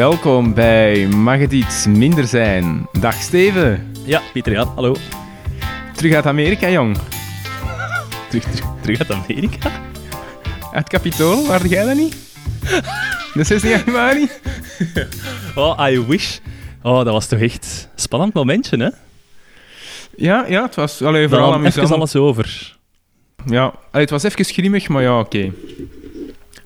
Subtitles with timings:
[0.00, 2.88] Welkom bij Mag het iets minder zijn?
[3.00, 3.92] Dag Steven.
[4.04, 4.96] Ja, Pieter Jan, hallo.
[5.94, 6.96] Terug uit Amerika, jong.
[8.28, 9.70] Terug, terug, terug uit Amerika?
[10.72, 12.16] Uit Capitool, waar jij dat niet?
[13.34, 14.28] De 16 januari?
[15.54, 16.38] Oh, I wish.
[16.82, 18.90] Oh, dat was toch echt een spannend momentje, hè?
[20.16, 22.76] Ja, ja het was allee, vooral Dan even alles over.
[23.46, 25.52] Ja, allee, het was even grimmig, maar ja, oké.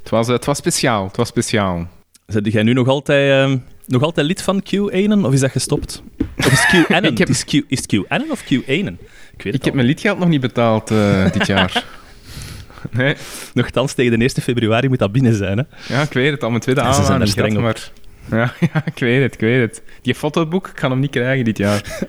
[0.02, 1.88] Het, was, het was speciaal, het was speciaal.
[2.26, 6.02] Zet jij nu nog altijd, ehm, nog altijd lid van QAnon, of is dat gestopt?
[6.38, 7.04] Of is het?
[7.10, 8.98] Ik heb- is, Q, is het QAnon of QAnon?
[9.36, 11.84] Ik weet het Ik heb mijn lidgeld nog niet betaald eh, dit jaar.
[12.90, 13.16] Nee,
[13.54, 15.94] Nochtans, tegen de 1 februari moet dat binnen zijn, hè?
[15.94, 17.90] ja, ik weet het, al mijn tweede Ja, ze zijn er maar...
[18.30, 19.82] Ja, ja, ik weet het, ik weet het.
[20.02, 22.02] Die fotoboek, ik kan hem niet krijgen dit jaar.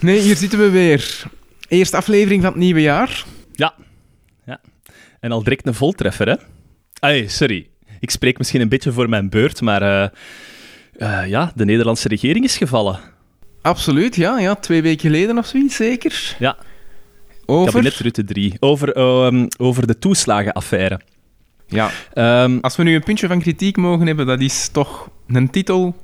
[0.00, 1.22] Nee, hier zitten we weer.
[1.68, 3.24] Eerste aflevering van het nieuwe jaar.
[3.52, 3.74] Ja.
[4.44, 4.60] ja.
[5.20, 6.34] En al direct een voltreffer, hè?
[7.26, 7.66] Sorry.
[8.00, 9.82] Ik spreek misschien een beetje voor mijn beurt, maar...
[9.82, 10.08] eh,
[11.22, 12.98] eh, ja, de Nederlandse regering is gevallen.
[13.62, 14.54] Absoluut, ja, ja.
[14.54, 16.36] Twee weken geleden of zoiets, zeker.
[16.38, 16.56] Ja.
[17.46, 17.72] Over?
[17.72, 18.54] Kabinet Rutte 3.
[18.60, 21.00] Over, ehm, over de toeslagenaffaire.
[21.66, 21.90] Ja.
[22.12, 25.96] Ehm, Als we nu een puntje van kritiek mogen hebben, dat is toch een titel...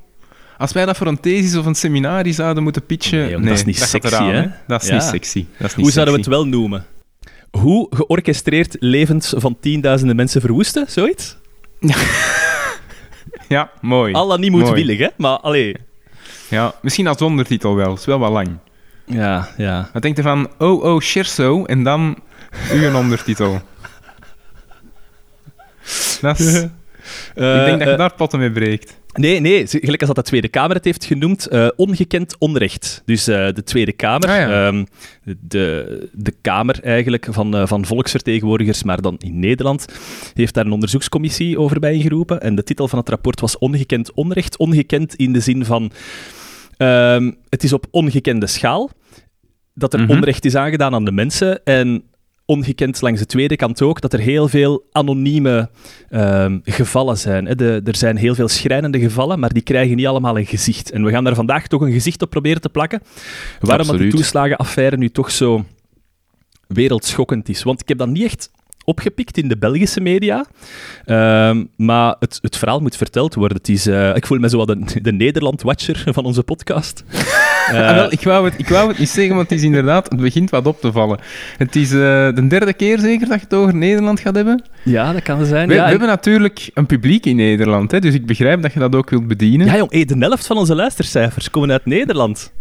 [0.57, 3.19] Als wij dat voor een thesis of een seminarie zouden moeten pitchen...
[3.19, 4.47] Nee, dat is niet sexy, eraan, hè?
[4.67, 4.93] Dat is Ja.
[4.93, 5.45] niet sexy.
[5.57, 6.85] Dat is niet hoe zouden we het wel noemen?
[7.51, 10.85] Hoe georchestreerd levens van tienduizenden mensen verwoesten?
[10.89, 11.37] Zoiets?
[13.47, 14.13] Ja, mooi.
[14.13, 15.07] Al dan niet moedwillig, hè?
[15.17, 15.75] Maar allee.
[16.49, 17.93] Ja, misschien als ondertitel wel.
[17.93, 18.57] is wel wat lang.
[19.05, 19.89] Ja, ja.
[19.93, 22.17] Wat denkt je van Oh Oh Scherzo en dan
[22.71, 23.61] uw ondertitel?
[26.21, 26.69] Dat is, ik
[27.35, 28.99] denk dat je daar potten mee breekt.
[29.13, 33.01] Nee, nee, gelijk als dat de Tweede Kamer het heeft genoemd, eh, ongekend onrecht.
[33.05, 34.67] Dus eh, de Tweede Kamer, Ah, ja.
[34.67, 34.83] ehm,
[35.39, 39.85] de, de Kamer eigenlijk van, eh, van volksvertegenwoordigers, maar dan in Nederland,
[40.33, 42.41] heeft daar een onderzoekscommissie over bijgeroepen.
[42.41, 44.57] En de titel van het rapport was Ongekend onrecht.
[44.57, 45.91] Ongekend in de zin van,
[46.77, 48.89] ehm, het is op ongekende schaal
[49.73, 50.11] dat er Mhm.
[50.11, 51.63] onrecht is aangedaan aan de mensen.
[51.63, 52.03] En
[52.51, 55.69] ongekend langs de tweede kant ook, dat er heel veel anonieme
[56.09, 57.45] ehm, gevallen zijn.
[57.45, 57.55] Hè.
[57.55, 60.91] De, er zijn heel veel schrijnende gevallen, maar die krijgen niet allemaal een gezicht.
[60.91, 63.01] En we gaan daar vandaag toch een gezicht op proberen te plakken.
[63.59, 64.11] Waarom dat de Absoluut.
[64.15, 65.65] toeslagenaffaire nu toch zo
[66.67, 67.63] wereldschokkend is.
[67.63, 68.51] Want ik heb dat niet echt
[68.85, 70.45] opgepikt in de Belgische media,
[71.05, 73.57] Ehm, maar het, het verhaal moet verteld worden.
[73.57, 77.03] Het is, eh, ik voel me zo wat de, de Nederland-watcher van onze podcast.
[77.61, 80.19] Ah, wel, ik, wou het, ik wou het niet zeggen, want het is inderdaad, het
[80.19, 81.19] begint wat op te vallen.
[81.57, 81.97] Het is eh,
[82.33, 84.63] de derde keer zeker dat je het over Nederland gaat hebben.
[84.83, 85.67] ja, dat kan zijn.
[85.67, 88.73] We, ja, we en- hebben natuurlijk een publiek in Nederland, hè, dus ik begrijp dat
[88.73, 89.67] je dat ook wilt bedienen.
[89.67, 92.51] ja, jong, hey, de helft van onze luistercijfers komen uit Nederland.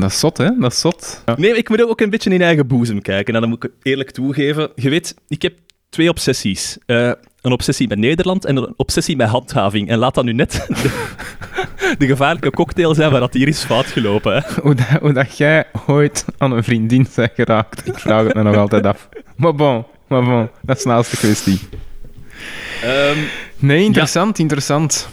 [0.00, 0.48] Dat is zot, hè?
[0.58, 1.22] Dat is zot.
[1.26, 1.34] Ja.
[1.38, 3.34] Nee, ik moet ook een beetje in eigen boezem kijken.
[3.34, 4.70] En dan moet ik eerlijk toegeven.
[4.74, 5.54] Je weet, ik heb
[5.90, 6.78] twee obsessies.
[6.86, 9.88] Eh, een obsessie met Nederland en een obsessie met handhaving.
[9.88, 10.52] En laat dat nu net
[10.82, 14.34] de, de gevaarlijke cocktail zijn waar dat hier is fout gelopen.
[14.34, 14.60] Hè.
[14.62, 18.42] Hoe, dat, hoe dat jij ooit aan een vriendin bent geraakt, ik vraag het me
[18.42, 19.08] nog altijd af.
[19.36, 21.60] Maar bon, maar bon, dat is naast de kwestie.
[22.82, 23.18] Ehm,
[23.58, 25.08] Nee, interessant, interessant.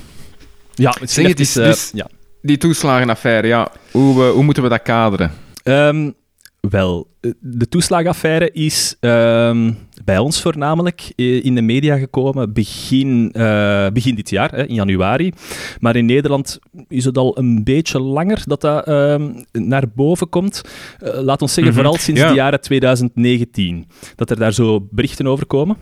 [0.73, 2.07] ja, Zeg, het is eh, dus- ja.
[2.41, 5.31] Die toeslagenaffaire, ja, hoe, hoe moeten we dat kaderen?
[5.63, 6.11] Ehm,
[6.59, 9.72] wel, eh, de toeslagenaffaire is ehm,
[10.05, 14.73] bij ons voornamelijk eh, in de media gekomen begin, eh, begin dit jaar, hè, in
[14.75, 15.31] januari.
[15.79, 20.61] Maar in Nederland is het al een beetje langer dat dat ehm, naar boven komt.
[21.00, 21.81] Laat ons zeggen, Mhm.
[21.83, 22.27] vooral sinds Ja.
[22.29, 23.88] de jaren 2019.
[24.16, 25.77] Dat er daar zo berichten over komen.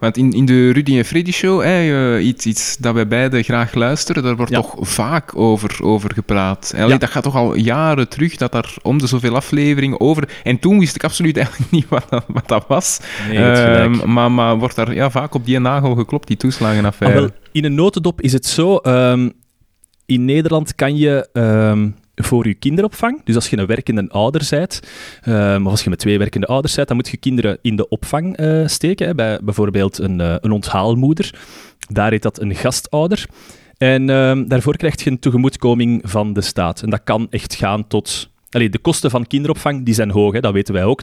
[0.00, 3.44] Want in, in de Rudy en Freddy show, hè, eh, iets, iets dat wij beiden
[3.44, 4.60] graag luisteren, daar wordt Ja.
[4.60, 6.72] toch vaak over, over gepraat.
[6.76, 6.98] Ja.
[6.98, 10.28] Dat gaat toch al jaren terug, dat daar om de zoveel afleveringen over...
[10.42, 13.00] En toen wist ik absoluut eigenlijk niet wat dat, wat dat was.
[13.28, 13.38] Nee.
[13.52, 17.20] Ehm, maar, maar wordt daar ja, vaak op die nagel geklopt, die Ah, toeslagenaffaire.
[17.20, 18.76] wel, in een notendop is het zo.
[18.76, 19.28] ehm,
[20.06, 21.88] in Nederland kan je ehm,
[22.24, 24.80] voor je kinderopvang, dus als je een werkende ouder bent,
[25.22, 27.88] ehm, of als je met twee werkende ouders bent, dan moet je kinderen in de
[27.88, 29.16] opvang eh, steken.
[29.16, 31.34] Bij bijvoorbeeld een, eh, een onthaalmoeder.
[31.88, 33.26] Daar heet dat een gastouder.
[33.76, 36.82] En ehm, daarvoor krijg je een tegemoetkoming van de staat.
[36.82, 38.30] En dat kan echt gaan tot.
[38.50, 41.02] Allee, de kosten van kinderopvang die zijn hoog, hè, dat weten wij ook.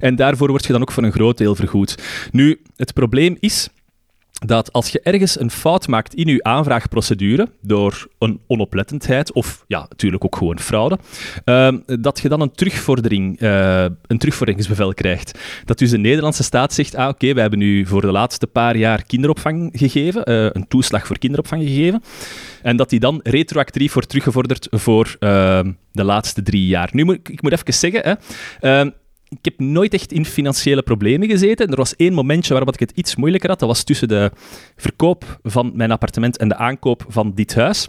[0.00, 2.02] En daarvoor word je dan ook voor een groot deel vergoed.
[2.30, 3.68] Nu, het probleem is
[4.46, 9.86] dat als je ergens een fout maakt in je aanvraagprocedure, door een onoplettendheid of ja,
[9.88, 10.98] natuurlijk ook gewoon fraude,
[11.44, 15.38] ehm, dat je dan een, terugvordering, eh, een terugvorderingsbevel krijgt.
[15.64, 18.76] Dat dus de Nederlandse staat zegt, ah oké, wij hebben u voor de laatste paar
[18.76, 22.02] jaar kinderopvang gegeven, eh, een toeslag voor kinderopvang gegeven,
[22.62, 26.88] en dat die dan retroactief wordt teruggevorderd voor ehm, de laatste drie jaar.
[26.92, 28.14] Nu moet ik, ik moet even zeggen, hè,
[28.60, 28.90] ehm,
[29.32, 31.68] ik heb nooit echt in financiële problemen gezeten.
[31.70, 33.58] Er was één momentje waarop ik het iets moeilijker had.
[33.58, 34.30] Dat was tussen de
[34.76, 37.88] verkoop van mijn appartement en de aankoop van dit huis.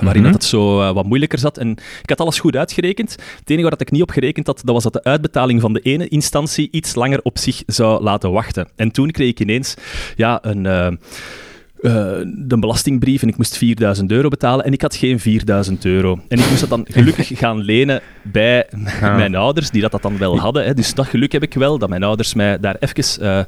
[0.00, 0.32] Waarin Mhm.
[0.32, 1.58] dat het zo eh, wat moeilijker zat.
[1.58, 1.70] En
[2.02, 3.10] ik had alles goed uitgerekend.
[3.10, 5.72] Het enige waar dat ik niet op gerekend had, dat was dat de uitbetaling van
[5.72, 8.68] de ene instantie iets langer op zich zou laten wachten.
[8.76, 9.74] En toen kreeg ik ineens
[10.16, 10.88] ja, een, eh,
[11.82, 11.92] eh,
[12.26, 16.20] de belastingbrief en ik moest 4000 euro betalen en ik had geen 4000 euro.
[16.28, 18.66] En ik moest dat dan gelukkig gaan lenen bij
[19.00, 19.16] Ja.
[19.16, 20.64] mijn ouders, die dat, dat dan wel hadden.
[20.64, 20.74] Hè.
[20.74, 23.40] Dus dat geluk heb ik wel, dat mijn ouders mij daar even eh,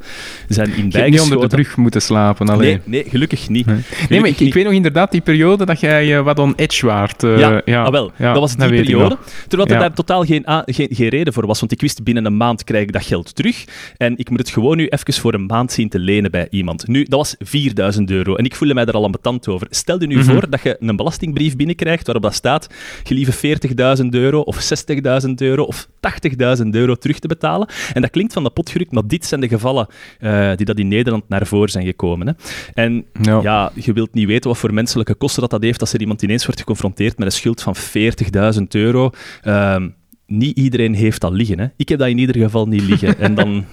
[0.48, 1.34] zijn in Je hebt niet bijgeschoten.
[1.34, 2.80] onder de brug moeten slapen, alleen.
[2.84, 3.66] Nee, nee, gelukkig niet.
[3.66, 3.76] Nee.
[3.76, 6.52] Gelukkig Nee, maar ik, ik weet nog inderdaad die periode dat jij eh, wat on
[6.56, 7.22] edge waart.
[7.22, 9.16] ja, ja, ah, wel, ja, dat was die periode.
[9.48, 11.60] Terwijl er daar totaal geen, geen, geen reden voor was.
[11.60, 13.64] Want ik wist, binnen een maand krijg ik dat geld terug.
[13.96, 16.86] En ik moet het gewoon nu even voor een maand zien te lenen bij iemand.
[16.86, 18.21] Nu, dat was 4000 euro.
[18.30, 19.66] En ik voelde mij er al ambetant over.
[19.70, 20.24] Stel je nu Mhm.
[20.32, 22.66] voor dat je een belastingbrief binnenkrijgt waarop dat staat,
[23.04, 27.68] gelieve 40.000 euro of 60.000 euro of 80.000 euro terug te betalen.
[27.92, 29.86] En dat klinkt van de pot gerukt, maar dit zijn de gevallen
[30.18, 32.26] eh, die dat in Nederland naar voren zijn gekomen.
[32.26, 32.32] Hè.
[32.74, 33.40] En Ja.
[33.42, 36.22] ja, je wilt niet weten wat voor menselijke kosten dat, dat heeft als er iemand
[36.22, 39.10] ineens wordt geconfronteerd met een schuld van 40.000 euro.
[39.42, 39.88] Ehm,
[40.32, 41.58] niet iedereen heeft dat liggen.
[41.60, 41.66] Hè.
[41.76, 43.18] Ik heb dat in ieder geval niet liggen.
[43.26, 43.64] En dan,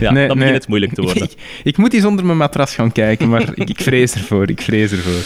[0.00, 0.46] ja, Nee, dan nee.
[0.46, 1.22] begint het moeilijk te worden.
[1.30, 1.34] Ik,
[1.64, 4.48] ik moet eens onder mijn matras gaan kijken, maar ik, ik vrees ervoor.
[4.50, 5.22] Ik vrees ervoor.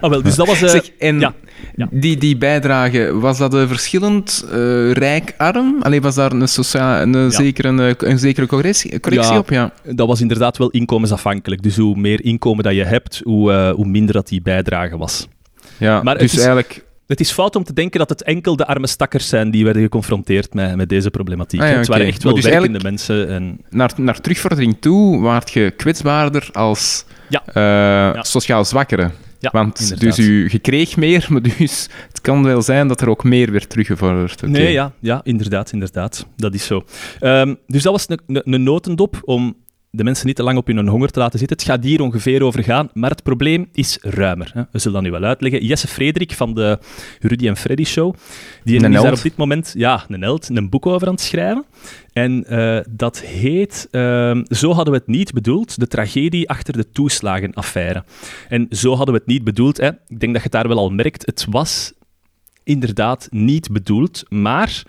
[0.00, 0.62] Ah, wel, dus dat was...
[0.62, 1.34] eh, zeg, en ja,
[1.76, 1.88] ja.
[1.90, 5.76] Die, die bijdrage, was dat een verschillend eh rijk-arm?
[5.82, 9.38] Alleen was daar een, socia- een, zekere, een zekere correctie, correctie Ja.
[9.38, 9.50] op?
[9.50, 9.72] Ja.
[9.84, 11.62] dat was inderdaad wel inkomensafhankelijk.
[11.62, 15.28] Dus hoe meer inkomen dat je hebt, hoe, eh, hoe minder dat die bijdrage was.
[15.76, 16.84] ja Maar dus is- eigenlijk...
[17.08, 19.82] Het is fout om te denken dat het enkel de arme stakkers zijn die werden
[19.82, 21.60] geconfronteerd met, met deze problematiek.
[21.60, 23.28] Ah ja, het waren echt wel dus werkende mensen.
[23.28, 27.42] En, Naar, naar terugvordering toe waart je kwetsbaarder als Ja.
[28.14, 29.10] eh, sociaal zwakkere.
[29.40, 30.16] Want inderdaad.
[30.16, 33.52] dus u, je kreeg meer, maar dus het kan wel zijn dat er ook meer
[33.52, 34.42] werd teruggevorderd.
[34.42, 36.26] Nee, ja, ja, inderdaad, inderdaad.
[36.36, 36.84] Dat is zo.
[37.20, 39.56] Ehm, dus dat was een notendop om
[39.90, 41.56] de mensen niet te lang op hun honger te laten zitten.
[41.56, 44.50] Het gaat hier ongeveer over gaan, maar het probleem is ruimer.
[44.54, 44.62] Hè.
[44.72, 45.64] We zullen dat nu wel uitleggen.
[45.64, 46.78] Jesse Frederik van de
[47.20, 48.14] Rudy en Freddy Show,
[48.64, 51.22] die Een is daar op dit moment, ja, een held, een boek over aan het
[51.22, 51.64] schrijven.
[52.12, 56.90] En eh, dat heet ehm, Zo hadden we het niet bedoeld, de tragedie achter de
[56.90, 58.04] toeslagenaffaire.
[58.48, 59.76] En zo hadden we het niet bedoeld.
[59.76, 59.88] Hè.
[59.88, 61.26] Ik denk dat je het daar wel al merkt.
[61.26, 61.92] Het was
[62.64, 64.82] inderdaad niet bedoeld, maar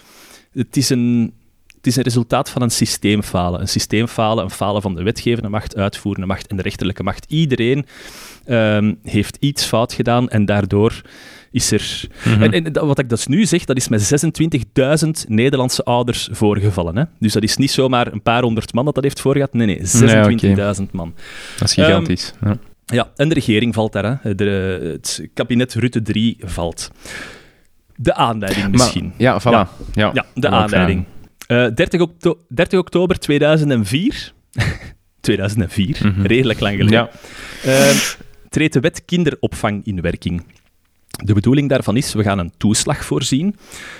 [0.51, 1.34] het is een,
[1.80, 3.62] het is een resultaat van een systeemfalen.
[3.62, 7.26] Een systeemfalen, een falen van de wetgevende macht, uitvoerende macht en de rechterlijke macht.
[7.28, 7.86] Iedereen
[8.46, 11.02] ehm, heeft iets fout gedaan en daardoor
[11.52, 12.08] is er...
[12.26, 12.44] Mhm.
[12.44, 14.26] En, wat ik dus nu zeg, dat is met
[15.06, 16.98] 26.000 Nederlandse ouders voorgevallen.
[16.98, 17.04] Hè?
[17.20, 19.54] Dus dat is niet zomaar een paar honderd man dat dat heeft voorgehad.
[19.54, 19.82] Nee, nee,
[20.80, 21.14] 26.000 man.
[21.58, 22.34] Dat is gigantisch.
[22.42, 22.58] Ehm, ja.
[22.86, 24.20] Ja, en de regering valt daar.
[24.22, 24.36] Hè.
[24.36, 26.92] De, het kabinet Rutte 3 valt.
[27.96, 29.06] De aanleiding misschien.
[29.06, 29.44] Maar, ja, voilà.
[29.44, 29.70] Ja.
[29.94, 31.06] Ja, Ja, de wou
[31.50, 31.69] ik aanleiding.
[31.69, 34.34] Eh 30, okto- 30 oktober 2004.
[35.22, 36.22] 2004, Mhm.
[36.22, 37.10] redelijk lang geleden.
[37.63, 37.90] Ja.
[37.90, 37.96] Eh,
[38.50, 40.44] treedt de wet kinderopvang in werking.
[41.24, 43.56] De bedoeling daarvan is, we gaan een toeslag voorzien,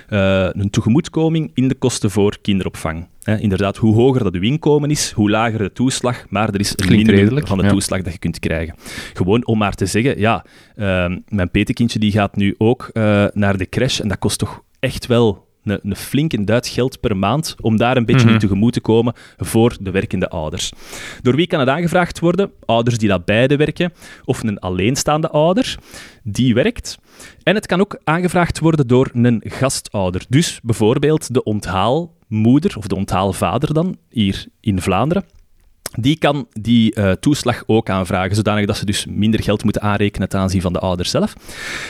[0.10, 3.08] eh, een tegemoetkoming in de kosten voor kinderopvang.
[3.24, 6.88] Inderdaad, hoe hoger dat uw inkomen is, hoe lager de toeslag, maar er is een
[6.90, 7.70] minimum van de ja.
[7.70, 8.76] toeslag dat je kunt krijgen.
[9.14, 12.90] Gewoon om maar te zeggen, ja, ehm, mijn petekindje die gaat nu ook
[13.34, 17.18] naar de crash en dat kost toch echt wel een, een flinke duit geld per
[17.18, 18.34] maand om daar een beetje Mhm.
[18.34, 20.72] in tegemoet te komen voor de werkende ouders.
[21.22, 22.52] Door wie kan het aangevraagd worden?
[22.66, 23.94] Ouders die dat beide werken,
[24.26, 25.78] of een alleenstaande ouder
[26.24, 26.98] die werkt.
[27.44, 30.26] En het kan ook aangevraagd worden door een gastouder.
[30.30, 35.24] Dus bijvoorbeeld de onthaalmoeder, of de onthaalvader dan, hier in Vlaanderen.
[35.98, 40.30] Die kan die eh, toeslag ook aanvragen, zodanig dat ze dus minder geld moeten aanrekenen
[40.30, 41.34] ten aanzien van de ouders zelf.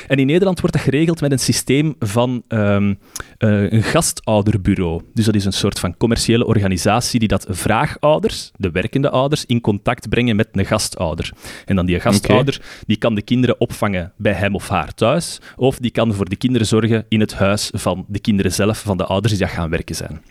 [0.07, 2.93] En in Nederland wordt dat geregeld met een systeem van ehm,
[3.37, 5.01] eh, een gastouderbureau.
[5.13, 9.61] Dus dat is een soort van commerciële organisatie die dat vraagouders, de werkende ouders, in
[9.61, 11.31] contact brengen met een gastouder.
[11.65, 15.77] En dan die gastouder, die kan de kinderen opvangen bij hem of haar thuis, of
[15.77, 19.05] die kan voor de kinderen zorgen in het huis van de kinderen zelf, van de
[19.05, 20.21] ouders die dat gaan werken zijn.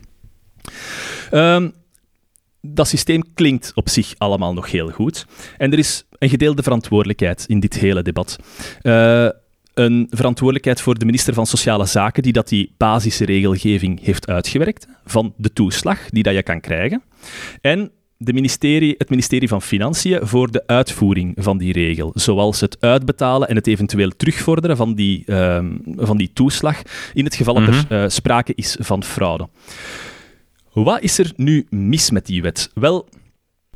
[1.30, 1.68] Ehm,
[2.75, 5.26] dat systeem klinkt op zich allemaal nog heel goed.
[5.56, 8.37] En er is een gedeelde verantwoordelijkheid in dit hele debat.
[8.80, 9.28] Eh,
[9.75, 15.34] een verantwoordelijkheid voor de minister van Sociale Zaken, die dat die basisregelgeving heeft uitgewerkt, van
[15.37, 17.02] de toeslag die dat je kan krijgen.
[17.60, 22.76] En de ministerie, het ministerie van Financiën voor de uitvoering van die regel, zoals het
[22.80, 26.82] uitbetalen en het eventueel terugvorderen van die, ehm, van die toeslag,
[27.14, 29.48] in het geval dat er eh, sprake is van fraude.
[30.72, 32.70] Wat is er nu mis met die wet?
[32.75, 33.08] Wel,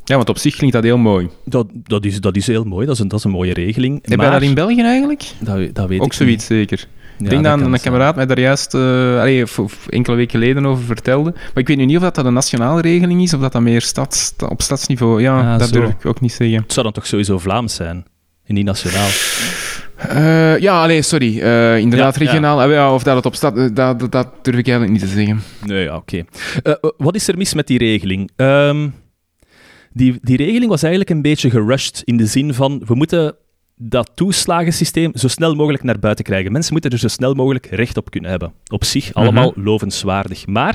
[0.04, 1.28] Ja, want op zich klinkt dat heel mooi.
[1.44, 3.98] Dat, dat, is, dat is heel mooi, dat is een, dat is een mooie regeling.
[4.08, 5.22] Heb maar, dat in België eigenlijk?
[5.40, 6.86] dat, dat weet Ook ik zoiets zeker.
[7.18, 8.80] ik denk dat, een kameraad mij daar juist uh,
[9.20, 11.30] allee, f- enkele weken geleden over vertelde.
[11.30, 13.62] Maar ik weet nu niet of dat, dat een nationale regeling is of dat dat
[13.62, 15.20] meer stads, op stadsniveau...
[15.22, 15.74] Ja, Ah, dat zo.
[15.80, 16.62] durf ik ook niet zeggen.
[16.62, 18.04] Het zou dan toch sowieso Vlaams zijn,
[18.44, 19.08] en niet nationaal.
[20.08, 21.40] Eh, ja, allee, sorry.
[21.40, 22.62] Eh, inderdaad, Ja, regionaal.
[22.62, 23.56] Ah, of dat het op stad...
[23.56, 25.40] eh, Dat, dat, dat durf ik eigenlijk niet te zeggen.
[25.64, 26.24] Nee, ja, oké.
[26.96, 28.30] Wat is er mis met die regeling?
[28.36, 28.88] Ehm,
[29.92, 33.34] die, die regeling was eigenlijk een beetje gerushed in de zin van we moeten
[33.76, 36.52] dat toeslagensysteem zo snel mogelijk naar buiten krijgen.
[36.52, 38.52] Mensen moeten er zo snel mogelijk recht op kunnen hebben.
[38.72, 40.46] Op zich allemaal lovenswaardig.
[40.46, 40.74] Maar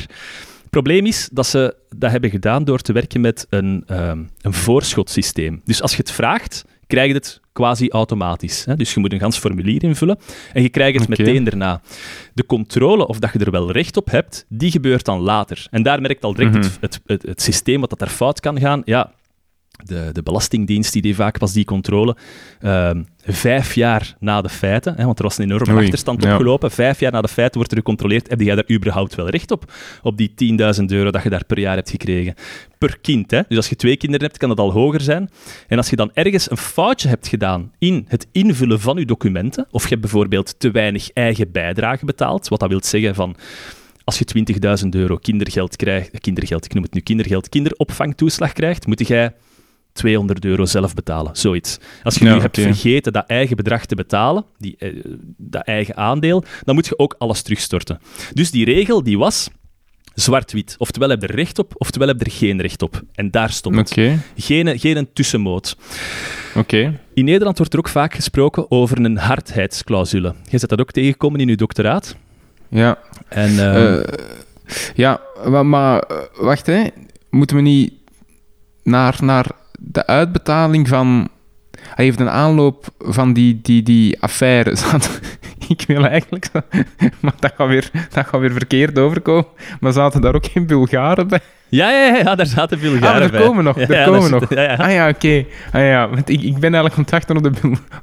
[0.61, 4.53] het probleem is dat ze dat hebben gedaan door te werken met een, ehm een
[4.53, 5.61] voorschotsysteem.
[5.65, 8.65] Dus als je het vraagt, krijg je het quasi automatisch.
[8.65, 8.75] Hè?
[8.75, 10.17] Dus je moet een gans formulier invullen
[10.53, 11.81] en je krijgt het meteen daarna.
[12.33, 15.67] De controle of dat je er wel recht op hebt, die gebeurt dan later.
[15.71, 16.63] En daar merkt al direct Mhm.
[16.63, 18.81] het, het, het, het systeem wat dat er fout kan gaan.
[18.85, 19.11] Ja,
[19.83, 22.15] de, de Belastingdienst die deed vaak pas die controle
[22.59, 26.31] ehm, vijf jaar na de feiten, hè, want er was een enorme Oei, achterstand ja.
[26.31, 26.71] opgelopen.
[26.71, 29.71] Vijf jaar na de feiten wordt er gecontroleerd, heb jij daar überhaupt wel recht op?
[30.01, 32.33] Op die 10.000 euro dat je daar per jaar hebt gekregen.
[32.77, 33.41] Per kind, hè?
[33.47, 35.29] Dus als je twee kinderen hebt, kan dat al hoger zijn.
[35.67, 39.67] En als je dan ergens een foutje hebt gedaan in het invullen van je documenten,
[39.71, 43.35] of je hebt bijvoorbeeld te weinig eigen bijdrage betaald, wat dat wil zeggen van
[44.03, 44.25] als je
[44.83, 49.33] 20.000 euro kindergeld krijgt, kindergeld, ik noem het nu kindergeld, kinderopvangtoeslag krijgt, moet jij
[49.97, 51.77] 200 euro zelf betalen, zoiets.
[52.03, 55.03] Als je Ja, nu hebt vergeten dat eigen bedrag te betalen, die, eh,
[55.37, 57.99] dat eigen aandeel, dan moet je ook alles terugstorten.
[58.33, 59.49] Dus die regel die was
[60.13, 60.75] zwart-wit.
[60.77, 63.01] Oftewel heb je er recht op, oftewel heb je er geen recht op.
[63.13, 63.89] En daar stopt het.
[64.37, 65.77] Geen, geen een tussenmoot.
[66.55, 66.99] oké.
[67.13, 70.33] In Nederland wordt er ook vaak gesproken over een hardheidsclausule.
[70.49, 72.15] Je zet dat ook tegengekomen in je doctoraat.
[72.69, 72.97] Ja.
[73.29, 74.13] En, ehm, Eh,
[74.95, 76.83] ja, maar, maar, eh, wacht, hè.
[77.29, 77.93] Moeten we niet
[78.83, 79.45] naar, naar
[79.77, 81.29] de uitbetaling van...
[81.79, 84.75] Hij heeft een aanloop van die, die, die affaire.
[85.67, 86.49] Ik wil eigenlijk...
[87.21, 89.47] Maar dat gaat, weer, dat gaat weer verkeerd overkomen.
[89.79, 91.41] Maar zaten daar ook geen Bulgaren bij?
[91.69, 93.41] Ja, ja, ja, daar zaten veel Ah, jaren er bij.
[93.41, 94.49] komen nog, er ja, komen daar nog.
[94.53, 94.75] ja, ja.
[94.75, 95.45] Ah ja, oké.
[95.71, 97.51] Ah ja, want ik, ik ben eigenlijk ontwachten op de,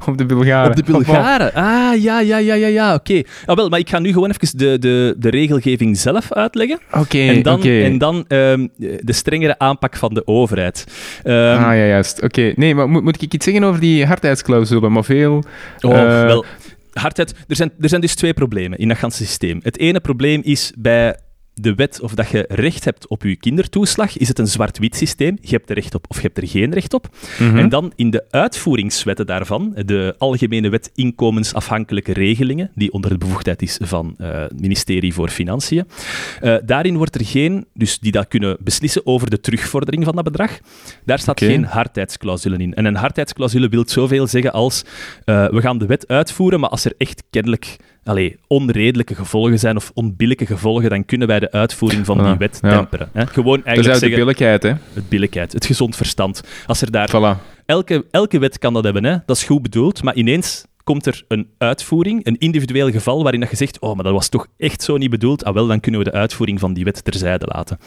[0.06, 0.70] op de Bulgaren.
[0.70, 1.54] Op de Bulgaren.
[1.54, 3.22] Ah, ja, ja, ja, ja, ja, oké.
[3.46, 6.78] Ah, wel, maar ik ga nu gewoon even de, de, de regelgeving zelf uitleggen.
[6.92, 10.84] Oké, en dan, en dan ehm, de strengere aanpak van de overheid.
[11.22, 12.22] Ehm, ah ja, juist.
[12.22, 12.52] Oké.
[12.56, 14.88] Nee, maar moet, moet ik iets zeggen over die hardheidsclausule?
[14.88, 15.44] Maar veel...
[15.80, 16.44] Oh, Eh, wel.
[16.92, 17.34] Hardheid.
[17.48, 19.60] Er zijn, er zijn dus twee problemen in dat ganse systeem.
[19.62, 21.16] Het ene probleem is bij
[21.54, 25.38] de wet of dat je recht hebt op je kindertoeslag, is het een zwart-wit systeem.
[25.40, 27.08] Je hebt er recht op of je hebt er geen recht op.
[27.38, 27.58] mhm.
[27.58, 33.62] En dan in de uitvoeringswetten daarvan, de Algemene Wet Inkomensafhankelijke Regelingen, die onder de bevoegdheid
[33.62, 35.86] is van eh, het ministerie voor Financiën,
[36.40, 40.24] eh, daarin wordt er geen, dus die dat kunnen beslissen over de terugvordering van dat
[40.24, 40.58] bedrag,
[41.04, 42.74] daar staat geen hardheidsclausule in.
[42.74, 44.84] En een hardheidsclausule wil zoveel zeggen als,
[45.24, 49.76] eh, we gaan de wet uitvoeren, maar als er echt kennelijk allee, onredelijke gevolgen zijn
[49.76, 52.70] of onbillijke gevolgen, dan kunnen wij de uitvoering van die Ja, wet ja.
[52.76, 53.08] temperen.
[53.12, 53.26] Hè?
[53.26, 54.72] Gewoon is eigenlijk de zeggen, billijkheid, hè.
[54.92, 56.42] het billijkheid, het gezond verstand.
[56.66, 57.62] Als er daar Voilà.
[57.66, 59.16] elke, elke wet kan dat hebben, hè?
[59.26, 63.50] dat is goed bedoeld, maar ineens komt er een uitvoering, een individueel geval waarin dat
[63.50, 66.00] je zegt, oh, maar dat was toch echt zo niet bedoeld, ah wel, dan kunnen
[66.04, 67.78] we de uitvoering van die wet terzijde laten.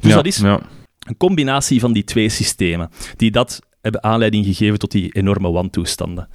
[0.00, 4.78] Dus ja, dat is een combinatie van die twee systemen, die dat hebben aanleiding gegeven
[4.78, 6.28] tot die enorme wantoestanden.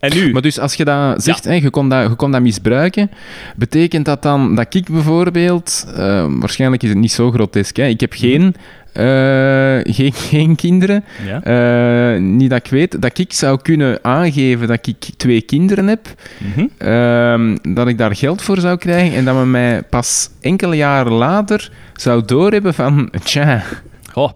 [0.00, 0.32] En nu...
[0.32, 3.10] Maar dus als je dat zegt, hè, je, kon dat, je kon dat misbruiken,
[3.56, 8.00] betekent dat dan dat ik bijvoorbeeld, eh, waarschijnlijk is het niet zo grotesk, hè, ik
[8.00, 8.54] heb geen,
[8.92, 11.42] eh, geen, geen kinderen, ja?
[12.14, 16.08] eh, niet dat ik weet, dat ik zou kunnen aangeven dat ik twee kinderen heb,
[16.38, 16.66] Mhm.
[16.78, 21.12] ehm, dat ik daar geld voor zou krijgen en dat men mij pas enkele jaren
[21.12, 23.62] later zou doorhebben van, tja,
[24.14, 24.30] Oh,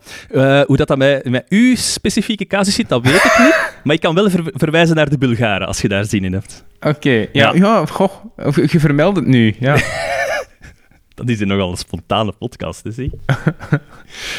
[0.67, 3.73] hoe dat, dat met, met uw specifieke casus zit, dat weet ik niet.
[3.85, 6.65] Maar ik kan wel ver- verwijzen naar de Bulgaren, als je daar zin in hebt.
[6.81, 7.53] oké, ja, Ja.
[7.55, 8.11] ja, goh,
[8.71, 9.77] je vermeldt het nu, ja.
[11.15, 13.11] Dat is nogal een spontane podcast, hè, zie.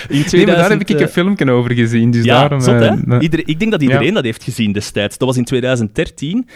[0.09, 2.61] In Nee, maar daar heb ik 2000, een filmpje over gezien, dus Ja, daarom...
[2.61, 3.19] zot, hè?
[3.19, 5.17] eh, ik denk dat iedereen dat heeft gezien destijds.
[5.17, 6.47] Dat was in 2013.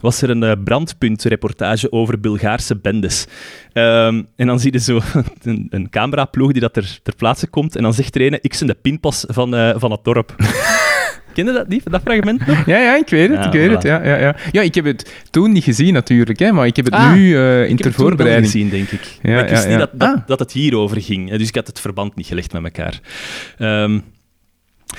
[0.00, 3.26] Was er een eh, brandpuntreportage over Bulgaarse bendes.
[3.72, 5.00] Ehm, en dan zie je zo
[5.42, 7.76] een, een cameraploeg die dat er ter plaatse komt.
[7.76, 10.34] En dan zegt er een, ik ben de pinpas van, eh, van het dorp.
[11.32, 12.66] Ken je dat niet, dat fragment nog?
[12.66, 13.72] Ja, ja, ik weet het, Ja, ik weet voilà.
[13.72, 13.82] het.
[13.82, 14.36] Ja, ja, ja.
[14.52, 17.36] ja, ik heb het toen niet gezien natuurlijk, hè, maar ik heb het Ah, nu
[17.36, 18.52] eh, in Ik ter heb het toen wel voorbereiding.
[18.52, 19.18] gezien, denk ik.
[19.22, 20.16] Ja, maar ik wist ja, niet dat, Ah.
[20.26, 21.30] dat het hierover ging.
[21.30, 23.00] Dus ik had het verband niet gelegd met elkaar.
[23.58, 23.98] Ehm,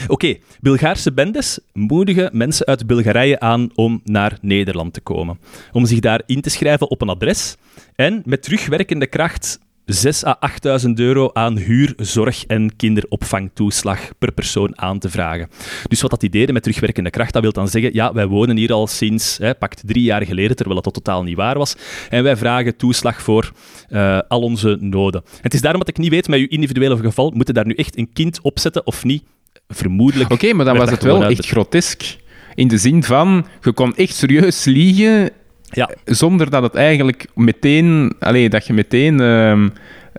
[0.08, 5.40] Oké, Bulgaarse bendes moedigen mensen uit Bulgarije aan om naar Nederland te komen.
[5.72, 7.56] Om zich daar in te schrijven op een adres.
[7.96, 9.60] En met terugwerkende kracht
[9.94, 10.40] 6 à
[10.86, 15.50] 8.000 euro aan huur, zorg en kinderopvangtoeslag per persoon aan te vragen.
[15.88, 18.58] Dus wat dat die deden met terugwerkende kracht, dat wil dan zeggen, ja, wij wonen
[18.58, 21.76] hier al sinds, hè, pakt drie jaar geleden, terwijl dat totaal niet waar was,
[22.10, 23.52] en wij vragen toeslag voor
[23.90, 25.24] uh, al onze noden.
[25.42, 27.98] Het is daarom dat ik niet weet, met uw individuele geval, moeten daar nu echt
[27.98, 29.24] een kind opzetten of niet?
[29.68, 30.32] Vermoedelijk.
[30.32, 32.18] Oké, okay, maar dan was het wel echt grotesk.
[32.56, 35.32] In de zin van, je kon echt serieus liegen
[35.70, 35.90] ja.
[36.06, 39.20] Zonder dat het eigenlijk meteen, allee, dat je meteen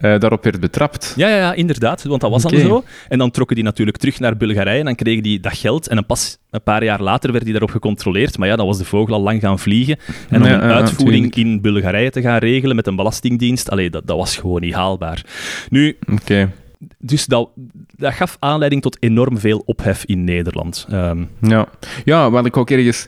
[0.01, 1.13] uh, daarop werd betrapt.
[1.17, 2.85] Ja, ja, ja, inderdaad, want dat was dan zo.
[3.09, 5.89] En dan trokken die natuurlijk terug naar Bulgarije en dan kregen die dat geld.
[5.89, 8.39] En dan pas een paar jaar later werd die daarop gecontroleerd.
[8.39, 9.97] Maar ja, dan was de vogel al lang gaan vliegen.
[10.29, 14.17] En om een uitvoering in Bulgarije te gaan regelen met een belastingdienst, allee, dat, dat
[14.17, 15.25] was gewoon niet haalbaar.
[15.69, 16.49] Nu, okay
[16.99, 17.51] dus dat,
[17.97, 20.87] dat gaf aanleiding tot enorm veel ophef in Nederland.
[20.93, 21.69] Um, ja.
[22.05, 23.07] ja, wat ik ook ergens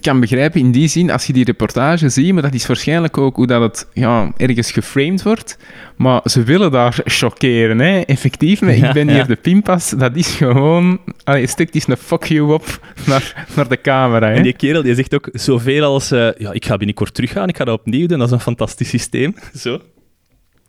[0.00, 3.36] kan begrijpen in die zin, als je die reportage ziet, maar dat is waarschijnlijk ook
[3.36, 5.58] hoe dat het ja, ergens geframed wordt.
[5.96, 8.00] Maar ze willen daar chockeren, hè.
[8.00, 8.60] effectief.
[8.60, 11.00] Maar ik ben hier de pinpas, dat is gewoon...
[11.24, 14.28] Allee, stikt is een fuck you op naar, naar de camera.
[14.28, 14.34] Hè.
[14.34, 16.12] En die kerel die zegt ook zoveel als...
[16.12, 18.88] Uh, ja, ik ga binnenkort teruggaan, ik ga dat opnieuw doen, dat is een fantastisch
[18.88, 19.34] systeem.
[19.54, 19.80] Zo.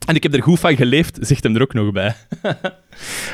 [0.06, 2.16] En ik heb er goed van geleefd, zegt hem er ook nog bij.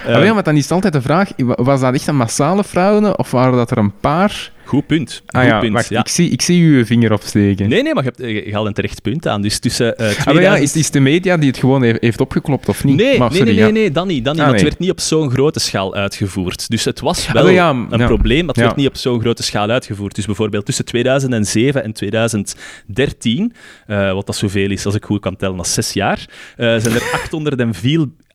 [0.07, 3.31] uh, ja, maar dan is altijd de vraag, was dat echt een massale fraude of
[3.31, 5.21] waren dat er een paar Goed punt.
[5.25, 5.73] ah, ja, punt.
[5.73, 7.69] Wacht, Ik, zie, ik zie uw vinger opsteken.
[7.69, 9.41] Nee, nee, maar je, hebt, eh, je haalt een terecht punt aan.
[9.41, 10.37] Dus tussen uh, 2000...
[10.37, 12.95] ah, ja, is, is de media die het gewoon heeft opgeklopt of niet?
[12.95, 14.25] Nee, maar, nee, nee, nee, nee, dat niet.
[14.25, 16.69] Dat niet ah, het werd niet op zo'n grote schaal uitgevoerd.
[16.69, 19.69] Dus het was ah, wel een probleem, maar het werd niet op zo'n grote schaal
[19.69, 20.15] uitgevoerd.
[20.15, 23.53] Dus bijvoorbeeld tussen 2007 en 2013,
[23.87, 26.25] uh, eh, wat dat zoveel is als ik goed kan tellen, als zes jaar,
[26.57, 27.03] uh, zijn er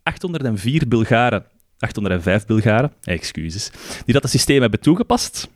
[0.07, 1.45] 804, 804 Bulgaren
[1.79, 3.71] 805 Bulgaren, excuses,
[4.05, 5.49] die dat systeem hebben toegepast.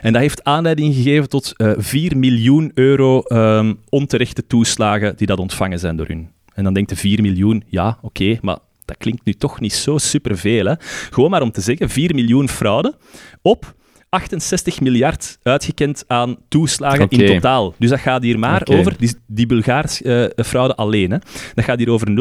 [0.00, 5.26] En dat heeft aanleiding gegeven tot uh, eh, 4 miljoen euro um, onterechte toeslagen die
[5.26, 6.30] dat ontvangen zijn door hun.
[6.54, 9.98] En dan denkt de 4 miljoen, ja, oké, maar dat klinkt nu toch niet zo
[9.98, 10.64] superveel.
[10.64, 10.74] Hè?
[11.10, 12.94] Gewoon maar om te zeggen, 4 miljoen fraude
[13.42, 13.74] op
[14.10, 17.74] 68 miljard uitgekend aan toeslagen in totaal.
[17.78, 21.18] Dus dat gaat hier maar over, die, die Bulgaarse uh, fraude alleen, hè.
[21.54, 22.14] dat gaat hier over 0,006%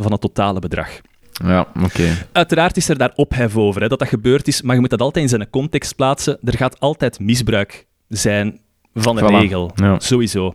[0.00, 1.00] van het totale bedrag.
[1.32, 2.26] Ja, oké.
[2.32, 5.00] Uiteraard is er daar ophef over, hè, dat dat gebeurd is, maar je moet dat
[5.00, 6.38] altijd in zijn context plaatsen.
[6.44, 8.60] Er gaat altijd misbruik zijn
[8.94, 10.54] van de regel, sowieso.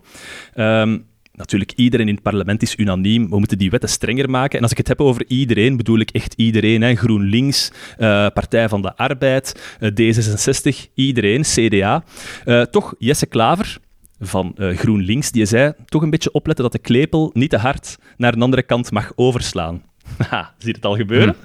[0.56, 1.06] Um,
[1.38, 3.30] natuurlijk, iedereen in het parlement is unaniem.
[3.30, 4.58] We moeten die wetten strenger maken.
[4.58, 6.82] En als ik het heb over iedereen, bedoel ik echt iedereen.
[6.82, 6.96] Hè.
[6.96, 12.04] GroenLinks, uh, Partij van de Arbeid, uh, D66, iedereen, CDA.
[12.46, 13.78] Uh, eh, toch, Jesse Klaver
[14.20, 18.34] van GroenLinks, die zei toch een beetje opletten dat de klepel niet te hard naar
[18.34, 19.84] een andere kant mag overslaan.
[20.18, 21.36] Haha, zie je het al gebeuren?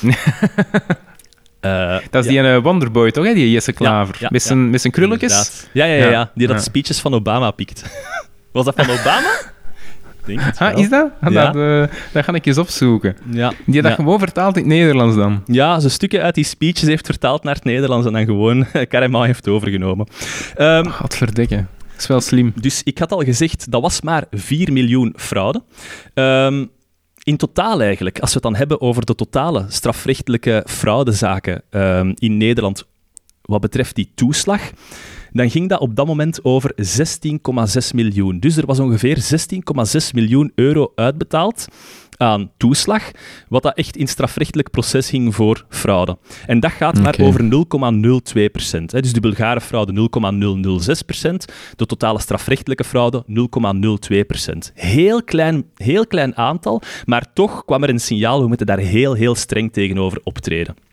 [0.00, 0.08] Hm.
[0.08, 2.60] Uh, dat is die ja.
[2.60, 3.24] Wonderboy, toch?
[3.24, 3.34] Hè?
[3.34, 4.14] Die Jesse Klaver.
[4.14, 5.66] Ja, ja, met, zijn, met zijn krulletjes.
[5.72, 7.84] Ja, ja, ja, die dat speeches van Obama pikt.
[8.52, 9.30] Was dat van Obama?
[10.26, 11.10] Denk ah, is dat?
[11.20, 13.16] Ah, dat, uh, dat ga ik eens opzoeken.
[13.30, 13.52] Ja.
[13.66, 15.42] Die dat gewoon vertaald in het Nederlands dan?
[15.46, 19.22] Ja, ze stukken uit die speeches heeft vertaald naar het Nederlands en dan gewoon Karema
[19.22, 20.06] heeft overgenomen.
[20.58, 21.56] Um, God verdikke.
[21.56, 22.52] Dat is wel slim.
[22.60, 25.62] Dus ik had al gezegd, dat was maar 4 miljoen fraude.
[26.14, 26.70] Um,
[27.22, 32.36] in totaal eigenlijk, als we het dan hebben over de totale strafrechtelijke fraudezaken um, in
[32.36, 32.86] Nederland
[33.42, 34.60] wat betreft die toeslag,
[35.32, 38.38] dan ging dat op dat moment over 16,6 miljoen.
[38.40, 41.66] Dus er was ongeveer 16,6 miljoen euro uitbetaald
[42.18, 43.10] aan toeslag,
[43.48, 46.18] wat dat echt in strafrechtelijk proces ging voor fraude.
[46.46, 48.90] En dat gaat maar over 0,02 procent.
[48.90, 51.44] Dus de Bulgare fraude 0,006 procent,
[51.76, 53.24] de totale strafrechtelijke fraude
[54.10, 54.72] 0,02 procent.
[54.74, 59.14] Heel klein, heel klein aantal, maar toch kwam er een signaal, we moeten daar heel,
[59.14, 60.87] heel streng tegenover optreden.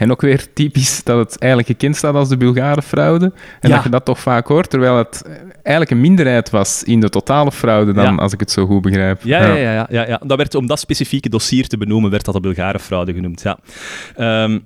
[0.00, 3.32] En ook weer typisch dat het eigenlijk gekend staat als de Bulgare fraude.
[3.60, 7.08] En dat je dat toch vaak hoort, terwijl het eigenlijk een minderheid was in de
[7.08, 9.22] totale fraude dan, als ik het zo goed begrijp.
[9.22, 9.56] Ja, ja.
[9.56, 12.78] Ja, ja, ja, Dat werd, om dat specifieke dossier te benoemen, werd dat de Bulgare
[12.78, 13.42] fraude genoemd.
[13.42, 13.58] Ja.
[14.16, 14.58] Ehm,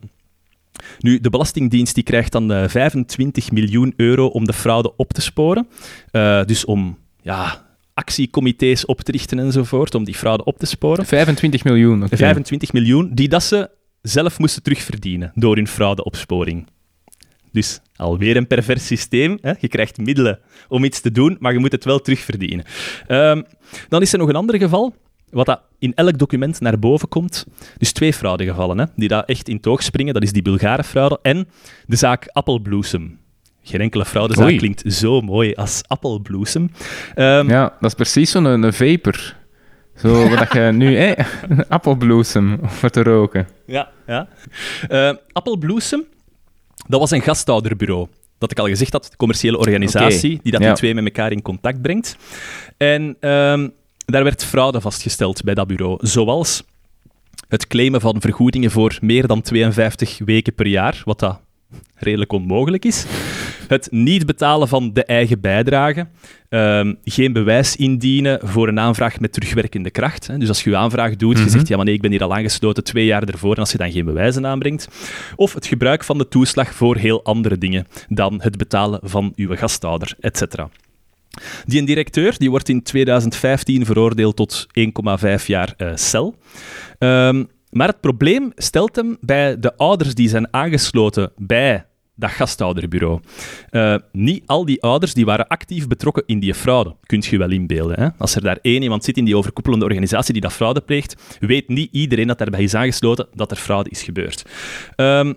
[0.98, 5.12] nu, de Belastingdienst die krijgt dan uh, eh, 25 miljoen euro om de fraude op
[5.12, 5.68] te sporen.
[6.12, 7.62] Uh, dus om ja,
[7.94, 11.06] actiecomité's op te richten enzovoort, om die fraude op te sporen.
[11.06, 12.18] 25 miljoen, okay.
[12.18, 13.70] 25 miljoen, die dat ze
[14.04, 16.66] zelf moesten terugverdienen door hun fraudeopsporing.
[17.52, 19.38] Dus alweer een pervers systeem.
[19.40, 19.52] Hè?
[19.58, 20.38] Je krijgt middelen
[20.68, 22.64] om iets te doen, maar je moet het wel terugverdienen.
[23.08, 23.44] Um,
[23.88, 24.94] dan is er nog een ander geval,
[25.30, 27.46] wat dat in elk document naar boven komt.
[27.78, 30.14] Dus twee fraudegevallen, hè, die daar echt in toog springen.
[30.14, 31.48] Dat is die Bulgare fraude en
[31.86, 33.18] de zaak Appelbloesem.
[33.62, 36.70] Geen enkele fraudezaak klinkt zo mooi als appelbloesem.
[37.16, 39.36] Um, ja, dat is precies zo'n een vapor.
[39.96, 41.14] Zo, wat je nu,
[41.68, 43.48] appelbloesem voor te roken.
[43.66, 44.28] Ja, ja.
[44.88, 46.04] Uh, appelbloesem,
[46.88, 50.66] dat was een gasthouderbureau dat ik al gezegd had, de commerciële organisatie, die dat ja.
[50.66, 52.16] die twee met elkaar in contact brengt.
[52.76, 53.68] En ehm,
[54.04, 56.62] daar werd fraude vastgesteld bij dat bureau, zoals
[57.48, 61.40] het claimen van vergoedingen voor meer dan 52 weken per jaar, wat dat
[61.94, 63.06] redelijk onmogelijk is.
[63.68, 66.06] Het niet betalen van de eigen bijdrage.
[66.48, 70.26] Ehm, geen bewijs indienen voor een aanvraag met terugwerkende kracht.
[70.26, 70.38] Hè.
[70.38, 71.52] Dus als je je aanvraag doet, je Mhm.
[71.52, 73.78] zegt ja, maar nee, ik ben hier al aangesloten twee jaar ervoor, en als je
[73.78, 74.88] dan geen bewijzen aanbrengt.
[75.36, 79.56] Of het gebruik van de toeslag voor heel andere dingen dan het betalen van uw
[79.56, 80.42] gastouder, etc.
[81.64, 86.34] Die een directeur die wordt in 2015 veroordeeld tot 1,5 jaar eh, cel.
[86.98, 93.20] Ehm, maar het probleem stelt hem bij de ouders die zijn aangesloten bij dat gasthouderbureau.
[93.70, 96.96] Eh, niet al die ouders die waren actief betrokken in die fraude.
[97.06, 98.00] Kunt je wel inbeelden.
[98.00, 98.08] Hè?
[98.18, 101.68] Als er daar één iemand zit in die overkoepelende organisatie die dat fraude pleegt, weet
[101.68, 104.44] niet iedereen dat daarbij is aangesloten dat er fraude is gebeurd.
[104.96, 105.32] Ehm,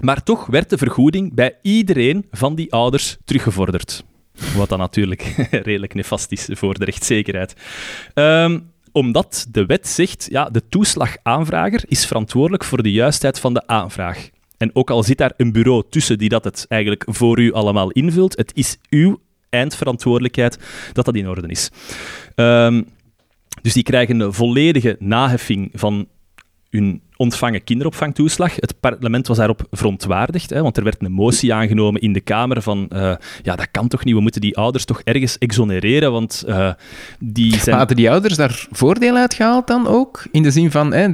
[0.00, 4.04] maar toch werd de vergoeding bij iedereen van die ouders teruggevorderd.
[4.56, 7.54] Wat dan natuurlijk redelijk nefast is voor de rechtszekerheid.
[8.14, 8.58] Ehm,
[8.92, 14.30] omdat de wet zegt, ja, de toeslagaanvrager is verantwoordelijk voor de juistheid van de aanvraag.
[14.60, 17.90] En ook al zit daar een bureau tussen die dat het eigenlijk voor u allemaal
[17.90, 20.58] invult, het is uw eindverantwoordelijkheid
[20.92, 21.70] dat dat in orde is.
[22.34, 22.82] Ehm,
[23.62, 26.08] dus die krijgen een volledige naheffing van
[26.70, 28.54] hun ontvangen kinderopvangtoeslag.
[28.56, 32.62] Het parlement was daarop verontwaardigd, hè, want er werd een motie aangenomen in de Kamer
[32.62, 36.44] van eh, ja, dat kan toch niet, we moeten die ouders toch ergens exonereren, want
[36.46, 36.72] eh,
[37.18, 37.76] die zijn...
[37.76, 40.26] Hadden die ouders daar voordeel uit gehaald dan ook?
[40.30, 41.08] In de zin van, hè,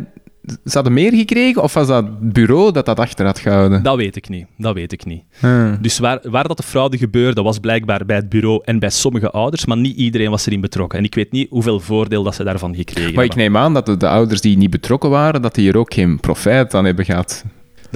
[0.47, 3.83] ze hadden meer gekregen of was dat het bureau dat dat achter had gehouden?
[3.83, 5.23] Dat weet ik niet, dat weet ik niet.
[5.41, 5.79] Hmm.
[5.81, 9.31] Dus waar, waar dat de fraude gebeurde, was blijkbaar bij het bureau en bij sommige
[9.31, 10.99] ouders, maar niet iedereen was erin betrokken.
[10.99, 13.53] En ik weet niet hoeveel voordeel dat ze daarvan gekregen Maar ik hebben.
[13.53, 16.21] neem aan dat de, de ouders die niet betrokken waren, dat die er ook geen
[16.21, 17.45] profijt aan hebben gehad.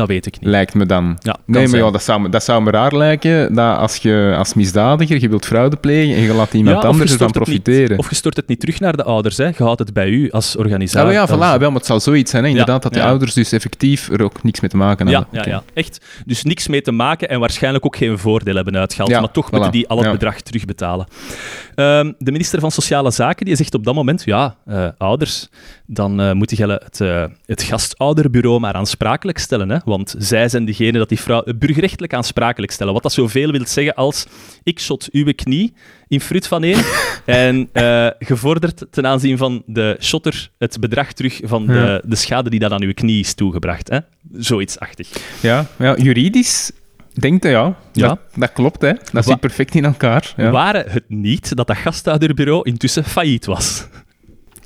[0.00, 0.50] Dat weet ik niet.
[0.50, 1.18] Lijkt me dan.
[1.22, 4.34] Ja, Nee, maar ja, dat, zou me, dat zou me raar lijken dat als je
[4.38, 7.98] als misdadiger, je wilt fraude plegen en je laat iemand Ja, anders ervan niet- profiteren.
[7.98, 9.44] of je stort het niet terug naar de ouders, hè.
[9.46, 11.04] je houdt het bij u als organisatie.
[11.04, 13.34] maar ja, als- voilà, wel, maar het zou zoiets zijn, hè, inderdaad, dat de ouders
[13.34, 15.42] dus effectief er ook niks mee te maken Ja, hadden.
[15.44, 16.04] ja, ja, echt.
[16.26, 19.10] Dus niks mee te maken en waarschijnlijk ook geen voordeel hebben uitgehaald.
[19.10, 19.50] Maar toch voilà.
[19.50, 21.06] moeten die al het bedrag terugbetalen.
[21.74, 25.48] Ehm, de minister van Sociale Zaken die zegt op dat moment: ja, eh, ouders,
[25.92, 29.68] dan eh moeten jullie het, eh, het gastouderbureau maar aansprakelijk stellen.
[29.70, 29.78] Hè?
[29.84, 32.92] Want zij zijn degene dat die vrouw burgerrechtelijk aansprakelijk stellen.
[32.92, 34.26] Wat dat zoveel wil zeggen als:
[34.62, 35.72] ik shot uw knie
[36.08, 36.82] in fruit van één
[37.24, 42.00] en eh gevorderd ten aanzien van de shotter het bedrag terug van de, Ja.
[42.04, 43.88] de schade die dan aan uw knie is toegebracht.
[43.88, 43.98] Hè?
[44.32, 45.08] Zoiets-achtig.
[45.40, 46.70] Ja, ja, juridisch
[47.14, 47.76] denkt hij, ja.
[47.92, 48.08] Ja.
[48.08, 48.92] Dat, dat klopt, hè.
[48.92, 50.32] Dat Wa- zit perfect in elkaar.
[50.36, 50.50] Ja.
[50.50, 53.86] Waren het niet dat dat gasthouderbureau intussen failliet was?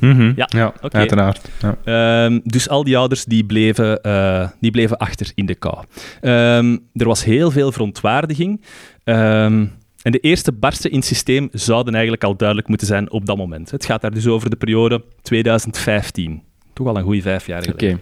[0.01, 0.33] Mhm.
[0.37, 1.49] Ja, ja uiteraard.
[1.61, 1.77] Ja.
[1.85, 5.85] Ehm, dus al die ouders die bleven, eh, die bleven achter in de kou.
[6.21, 8.61] Ehm, er was heel veel verontwaardiging.
[9.05, 9.67] Ehm,
[10.03, 13.37] en de eerste barsten in het systeem zouden eigenlijk al duidelijk moeten zijn op dat
[13.37, 13.71] moment.
[13.71, 16.43] Het gaat daar dus over de periode 2015.
[16.73, 17.71] Toch al een goede vijf jaar Oké.
[17.71, 18.01] geleden.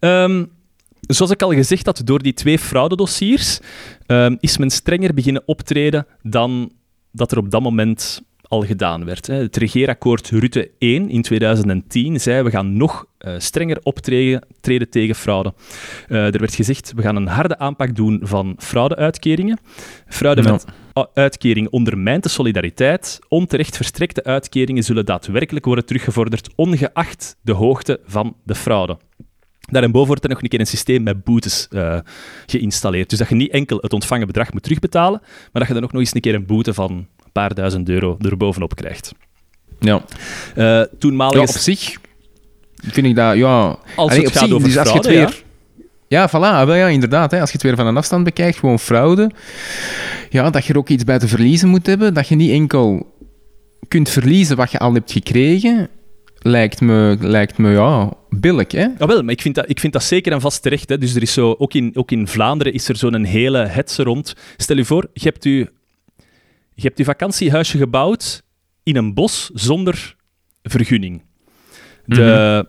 [0.00, 0.44] Ehm,
[1.00, 3.60] zoals ik al gezegd had, door die twee fraudedossiers
[4.06, 6.72] ehm, is men strenger beginnen optreden dan
[7.12, 9.26] dat er op dat moment al gedaan werd.
[9.26, 9.34] hè.
[9.34, 15.14] Het regeerakkoord Rutte 1 in 2010 zei we gaan nog eh, strenger optreden treden tegen
[15.14, 15.54] fraude.
[16.08, 19.58] Eh, er werd gezegd we gaan een harde aanpak doen van fraudeuitkeringen.
[20.08, 20.64] Fraude met
[20.98, 23.18] u- uitkering ondermijnt de solidariteit.
[23.28, 28.96] Onterecht verstrekte uitkeringen zullen daadwerkelijk worden teruggevorderd, ongeacht de hoogte van de fraude.
[29.70, 31.98] Daarboven wordt er nog een keer een systeem met boetes eh,
[32.46, 33.10] geïnstalleerd.
[33.10, 35.92] Dus dat je niet enkel het ontvangen bedrag moet terugbetalen, maar dat je dan ook
[35.92, 39.12] nog eens een keer een boete van paar duizend euro erbovenop krijgt.
[39.80, 40.04] Ja.
[40.54, 41.38] Eh toenmalige...
[41.38, 41.96] ja, op zich
[42.76, 43.78] vind ik dat, ja...
[43.96, 45.42] als Allee, het gaat zich, over dus als je het fraude, weer...
[46.08, 47.30] Ja, voilà, wel, ja, inderdaad.
[47.30, 47.40] Hè.
[47.40, 49.30] Als je het weer van een afstand bekijkt, gewoon fraude.
[50.30, 52.14] Ja, dat je er ook iets bij te verliezen moet hebben.
[52.14, 53.12] Dat je niet enkel
[53.88, 55.88] kunt verliezen wat je al hebt gekregen,
[56.38, 58.86] lijkt me, lijkt me ja, billig, hè?
[58.98, 60.88] Ja, wel, maar ik vind, dat, ik vind dat zeker en vast terecht.
[60.88, 60.98] Hè.
[60.98, 64.34] Dus er is zo, ook, in, ook in Vlaanderen is er zo'n hele hetze rond.
[64.56, 65.70] Stel je voor, je hebt je,
[66.74, 68.42] je hebt je vakantiehuisje gebouwd
[68.82, 70.16] in een bos zonder
[70.62, 71.22] vergunning.
[72.06, 72.66] De,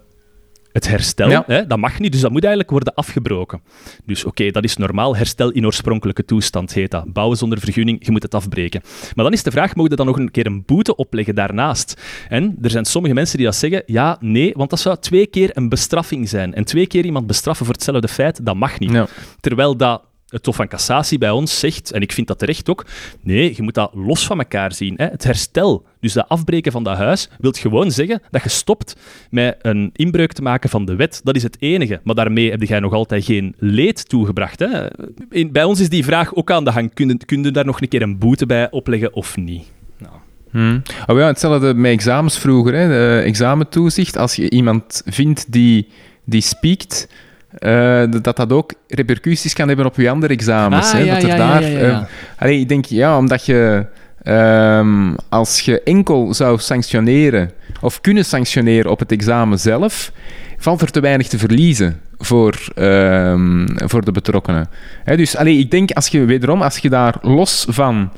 [0.71, 1.43] Het herstel, Ja.
[1.47, 3.61] hè, dat mag niet, dus dat moet eigenlijk worden afgebroken.
[4.05, 5.15] Dus oké, dat is normaal.
[5.15, 7.13] Herstel in oorspronkelijke toestand heet dat.
[7.13, 8.81] Bouwen zonder vergunning, je moet het afbreken.
[9.15, 12.01] Maar dan is de vraag, mogen je dan nog een keer een boete opleggen daarnaast?
[12.29, 15.49] En er zijn sommige mensen die dat zeggen, ja, nee, want dat zou twee keer
[15.53, 16.53] een bestraffing zijn.
[16.53, 18.91] En twee keer iemand bestraffen voor hetzelfde feit, dat mag niet.
[18.91, 19.07] Ja.
[19.39, 20.01] Terwijl dat
[20.35, 22.85] het Hof van Cassatie bij ons zegt, en ik vind dat terecht ook,
[23.21, 24.93] nee, je moet dat los van elkaar zien.
[24.97, 25.05] Hè.
[25.05, 28.95] Het herstel, dus dat afbreken van dat huis, wil gewoon zeggen dat je stopt
[29.29, 31.21] met een inbreuk te maken van de wet.
[31.23, 31.99] Dat is het enige.
[32.03, 34.59] Maar daarmee heb jij nog altijd geen leed toegebracht.
[34.59, 34.87] Hè.
[35.51, 36.93] Bij ons is die vraag ook aan de gang.
[36.93, 39.71] Kun je, kun je daar nog een keer een boete bij opleggen of niet?
[39.97, 40.13] Nou.
[40.51, 40.81] Hmm.
[41.07, 42.73] Oh ja, hetzelfde met examens vroeger.
[42.73, 42.87] Hè.
[42.87, 45.87] De examentoezicht, als je iemand vindt die,
[46.25, 47.07] die spiekt,
[47.59, 50.85] uh, dat dat ook repercussies kan hebben op je andere examens.
[50.85, 50.99] Ah, hè.
[50.99, 52.03] ja, dat er ja, daar, ja, eh,
[52.37, 53.85] allee, ik denk, ja, omdat je...
[54.23, 60.11] ehm, als je enkel zou sanctioneren of kunnen sanctioneren op het examen zelf,
[60.57, 64.69] valt er te weinig te verliezen voor, ehm, voor de betrokkenen.
[65.03, 68.11] Hè, dus allee, ik denk, als je wederom, als je daar los van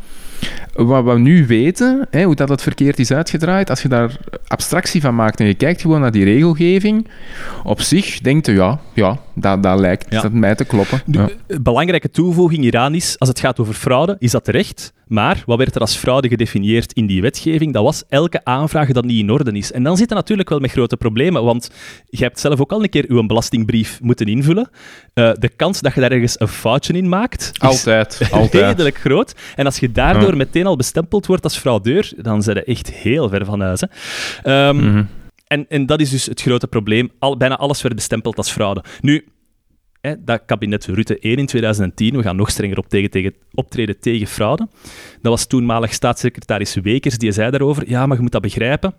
[0.73, 5.01] wat we nu weten, hè, hoe dat het verkeerd is uitgedraaid, als je daar abstractie
[5.01, 7.07] van maakt en je kijkt gewoon naar die regelgeving,
[7.63, 10.21] op zich denkt je, ja, ja dat, dat lijkt Ja.
[10.21, 11.01] dat mij te kloppen.
[11.05, 11.57] De Ja.
[11.61, 14.93] belangrijke toevoeging hieraan is, als het gaat over fraude, is dat terecht.
[15.07, 17.73] Maar wat werd er als fraude gedefinieerd in die wetgeving?
[17.73, 19.71] Dat was elke aanvraag dat niet in orde is.
[19.71, 21.71] En dan zit je natuurlijk wel met grote problemen, want
[22.09, 24.69] je hebt zelf ook al een keer uw belastingbrief moeten invullen.
[25.13, 28.63] Eh, de kans dat je daar ergens een foutje in maakt, is Altijd, altijd.
[28.63, 29.35] redelijk groot.
[29.55, 30.35] En als je daardoor Ja.
[30.35, 33.81] meteen al bestempeld wordt als fraudeur, dan zijn je echt heel ver van huis.
[33.81, 33.87] Hè.
[34.43, 35.03] Ehm, Mhm.
[35.47, 37.11] en, en dat is dus het grote probleem.
[37.19, 38.83] Al, bijna alles werd bestempeld als fraude.
[39.01, 39.25] Nu,
[40.07, 43.99] hè, dat kabinet Rutte 1 in 2010, we gaan nog strenger op tegen, tegen, optreden
[43.99, 44.67] tegen fraude.
[45.21, 48.93] Dat was toenmalig staatssecretaris Wekers, die zei daarover, ja, maar je moet dat begrijpen.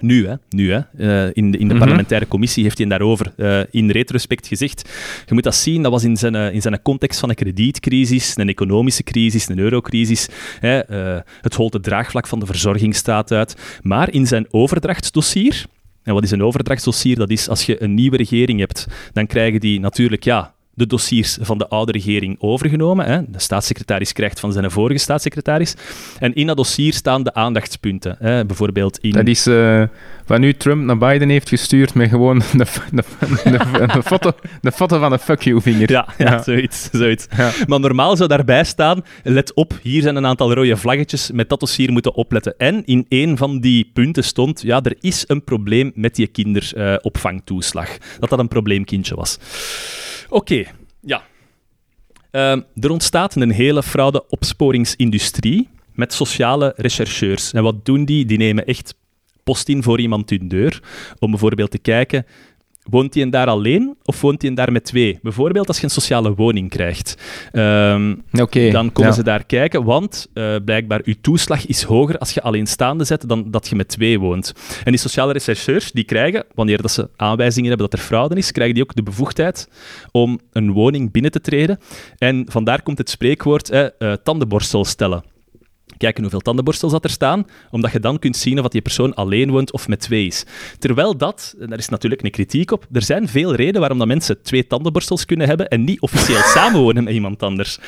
[0.00, 0.78] Nu, hè, nu hè.
[0.78, 1.78] Eh, in de, in de Mhm.
[1.82, 4.90] parlementaire commissie heeft hij daarover eh, in retrospect gezegd.
[5.26, 8.36] Je moet dat zien, dat was in zijn, eh, in zijn context van een kredietcrisis,
[8.36, 10.28] een economische crisis, een eurocrisis.
[10.60, 10.80] Hè,
[11.40, 13.80] het holte draagvlak van de verzorging staat uit.
[13.82, 15.66] Maar in zijn overdrachtsdossier,
[16.06, 17.16] en wat is een overdrachtsdossier?
[17.16, 21.38] Dat is als je een nieuwe regering hebt, dan krijgen die natuurlijk ja, de dossiers
[21.40, 23.06] van de oude regering overgenomen.
[23.06, 23.30] Hè.
[23.30, 25.74] De staatssecretaris krijgt van zijn vorige staatssecretaris.
[26.18, 28.16] En in dat dossier staan de aandachtspunten.
[28.18, 28.46] Hè.
[28.46, 29.10] Bijvoorbeeld in...
[29.10, 29.82] Dat is eh,
[30.26, 32.66] wat nu Trump naar Biden heeft gestuurd met gewoon een,
[33.44, 34.32] een, een foto,
[34.74, 35.90] foto van een fuck you vinger.
[35.90, 36.42] Ja, ja, Ja.
[36.42, 36.88] zoiets.
[36.92, 37.26] zoiets.
[37.36, 37.52] Ja.
[37.66, 41.60] Maar normaal zou daarbij staan, let op, hier zijn een aantal rode vlaggetjes, met dat
[41.60, 42.54] dossier moeten opletten.
[42.58, 47.88] En in een van die punten stond, ja, er is een probleem met die kinderopvangtoeslag.
[48.20, 49.38] dat dat een probleemkindje was.
[50.28, 50.64] Oké,
[51.00, 51.22] ja.
[52.30, 57.52] Ehm, er ontstaat een hele fraude-opsporingsindustrie met sociale rechercheurs.
[57.52, 58.24] En wat doen die?
[58.24, 58.94] Die nemen echt
[59.46, 60.82] post in voor iemand hun deur,
[61.18, 62.26] om bijvoorbeeld te kijken,
[62.90, 65.18] woont hij daar alleen of woont hij daar met twee?
[65.22, 67.16] Bijvoorbeeld als je een sociale woning krijgt.
[67.52, 68.14] Ehm,
[68.70, 69.16] dan komen ja.
[69.16, 73.50] ze daar kijken, want eh, blijkbaar je toeslag is hoger als je alleenstaande zet dan
[73.50, 74.52] dat je met twee woont.
[74.84, 78.52] En die sociale rechercheurs die krijgen, wanneer dat ze aanwijzingen hebben dat er fraude is,
[78.52, 79.68] krijgen die ook de bevoegdheid
[80.10, 81.78] om een woning binnen te treden.
[82.18, 85.34] En vandaar komt het spreekwoord eh, eh, tandenborstel stellen.
[85.96, 89.50] Kijken hoeveel tandenborstels dat er staan, omdat je dan kunt zien of die persoon alleen
[89.50, 90.44] woont of met twee is.
[90.78, 94.06] Terwijl dat, en daar is natuurlijk een kritiek op, er zijn veel redenen waarom dat
[94.06, 97.78] mensen twee tandenborstels kunnen hebben en niet officieel samenwonen met iemand anders.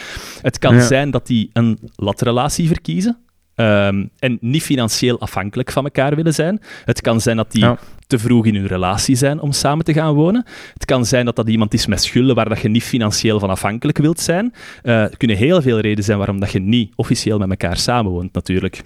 [0.42, 0.86] Het kan Ja.
[0.86, 3.18] zijn dat die een latrelatie verkiezen
[3.58, 6.60] ehm, en niet financieel afhankelijk van elkaar willen zijn.
[6.84, 7.78] Het kan zijn dat die Ja.
[8.06, 10.44] te vroeg in hun relatie zijn om samen te gaan wonen.
[10.74, 13.50] Het kan zijn dat dat iemand is met schulden waar dat je niet financieel van
[13.50, 14.54] afhankelijk wilt zijn.
[14.82, 18.32] Eh, er kunnen heel veel redenen zijn waarom dat je niet officieel met elkaar samenwoont,
[18.32, 18.82] natuurlijk.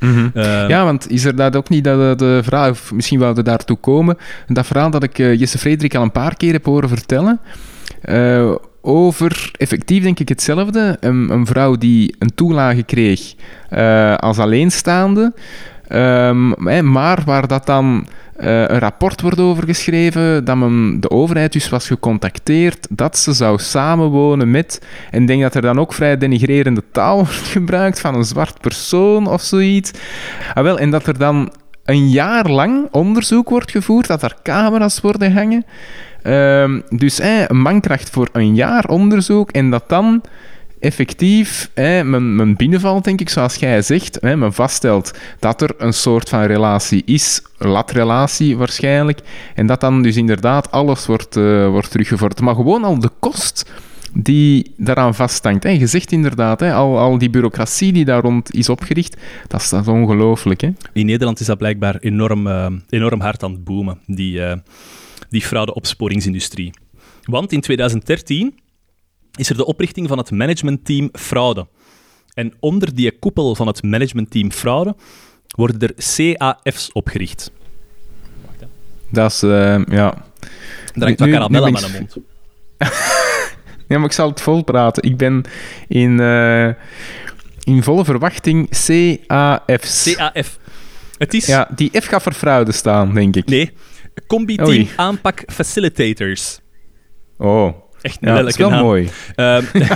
[0.00, 0.28] Mhm.
[0.34, 3.44] Eh, Ja, want is er dat ook niet dat eh, de vraag, of misschien wouden
[3.44, 6.64] we daartoe komen, dat verhaal dat ik eh, Jesse Frederik al een paar keer heb
[6.64, 7.40] horen vertellen,
[8.00, 13.34] eh, over effectief denk ik hetzelfde, een, een vrouw die een toelage kreeg
[13.68, 15.32] eh, als alleenstaande,
[15.88, 21.52] ehm, maar waar dat dan eh, een rapport wordt over geschreven, dat men, de overheid
[21.52, 26.16] dus was gecontacteerd dat ze zou samenwonen met, en denk dat er dan ook vrij
[26.16, 29.90] denigrerende taal wordt gebruikt van een zwart persoon of zoiets.
[30.54, 31.52] Ah, en dat er dan
[31.84, 35.64] een jaar lang onderzoek wordt gevoerd, dat er camera's worden hangen.
[36.22, 40.22] Ehm, dus eh, een mankracht voor een jaar onderzoek en dat dan
[40.82, 44.18] effectief men, men binnenvalt, denk ik, zoals jij zegt.
[44.20, 49.20] Hè, men vaststelt dat er een soort van relatie is, latrelatie waarschijnlijk,
[49.54, 52.40] en dat dan dus inderdaad alles wordt, eh, wordt teruggevorderd.
[52.40, 53.70] Maar gewoon al de kost
[54.14, 55.62] die daaraan vasthangt.
[55.62, 55.70] Hè.
[55.70, 59.16] Je zegt inderdaad, hè, al, al die bureaucratie die daar rond is opgericht,
[59.48, 60.62] dat is, dat ongelooflijk.
[60.92, 64.56] In Nederland is dat blijkbaar enorm, eh, enorm hard aan het boomen, die, eh
[65.32, 66.72] die fraude-opsporingsindustrie.
[67.22, 68.58] Want in 2013
[69.34, 71.66] is er de oprichting van het managementteam fraude.
[72.34, 74.96] En onder die koepel van het managementteam fraude
[75.56, 77.50] worden er CAF's opgericht.
[79.10, 79.50] Dat is, eh,
[79.86, 80.24] ja...
[80.94, 82.16] Daar hangt wat karamel aan mijn mond.
[83.88, 85.02] Ja, maar ik zal het vol praten.
[85.02, 85.44] Ik ben
[85.88, 86.68] in, eh,
[87.64, 90.14] in volle verwachting CAF's.
[90.14, 90.58] CAF.
[91.18, 91.46] Het is...
[91.46, 93.46] Ja, die F gaat voor fraude staan, denk ik.
[93.46, 93.70] Nee.
[94.26, 94.90] Combi-team Oei.
[94.96, 96.60] aanpak facilitators.
[97.38, 99.10] Oh, Echt een ja, dat is wel mooi.
[99.34, 99.64] Ehm,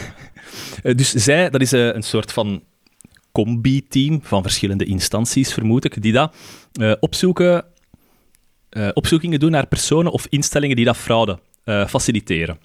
[0.83, 2.63] eh, dus zij, dat is eh, een soort van
[3.33, 6.35] combi-team van verschillende instanties, vermoed ik, die dat
[6.73, 7.65] eh, opzoeken,
[8.93, 12.59] opzoekingen doen naar personen of instellingen die dat fraude faciliteren.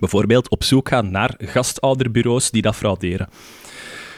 [0.00, 3.28] Bijvoorbeeld op zoek gaan naar gastouderbureaus die dat frauderen.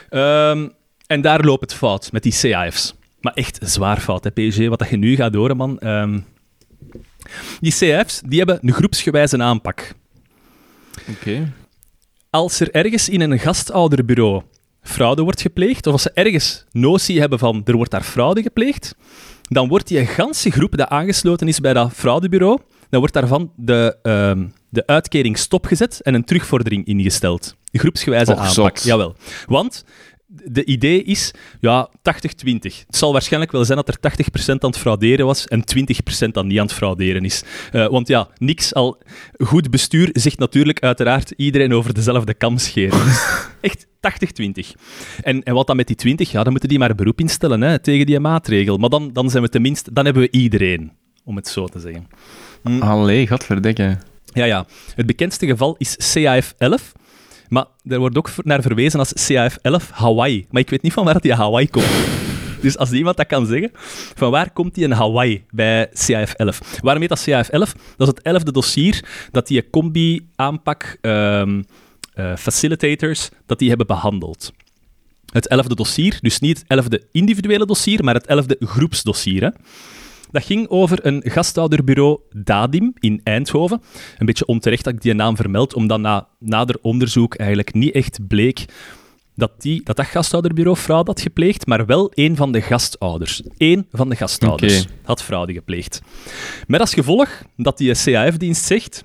[0.09, 0.69] Ehm,
[1.07, 2.95] en daar loopt het fout met die CAF's.
[3.21, 5.79] Maar echt zwaar fout, hè, PSG, wat dat je nu gaat horen, man.
[5.79, 6.19] Ehm,
[7.61, 9.93] die CAF's die hebben een groepsgewijze aanpak
[11.11, 11.53] Oké.
[12.31, 14.43] als er ergens in een gastouderbureau
[14.83, 18.95] fraude wordt gepleegd, of als ze ergens notie hebben van er wordt daar fraude gepleegd,
[19.43, 22.59] dan wordt die ganse groep die aangesloten is bij dat fraudebureau,
[22.91, 27.57] dan wordt daarvan de, ehm, de uitkering stopgezet en een terugvordering ingesteld.
[27.73, 28.55] Groepsgewijze Och, aanpak.
[28.55, 28.83] zot.
[28.83, 29.17] Jawel.
[29.47, 29.85] Want
[30.45, 31.93] de idee is, ja, 80-20.
[32.87, 35.65] Het zal waarschijnlijk wel zijn dat er 80% aan het frauderen was en
[36.27, 37.43] 20% dan niet aan het frauderen is.
[37.73, 39.03] Eh, want ja, niks al...
[39.39, 43.05] Goed bestuur zegt natuurlijk uiteraard iedereen over dezelfde kam scheren.
[43.05, 43.25] Dus
[43.61, 43.89] echt 80-20.
[45.23, 46.31] En, en wat dan met die 20?
[46.31, 48.77] Ja, dan moeten die maar een beroep instellen hè, tegen die maatregel.
[48.77, 49.93] Maar dan, dan zijn we tenminste...
[49.93, 50.93] Dan hebben we iedereen,
[51.25, 52.09] om het zo te zeggen.
[52.81, 53.99] Allee, godverdikke.
[54.33, 54.67] Ja, ja.
[54.95, 56.93] Het bekendste geval is CAF 11.
[57.53, 60.47] Maar er wordt ook naar verwezen als CAF 11 Hawaii.
[60.51, 61.87] Maar ik weet niet van waar die Hawaii komt.
[62.61, 63.71] Dus als iemand dat kan zeggen,
[64.15, 66.61] van waar komt die in Hawaii bij CAF 11?
[66.81, 67.73] Waarom heet dat CAF 11?
[67.73, 71.63] Dat is het elfde dossier dat die combi-aanpak ehm,
[72.15, 74.53] eh, facilitators dat die hebben behandeld.
[75.33, 79.43] Het elfde dossier, dus niet het elfde individuele dossier, maar het elfde groepsdossier.
[79.43, 79.49] Hè?
[80.33, 83.83] Dat ging over een gastouderbureau Dadim in Eindhoven.
[84.19, 88.27] Een beetje onterecht dat ik die naam vermeld, omdat na nader onderzoek eigenlijk niet echt
[88.27, 88.65] bleek
[89.35, 93.43] dat die, dat, dat gastouderbureau fraude had gepleegd, maar wel één van de gastouders.
[93.57, 96.01] Eén van de gastouders had fraude gepleegd.
[96.67, 99.05] Met als gevolg dat die CAF-dienst zegt,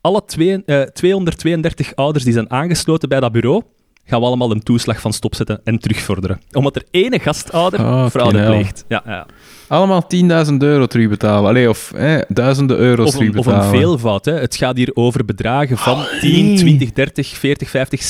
[0.00, 3.62] alle twee, eh, 232 ouders die zijn aangesloten bij dat bureau,
[4.08, 6.40] gaan we allemaal een toeslag van stopzetten en terugvorderen.
[6.52, 8.84] Omdat er ene gastouder Oh, fraude pleegt.
[8.88, 9.26] Ja, ja.
[9.68, 10.06] Allemaal
[10.48, 11.48] 10.000 euro terugbetalen.
[11.48, 13.74] Allee, of hè, duizenden euro's Of een, of terugbetalen.
[13.74, 14.24] een veelvoud.
[14.24, 14.32] Hè.
[14.32, 16.56] Het gaat hier over bedragen van 10, nee.
[16.56, 18.02] 20, 30, 40, 50,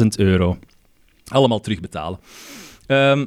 [0.00, 0.58] 60.000 euro.
[1.28, 2.18] Allemaal terugbetalen.
[2.86, 3.24] Ehm,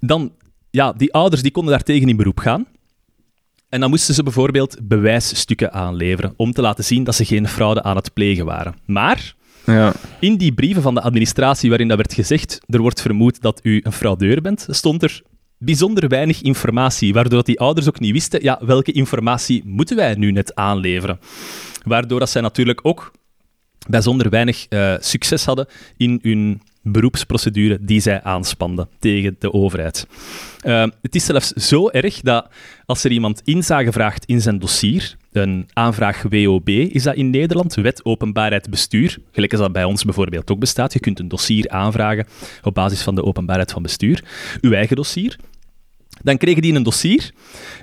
[0.00, 0.32] dan,
[0.70, 2.66] ja, die ouders die konden daartegen in beroep gaan.
[3.68, 7.82] En dan moesten ze bijvoorbeeld bewijsstukken aanleveren om te laten zien dat ze geen fraude
[7.82, 8.74] aan het plegen waren.
[8.86, 9.34] Maar
[9.66, 9.92] Ja.
[10.20, 13.80] in die brieven van de administratie waarin dat werd gezegd er wordt vermoed dat u
[13.82, 15.22] een fraudeur bent, stond er
[15.58, 20.14] bijzonder weinig informatie, waardoor dat die ouders ook niet wisten ja, welke informatie moeten wij
[20.14, 21.18] nu net aanleveren.
[21.84, 23.12] Waardoor dat zij natuurlijk ook
[23.88, 30.06] bijzonder weinig eh, succes hadden in hun beroepsprocedure die zij aanspanden tegen de overheid.
[30.60, 32.48] Eh, het is zelfs zo erg dat
[32.86, 37.74] als er iemand inzage vraagt in zijn dossier, een aanvraag WOB is dat in Nederland,
[37.74, 40.92] Wet Openbaarheid Bestuur, gelijk als dat bij ons bijvoorbeeld ook bestaat.
[40.92, 42.26] Je kunt een dossier aanvragen
[42.62, 44.24] op basis van de openbaarheid van bestuur,
[44.60, 45.36] uw eigen dossier.
[46.22, 47.30] Dan kregen die een dossier,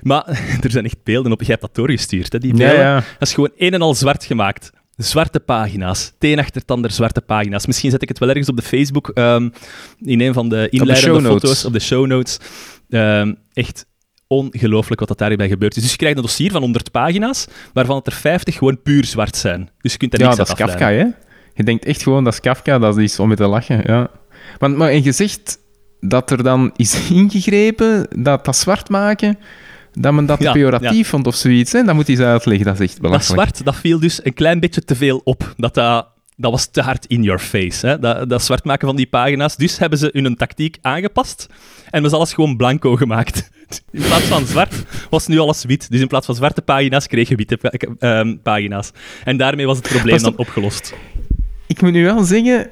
[0.02, 0.24] maar
[0.64, 1.40] er zijn echt beelden op.
[1.42, 2.78] Je hebt dat doorgestuurd, hè, die Ja, beelden.
[2.84, 2.94] ja.
[2.94, 4.70] Dat is gewoon een en al zwart gemaakt.
[5.02, 6.12] Zwarte pagina's.
[6.18, 7.66] Teen achter tander zwarte pagina's.
[7.66, 9.48] Misschien zet ik het wel ergens op de Facebook ehm,
[10.00, 12.38] in een van de inleidende foto's, op de show notes.
[12.88, 13.86] Ehm, echt
[14.26, 15.82] ongelooflijk wat dat daarbij gebeurd is.
[15.82, 19.36] Dus je krijgt een dossier van 100 pagina's, waarvan het er 50 gewoon puur zwart
[19.36, 19.70] zijn.
[19.80, 21.06] Dus je kunt er Ja, niks dat is Kafka, hè?
[21.54, 24.10] Je denkt echt gewoon, dat is Kafka, dat is om mee te lachen, ja.
[24.58, 25.58] Want, maar en je zegt
[26.00, 29.38] dat er dan is ingegrepen, dat dat zwart maken,
[29.92, 31.82] dat men dat Ja, pejoratief vond of zoiets, hè?
[31.82, 33.40] Dat moet hij eens uitleggen, dat is echt Dat belachelijk.
[33.42, 35.54] zwart, dat viel dus een klein beetje te veel op.
[35.56, 37.98] Dat, dat, dat was te hard in your face, hè?
[37.98, 39.56] Dat, dat zwart maken van die pagina's.
[39.56, 41.46] Dus hebben ze hun tactiek aangepast
[41.90, 43.50] en was alles gewoon blanco gemaakt.
[43.90, 44.74] In plaats van zwart
[45.10, 45.90] was nu alles wit.
[45.90, 48.90] Dus in plaats van zwarte pagina's kreeg je witte pa- ehm, pagina's.
[49.24, 50.94] En daarmee was het probleem Was dan dat- opgelost.
[51.66, 52.70] Ik moet nu wel zeggen...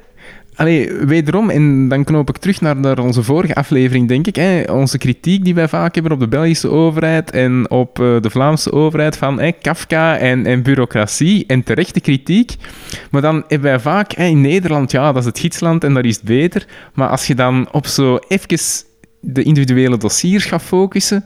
[0.59, 4.35] Allee, wederom, en dan knoop ik terug naar, naar onze vorige aflevering, denk ik.
[4.35, 8.29] Hè, onze kritiek die wij vaak hebben op de Belgische overheid en op eh, de
[8.29, 12.55] Vlaamse overheid van hè, Kafka en, en bureaucratie en terechte kritiek.
[13.11, 16.05] Maar dan hebben wij vaak hè, in Nederland, ja, dat is het gidsland en daar
[16.05, 16.65] is het beter.
[16.93, 18.57] Maar als je dan op zo even
[19.19, 21.25] de individuele dossiers gaat focussen,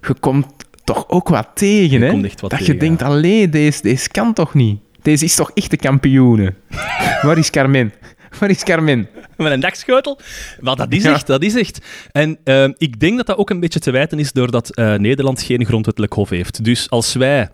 [0.00, 0.46] je komt
[0.84, 2.20] toch ook wat tegen, Je hè?
[2.20, 3.06] wat dat tegen, je denkt, ja.
[3.06, 4.80] allee, deze, deze kan toch niet?
[5.02, 6.54] Deze is toch echt de kampioene?
[7.22, 7.92] Waar is Carmen?
[8.38, 9.08] Waar is Carmen?
[9.36, 10.18] Met een dakschotel.
[10.60, 11.12] Maar dat is Ja.
[11.12, 11.86] echt, dat is echt.
[12.12, 15.42] En ehm, ik denk dat dat ook een beetje te wijten is doordat eh, Nederland
[15.42, 16.64] geen grondwettelijk hof heeft.
[16.64, 17.48] Dus als wij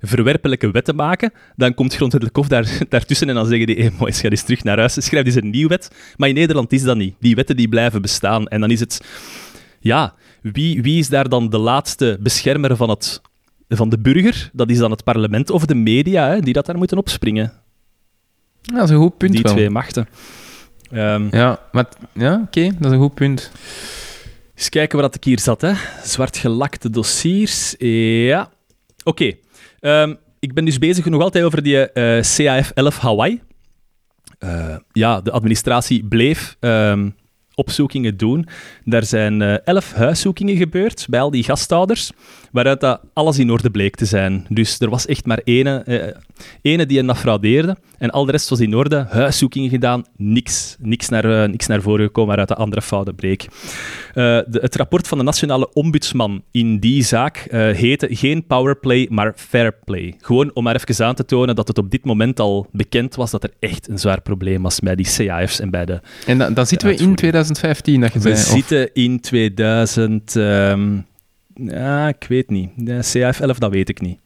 [0.00, 4.12] verwerpelijke wetten maken, dan komt grondwettelijk hof daar, daartussen en dan zeggen die, hé, mooi,
[4.12, 5.90] ga eens terug naar huis, schrijf eens een nieuwe wet.
[6.16, 7.14] Maar in Nederland is dat niet.
[7.20, 8.46] Die wetten die blijven bestaan.
[8.46, 9.00] En dan is het,
[9.80, 13.20] ja, wie, wie is daar dan de laatste beschermer van, het,
[13.68, 14.50] van de burger?
[14.52, 17.52] Dat is dan het parlement of de media, hè, die dat daar moeten opspringen.
[18.66, 19.52] Ja, dat is een goed punt Die wel.
[19.52, 20.08] twee machten.
[20.90, 23.50] Ehm, Ja, maar, ja oké, dat is een goed punt.
[24.54, 25.60] Eens kijken waar dat ik hier zat.
[25.60, 25.72] Hè.
[26.04, 27.74] Zwart gelakte dossiers.
[27.78, 28.50] Ja.
[29.04, 29.32] Oké.
[29.80, 33.40] Ehm, ik ben dus bezig nog altijd over die eh, CAF-11 Hawaii.
[34.38, 37.10] Eh, ja, de administratie bleef ehm,
[37.56, 38.46] opzoekingen doen.
[38.84, 42.10] Daar zijn eh, elf huiszoekingen gebeurd bij al die gasthouders,
[42.52, 44.46] waaruit dat alles in orde bleek te zijn.
[44.48, 46.16] Dus er was echt maar ene, eh,
[46.62, 49.06] ene die een fraudeerde en al de rest was in orde.
[49.08, 50.76] Huiszoekingen gedaan, niks.
[50.78, 53.46] Niks naar, eh, niks naar voren gekomen waaruit de andere fouten bleek.
[54.14, 59.74] De, het rapport van de nationale ombudsman in die zaak heette geen powerplay, maar fair
[59.84, 60.14] play.
[60.20, 63.30] Gewoon om maar even aan te tonen dat het op dit moment al bekend was
[63.30, 66.54] dat er echt een zwaar probleem was bij die CAF's en bij de En dan,
[66.54, 67.45] dan zitten we in uitvoering.
[67.54, 68.46] 2015, dat je we zei.
[68.46, 70.36] of- zitten in 2000.
[70.36, 70.96] ehm,
[71.54, 72.70] ja, ik weet niet.
[72.76, 74.18] De CF11, dat weet ik niet.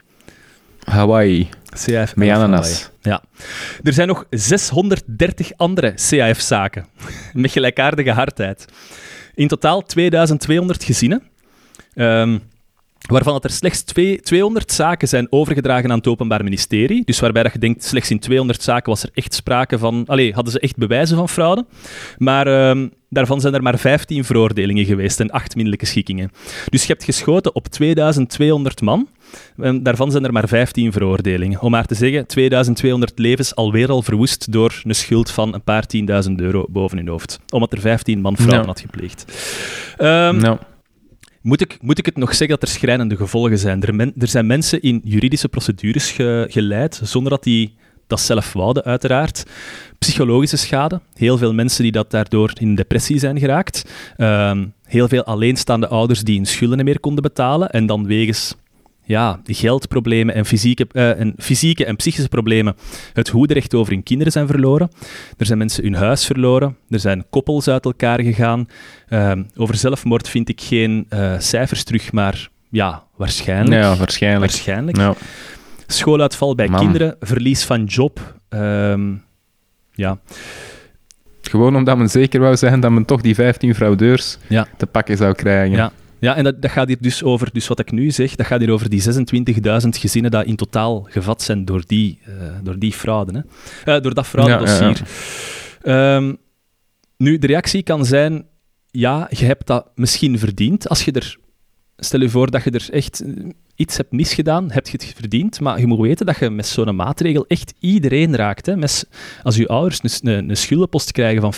[0.85, 2.91] Hawaii, CF met ananas.
[3.03, 3.23] Ja.
[3.83, 6.87] Er zijn nog 630 andere CAF-zaken
[7.33, 8.65] met gelijkaardige hardheid.
[9.35, 11.23] In totaal 2200 gezinnen.
[11.95, 12.39] ehm,
[13.11, 17.05] waarvan dat er slechts twee, 200 zaken zijn overgedragen aan het Openbaar Ministerie.
[17.05, 20.05] Dus waarbij dat je denkt, slechts in 200 zaken was er echt sprake van...
[20.07, 21.65] Allee, hadden ze echt bewijzen van fraude.
[22.19, 26.31] Maar ehm, daarvan zijn er maar 15 veroordelingen geweest en 8 minderlijke schikkingen.
[26.69, 29.09] Dus je hebt geschoten op 2200 man.
[29.57, 31.61] En daarvan zijn er maar 15 veroordelingen.
[31.61, 35.87] Om maar te zeggen, 2200 levens alweer al verwoest door een schuld van een paar
[35.87, 37.41] tienduizend euro boven hun hoofd.
[37.51, 38.65] Omdat er 15 man fraude Ja.
[38.67, 39.25] had gepleegd.
[39.99, 40.59] Nou,
[41.43, 43.83] moet ik, moet ik het nog zeggen dat er schrijnende gevolgen zijn?
[43.83, 47.75] Er, zijn mensen in juridische procedures ge- geleid, zonder dat die
[48.07, 49.45] dat zelf wouden, uiteraard.
[49.99, 51.01] Psychologische schade.
[51.15, 53.91] Heel veel mensen die dat daardoor in depressie zijn geraakt.
[54.17, 57.71] Ehm, heel veel alleenstaande ouders die hun schulden meer konden betalen.
[57.71, 58.55] En dan wegens
[59.11, 62.77] ja, geldproblemen en fysieke, eh, en fysieke en psychische problemen
[63.13, 64.91] het hoederecht over hun kinderen zijn verloren.
[65.37, 66.77] Er zijn mensen hun huis verloren.
[66.89, 68.69] Er zijn koppels uit elkaar gegaan.
[69.09, 73.83] Ehm, over zelfmoord vind ik geen eh, cijfers terug, maar ja, waarschijnlijk.
[73.83, 74.51] ja, waarschijnlijk.
[74.53, 74.99] waarschijnlijk.
[75.87, 76.81] Schooluitval bij Man.
[76.81, 78.35] kinderen, verlies van job.
[78.49, 79.13] ehm,
[79.93, 80.19] ja.
[81.43, 84.67] gewoon omdat men zeker wou zijn dat men toch die 15 fraudeurs Ja.
[84.77, 85.77] te pakken zou krijgen.
[85.77, 85.93] Ja.
[86.21, 88.61] Ja, en dat, dat gaat hier dus over, dus wat ik nu zeg, dat gaat
[88.61, 92.93] hier over die 26.000 gezinnen die in totaal gevat zijn door die, eh, door die
[92.93, 93.45] fraude.
[93.85, 93.95] Hè.
[93.95, 95.01] Eh, door dat fraudedossier.
[95.83, 96.35] Ehm,
[97.17, 98.47] nu, de reactie kan zijn,
[98.91, 100.89] ja, je hebt dat misschien verdiend.
[100.89, 101.37] Als je er,
[101.97, 103.25] stel je voor dat je er echt
[103.81, 105.61] iets hebt misgedaan, heb je het verdiend.
[105.61, 108.67] Maar je moet weten dat je met zo'n maatregel echt iedereen raakt.
[108.67, 108.77] Hè.
[108.77, 109.09] Met,
[109.43, 111.55] als je ouders een, een, een schuldenpost krijgen van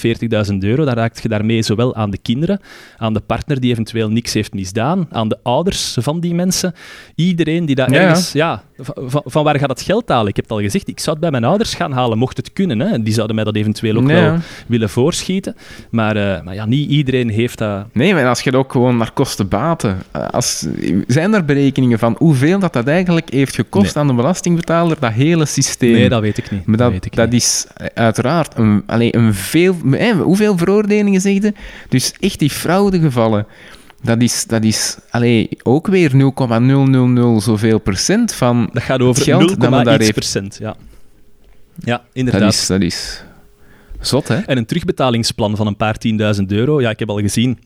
[0.53, 2.61] 40.000 euro, dan raakt je daarmee zowel aan de kinderen,
[2.97, 6.75] aan de partner die eventueel niks heeft misdaan, aan de ouders van die mensen.
[7.15, 8.33] Iedereen die dat Ja, ergens...
[8.33, 8.63] Ja,
[9.25, 10.29] van, waar gaat dat geld halen?
[10.29, 12.53] Ik heb het al gezegd, ik zou het bij mijn ouders gaan halen, mocht het
[12.53, 12.81] kunnen.
[12.81, 13.03] Hè.
[13.03, 15.57] Die zouden mij dat eventueel ook wel willen voorschieten.
[15.91, 17.87] Maar, eh, maar ja, niet iedereen heeft dat...
[17.93, 19.99] Nee, maar als je het ook gewoon naar kosten baten.
[20.31, 20.67] Als,
[21.07, 25.45] zijn er berekeningen van hoeveel dat, dat eigenlijk heeft gekost aan de belastingbetaler, dat hele
[25.47, 25.93] systeem?
[25.93, 26.67] Nee, dat weet ik niet.
[26.67, 27.43] Maar dat, weet ik dat niet.
[27.43, 29.77] is eh, uiteraard een, allee, een veel...
[30.23, 31.53] hoeveel veroordelingen zeg je?
[31.89, 33.47] Dus echt die fraudegevallen,
[34.03, 38.69] dat is, dat is allee, ook weer 0,000 zoveel procent van...
[38.73, 40.13] Dat gaat over geld dat men daar 0,1 heeft.
[40.15, 40.77] procent, ja.
[41.79, 42.53] Ja, Dat inderdaad.
[42.53, 43.25] is, dat is
[44.01, 44.37] zot, hè?
[44.37, 47.59] En een terugbetalingsplan van een paar tienduizend euro, ja, ik heb al gezien,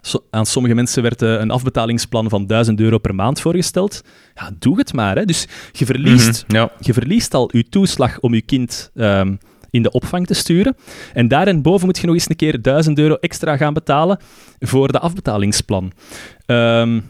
[0.00, 4.02] so- aan sommige mensen werd eh, een afbetalingsplan van 1000 euro per maand voorgesteld.
[4.34, 5.16] Ja, doe het maar.
[5.16, 5.24] Hè.
[5.24, 6.72] Dus je verliest, Mhm, Ja.
[6.80, 9.34] je verliest al je toeslag om je kind ehm,
[9.70, 10.76] in de opvang te sturen.
[11.14, 14.18] En daarboven moet je nog eens een keer 1000 euro extra gaan betalen
[14.58, 15.92] voor de afbetalingsplan.
[16.46, 17.00] Ehm,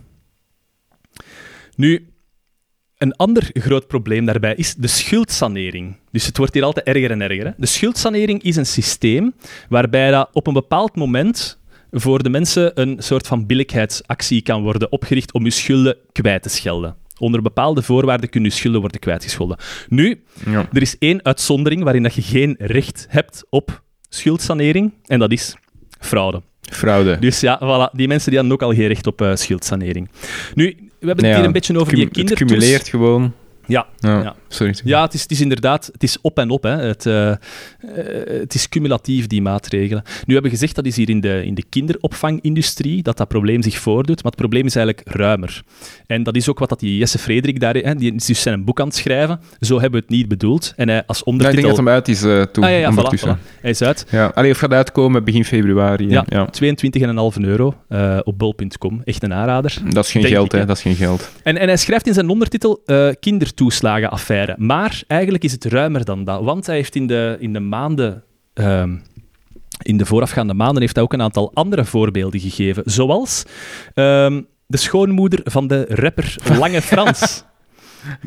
[1.77, 2.07] nu,
[2.99, 5.97] een ander groot probleem daarbij is de schuldsanering.
[6.11, 7.45] Dus het wordt hier altijd erger en erger.
[7.47, 7.51] Hè?
[7.57, 9.35] De schuldsanering is een systeem
[9.69, 11.59] waarbij dat op een bepaald moment
[11.91, 16.49] voor de mensen een soort van billijkheidsactie kan worden opgericht om je schulden kwijt te
[16.49, 16.97] schelden.
[17.19, 19.57] Onder bepaalde voorwaarden kunnen je schulden worden kwijtgescholden.
[19.89, 20.69] Nu, Ja.
[20.73, 25.57] er is één uitzondering waarin dat je geen recht hebt op schuldsanering, en dat is
[25.99, 26.43] fraude.
[26.61, 27.19] Fraude.
[27.19, 30.11] Dus ja, voilà, die mensen die hadden ook al geen recht op eh, schuldsanering.
[30.55, 32.49] Nu, we hebben het Nee, hier een beetje over die het kindertoes.
[32.49, 33.33] cumuleert gewoon.
[33.67, 34.35] Ja, Ja, Ja.
[34.49, 34.75] sorry.
[34.85, 36.63] ja het, is, het is inderdaad het is op en op.
[36.63, 36.71] Hè.
[36.71, 37.37] Het, eh, eh,
[38.41, 40.03] het is cumulatief, die maatregelen.
[40.27, 43.63] Nu hebben we gezegd dat is hier in de, in de kinderopvangindustrie dat dat probleem
[43.63, 45.63] zich voordoet, maar het probleem is eigenlijk ruimer.
[46.07, 47.75] En dat is ook wat dat die Jesse Frederik daar...
[47.75, 49.41] Hè, die is dus zijn boek aan het schrijven.
[49.61, 50.73] Zo hebben we het niet bedoeld.
[50.77, 51.63] En hij als Ja, ik ondertitel...
[51.63, 53.39] denk dat hem uit is eh toen, ah, ja, ja, voilà, ondertussen.
[53.39, 53.61] voilà.
[53.61, 54.07] Hij is uit.
[54.11, 54.27] Ja.
[54.35, 56.09] Allee, of gaat uitkomen begin februari.
[56.09, 56.49] Ja, Ja.
[57.37, 57.75] 22,5 euro
[58.25, 59.01] op bol.com.
[59.05, 59.79] Echt een aanrader.
[59.89, 60.65] Dat is geen Denk geld, hè.
[60.65, 61.31] Dat is geen geld.
[61.43, 63.09] En, en hij schrijft in zijn ondertitel eh,
[63.55, 64.55] kindertoeslagenaffaire.
[64.59, 66.43] Maar eigenlijk is het ruimer dan dat.
[66.45, 68.23] Want hij heeft in de, in de maanden...
[68.55, 68.97] ehm,
[69.83, 72.83] in de voorafgaande maanden heeft hij ook een aantal andere voorbeelden gegeven.
[72.87, 73.45] Zoals
[73.95, 77.43] ehm, de schoonmoeder van de rapper Lange Frans.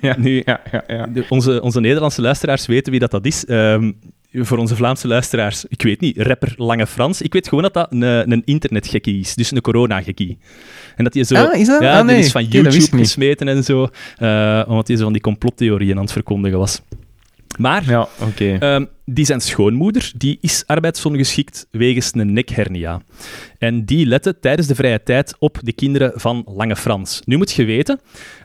[0.02, 0.84] Ja, Nu, ja, ja.
[0.88, 1.08] ja.
[1.08, 3.46] de- onze, onze Nederlandse luisteraars weten wie dat, dat is.
[3.46, 3.92] Ehm,
[4.34, 7.22] voor onze Vlaamse luisteraars, ik weet niet, rapper Lange Frans.
[7.22, 10.38] Ik weet gewoon dat dat een, een internetgekkie is, dus een coronagekkie.
[10.96, 11.36] En dat hij zo...
[11.36, 11.82] Ah, is dat?
[11.82, 12.20] Ja, Ah, nee.
[12.20, 12.90] is van YouTube niet.
[13.08, 16.82] gesmeten en zo, eh, omdat hij zo van die complottheorieën aan het verkondigen was.
[17.58, 18.08] Maar Ja.
[18.38, 23.02] Ehm, die zijn schoonmoeder die is arbeidsongeschikt wegens een nekhernia.
[23.58, 27.22] En die lette tijdens de vrije tijd op de kinderen van Lange Frans.
[27.26, 28.00] Nu moet je weten,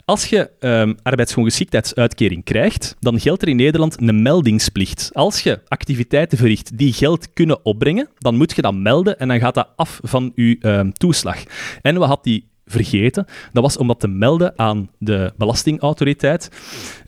[0.04, 5.10] als je ehm arbeidsongeschiktheidsuitkering krijgt, dan geldt er in Nederland een meldingsplicht.
[5.12, 9.38] Als je activiteiten verricht die geld kunnen opbrengen, dan moet je dat melden en dan
[9.38, 11.42] gaat dat af van je ehm, toeslag.
[11.82, 13.26] En we had die vergeten.
[13.52, 16.50] Dat was om dat te melden aan de belastingautoriteit.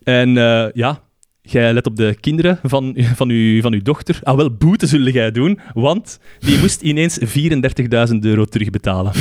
[0.03, 1.03] En eh, ja,
[1.53, 4.21] jij let op de kinderen van, van, uw, van uw dochter.
[4.23, 9.13] Ah, wel, boete zullen jij doen, want die moest ineens 34.000 euro terugbetalen.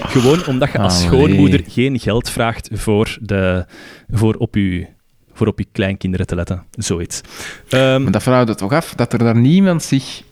[0.00, 3.66] Gewoon omdat je als schoonmoeder geen geld vraagt voor, de,
[4.10, 4.86] voor, op, je,
[5.32, 6.64] voor op je kleinkinderen te letten.
[6.70, 7.20] Zoiets.
[7.68, 10.22] Ehm, Maar dat verhoudt het toch af dat er daar niemand zich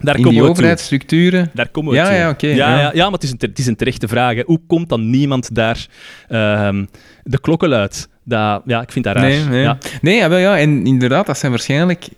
[0.00, 1.50] daar in komen die overheidsstructuren...
[1.54, 2.14] Daar komen we Ja, toe.
[2.14, 2.80] ja, oké, ja, ja.
[2.80, 2.90] ja.
[2.94, 4.34] ja, maar het is, een, het is een terechte vraag.
[4.34, 4.42] hè.
[4.46, 5.86] Hoe komt dan niemand daar
[6.28, 6.84] ehm,
[7.22, 8.08] de klokken luidt?
[8.24, 9.24] Dat, ja, ik vind dat raar.
[9.24, 9.62] Nee, nee.
[9.62, 9.78] Ja.
[10.00, 12.08] Nee, ja, wel, ja, en inderdaad, dat zijn waarschijnlijk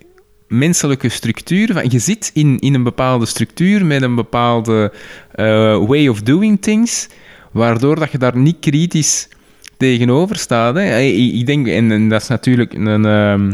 [0.48, 1.74] menselijke structuren.
[1.74, 4.92] Van, je zit in, in een bepaalde structuur met een bepaalde
[5.32, 5.44] eh,
[5.86, 7.08] way of doing things,
[7.52, 9.28] waardoor dat je daar niet kritisch
[9.76, 10.74] tegenover staat.
[10.74, 11.00] Hè.
[11.00, 13.52] Ik, denk, en, en dat is natuurlijk een, ehm,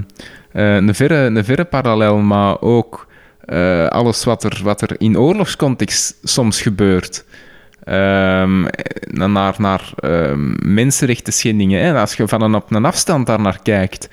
[0.53, 3.07] eh, een, verre, een verre parallel, maar ook
[3.45, 7.25] eh, alles wat er, wat er in oorlogscontext soms gebeurt.
[7.85, 8.67] Ehm,
[9.07, 11.71] naar naar ehm, mensenrechten.
[11.71, 12.01] Hè.
[12.01, 14.09] Als je van een, op een afstand daar naar kijkt,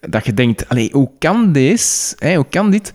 [0.00, 2.14] dat je denkt, hoe kan dit?
[2.18, 2.92] Hè, hoe kan dit?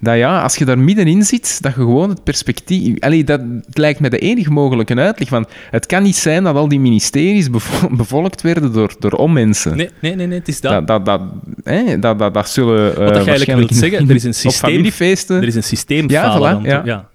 [0.00, 3.00] Dat ja, als je daar middenin zit, dat je gewoon het perspectief...
[3.00, 3.40] Allee, dat
[3.72, 5.28] lijkt me de enige mogelijke uitleg.
[5.28, 9.76] Want het kan niet zijn dat al die ministeries bevo- bevolkt werden door, door onmensen.
[9.76, 10.86] Nee, nee, nee, nee, het is dat.
[10.86, 11.20] Dat, dat, dat,
[11.62, 12.84] hè, dat, dat, dat zullen...
[12.86, 15.36] Wat dat je eigenlijk wilt zeggen, er is een systeem, familiefeesten...
[15.36, 16.82] er is een systeem Ja, voilà, toe.
[16.84, 17.08] ja.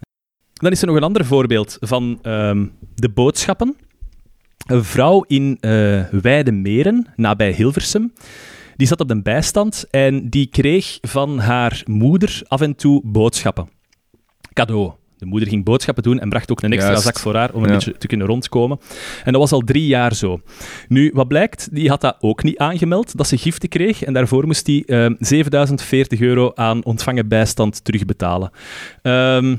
[0.54, 2.66] Dan is er nog een ander voorbeeld van ehm,
[2.96, 3.76] de boodschappen.
[4.68, 8.14] Een vrouw in eh Weidemeren, nabij Hilversum,
[8.84, 13.70] die zat op de bijstand en die kreeg van haar moeder af en toe boodschappen.
[14.54, 14.92] Cadeau.
[15.18, 17.06] De moeder ging boodschappen doen en bracht ook een extra Juist.
[17.06, 17.76] zak voor haar om een Ja.
[17.76, 18.80] beetje te kunnen rondkomen.
[19.24, 20.42] En dat was al drie jaar zo.
[20.88, 24.04] Nu, wat blijkt, die had dat ook niet aangemeld, dat ze giften kreeg.
[24.04, 28.52] En daarvoor moest hij ehm 7040 euro aan ontvangen bijstand terugbetalen.
[29.02, 29.56] Ehm,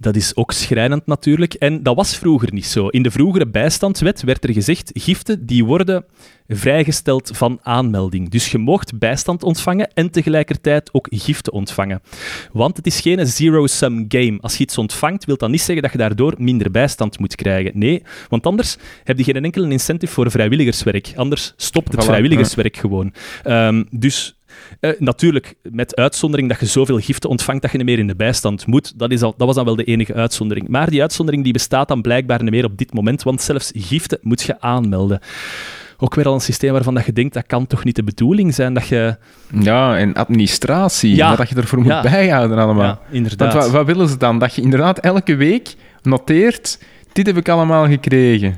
[0.00, 1.54] dat is ook schrijnend natuurlijk.
[1.54, 2.88] En dat was vroeger niet zo.
[2.88, 6.04] In de vroegere bijstandswet werd er gezegd, giften die worden
[6.48, 8.28] vrijgesteld van aanmelding.
[8.28, 12.02] Dus je mocht bijstand ontvangen en tegelijkertijd ook giften ontvangen.
[12.52, 14.38] Want het is geen zero-sum game.
[14.40, 17.72] Als je iets ontvangt, wil dat niet zeggen dat je daardoor minder bijstand moet krijgen.
[17.74, 21.12] Nee, want anders heb je geen enkele incentive voor vrijwilligerswerk.
[21.16, 23.12] Anders stopt het Voilà, vrijwilligerswerk gewoon.
[23.42, 24.39] Ehm, dus
[24.80, 28.16] eh, natuurlijk, met uitzondering dat je zoveel giften ontvangt dat je niet meer in de
[28.16, 28.98] bijstand moet.
[28.98, 30.68] Dat, is al, dat was dan wel de enige uitzondering.
[30.68, 34.18] Maar die uitzondering die bestaat dan blijkbaar niet meer op dit moment, want zelfs giften
[34.22, 35.20] moet je aanmelden.
[36.02, 38.54] Ook weer al een systeem waarvan dat je denkt, dat kan toch niet de bedoeling
[38.54, 39.16] zijn dat je...
[39.60, 41.36] Ja, en administratie, Ja.
[41.36, 42.02] dat je ervoor moet Ja.
[42.02, 42.84] bijhouden allemaal.
[42.84, 43.52] Ja, inderdaad.
[43.52, 44.38] Want wat, wat willen ze dan?
[44.38, 46.78] Dat je inderdaad elke week noteert,
[47.12, 48.56] dit heb ik allemaal gekregen.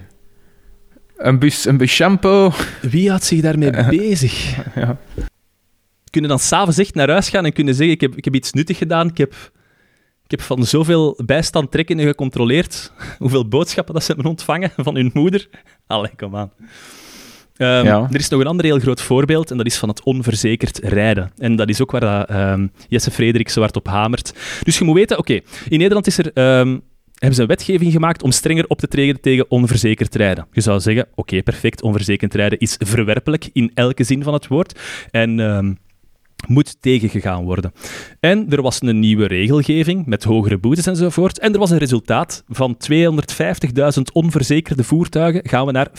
[1.17, 2.53] Een bus, een bus shampoo.
[2.81, 4.57] Wie houdt zich daarmee bezig?
[4.75, 4.99] Ja.
[6.13, 8.53] Kunnen dan s'avonds echt naar huis gaan en kunnen zeggen, ik heb, ik heb iets
[8.53, 9.35] nuttig gedaan, ik heb,
[10.25, 14.95] ik heb van zoveel bijstand trekken en gecontroleerd hoeveel boodschappen dat ze hebben ontvangen van
[14.95, 15.49] hun moeder.
[15.87, 16.53] Allee, kom aan.
[17.57, 18.09] Ehm, Ja.
[18.11, 21.33] Er is nog een ander heel groot voorbeeld en dat is van het onverzekerd rijden.
[21.37, 24.33] En dat is ook waar dat, ehm, Jesse Frederik zo hard op hamert.
[24.63, 26.79] Dus je moet weten, oké, in Nederland is er, ehm,
[27.15, 30.47] hebben ze een wetgeving gemaakt om strenger op te treden tegen onverzekerd rijden.
[30.53, 34.81] Je zou zeggen, oké, perfect, onverzekerd rijden is verwerpelijk in elke zin van het woord.
[35.11, 35.41] En...
[36.49, 37.73] moet tegengegaan worden.
[38.21, 41.39] En er was een nieuwe regelgeving met hogere boetes enzovoort.
[41.39, 42.45] En er was een resultaat.
[42.49, 45.91] Van 250.000 onverzekerde voertuigen gaan we naar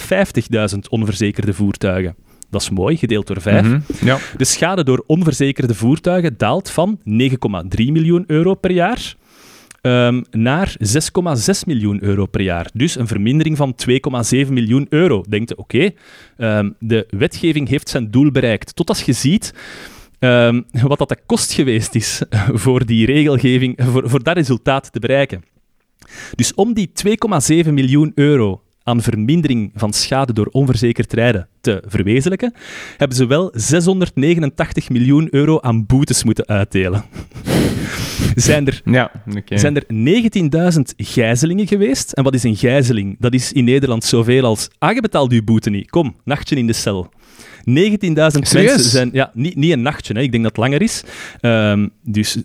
[0.73, 2.15] 50.000 onverzekerde voertuigen.
[2.53, 3.67] Dat is mooi, gedeeld door 5.
[3.67, 3.79] Mhm.
[4.05, 4.17] Ja.
[4.37, 9.15] De schade door onverzekerde voertuigen daalt van 9,3 miljoen euro per jaar
[9.81, 12.69] ehm, naar 6,6 miljoen euro per jaar.
[12.73, 13.75] Dus een vermindering van
[14.45, 15.23] 2,7 miljoen euro.
[15.29, 15.91] Denkt oké,
[16.37, 18.75] ehm, de wetgeving heeft zijn doel bereikt.
[18.75, 19.53] Tot als je ziet
[20.23, 22.21] ehm, wat dat de kost geweest is
[22.63, 25.43] voor die regelgeving, voor, voor dat resultaat te bereiken.
[26.35, 26.91] Dus om die
[27.65, 32.53] 2,7 miljoen euro aan vermindering van schade door onverzekerd rijden te verwezenlijken,
[32.97, 37.05] hebben ze wel 689 miljoen euro aan boetes moeten uitdelen.
[38.35, 39.11] zijn er, Ja,
[39.45, 39.85] zijn er
[40.73, 42.11] 19.000 gijzelingen geweest.
[42.11, 43.15] En wat is een gijzeling?
[43.19, 44.69] Dat is in Nederland zoveel als...
[44.77, 45.89] Ah, je betaalt je boete niet.
[45.89, 47.09] Kom, nachtje in de cel.
[47.69, 49.09] 19.000 mensen zijn...
[49.13, 50.19] Ja, niet, niet een nachtje, hè.
[50.21, 51.03] ik denk dat het langer is.
[51.39, 52.43] Ehm, dus 19.000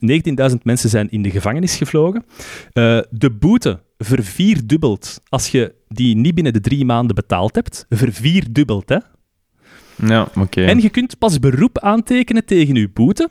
[0.63, 2.25] mensen zijn in de gevangenis gevlogen.
[2.73, 7.87] Eh, de boete vervierdubbelt als je die niet binnen de drie maanden betaald hebt.
[7.89, 8.99] Vervierdubbelt, hè.
[10.07, 10.65] Ja, oké.
[10.65, 13.31] En je kunt pas beroep aantekenen tegen je boete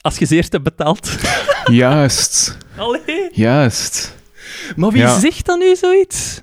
[0.00, 1.16] als je ze eerst hebt betaald.
[1.64, 2.58] Juist.
[2.76, 3.28] Allee.
[3.32, 4.16] Juist.
[4.76, 5.18] Maar wie Ja.
[5.18, 6.40] zegt dan nu zoiets?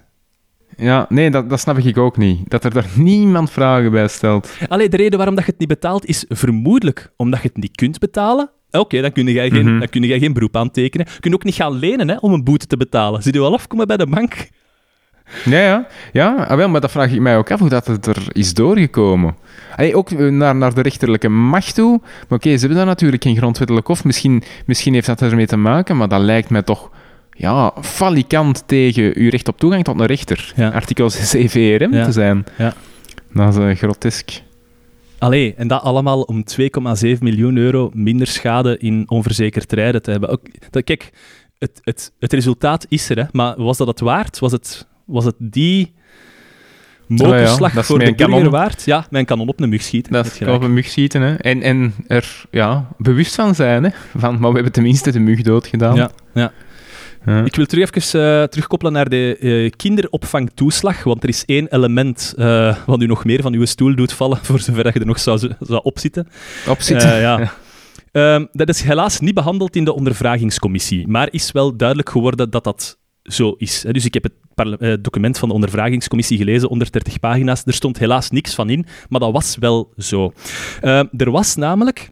[0.78, 2.50] Ja, nee, dat, dat snap ik ook niet.
[2.50, 4.50] Dat er daar niemand vragen bij stelt.
[4.68, 7.76] Allee, de reden waarom dat je het niet betaalt is vermoedelijk omdat je het niet
[7.76, 8.50] kunt betalen.
[8.72, 9.80] Oké, dan, kun jij geen, Mhm.
[9.80, 11.08] dan kun jij geen beroep aantekenen.
[11.14, 13.22] Je kunt ook niet gaan lenen hè, om een boete te betalen.
[13.24, 14.48] Zit je wel afkomen bij de bank?
[15.46, 15.88] Ja, ja.
[16.14, 18.54] Ja, ah, wel, maar dat vraag ik mij ook af hoe dat het er is
[18.54, 19.36] doorgekomen.
[19.76, 22.00] Allee, ook eh, naar, naar de rechterlijke macht toe.
[22.02, 24.04] Maar oké, ze hebben daar natuurlijk geen grondwettelijk hof.
[24.04, 26.92] Misschien, misschien heeft dat ermee te maken, maar dat lijkt mij toch
[27.42, 30.54] ja, falikant tegen uw recht op toegang tot een rechter.
[30.56, 30.70] Ja.
[30.70, 32.06] Artikel 6 EVRM Ja.
[32.06, 32.44] te zijn.
[32.58, 32.74] Ja.
[33.34, 34.42] Dat is eh, grotesk.
[35.18, 40.30] Allee, en dat allemaal om 2,7 miljoen euro minder schade in onverzekerd rijden te hebben.
[40.30, 41.10] Ook, dat, kijk,
[41.60, 44.40] het, het, het resultaat is er, hè, maar was dat het waard?
[44.40, 45.94] Was het, was het die
[47.08, 48.50] mokerslag is voor de kanon.
[48.50, 48.86] waard?
[48.86, 50.14] Ja, mijn kanon op een mug schieten.
[50.14, 50.56] Dat gelijk.
[50.56, 51.22] op een mug schieten.
[51.22, 51.36] Hè.
[51.36, 53.84] En, en er ja, bewust van zijn.
[53.84, 53.90] Hè.
[54.18, 55.96] Van, maar we hebben tenminste de mug doodgedaan.
[55.96, 56.52] Ja, ja.
[57.26, 57.44] Ja.
[57.44, 62.34] Ik wil terug even eh, terugkoppelen naar de eh, kinderopvangtoeslag, want er is één element
[62.38, 65.06] eh, wat u nog meer van uw stoel doet vallen, voor zover dat je er
[65.06, 66.28] nog zou, zou opzitten.
[66.68, 67.20] Opzitten.
[67.20, 67.54] Ja.
[68.12, 72.64] Ehm, dat is helaas niet behandeld in de ondervragingscommissie, maar is wel duidelijk geworden dat
[72.64, 73.86] dat zo is.
[73.92, 74.34] Dus ik heb het
[75.04, 77.62] document van de ondervragingscommissie gelezen, 130 pagina's.
[77.66, 80.34] Er stond helaas niks van in, maar dat was wel zo.
[80.82, 82.10] Ehm, er was namelijk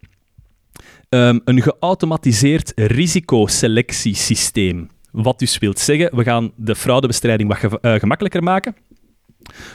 [1.10, 4.89] ehm, een geautomatiseerd risicoselectiesysteem.
[5.12, 8.76] Wat dus wil zeggen, we gaan de fraudebestrijding wat ge- eh, gemakkelijker maken.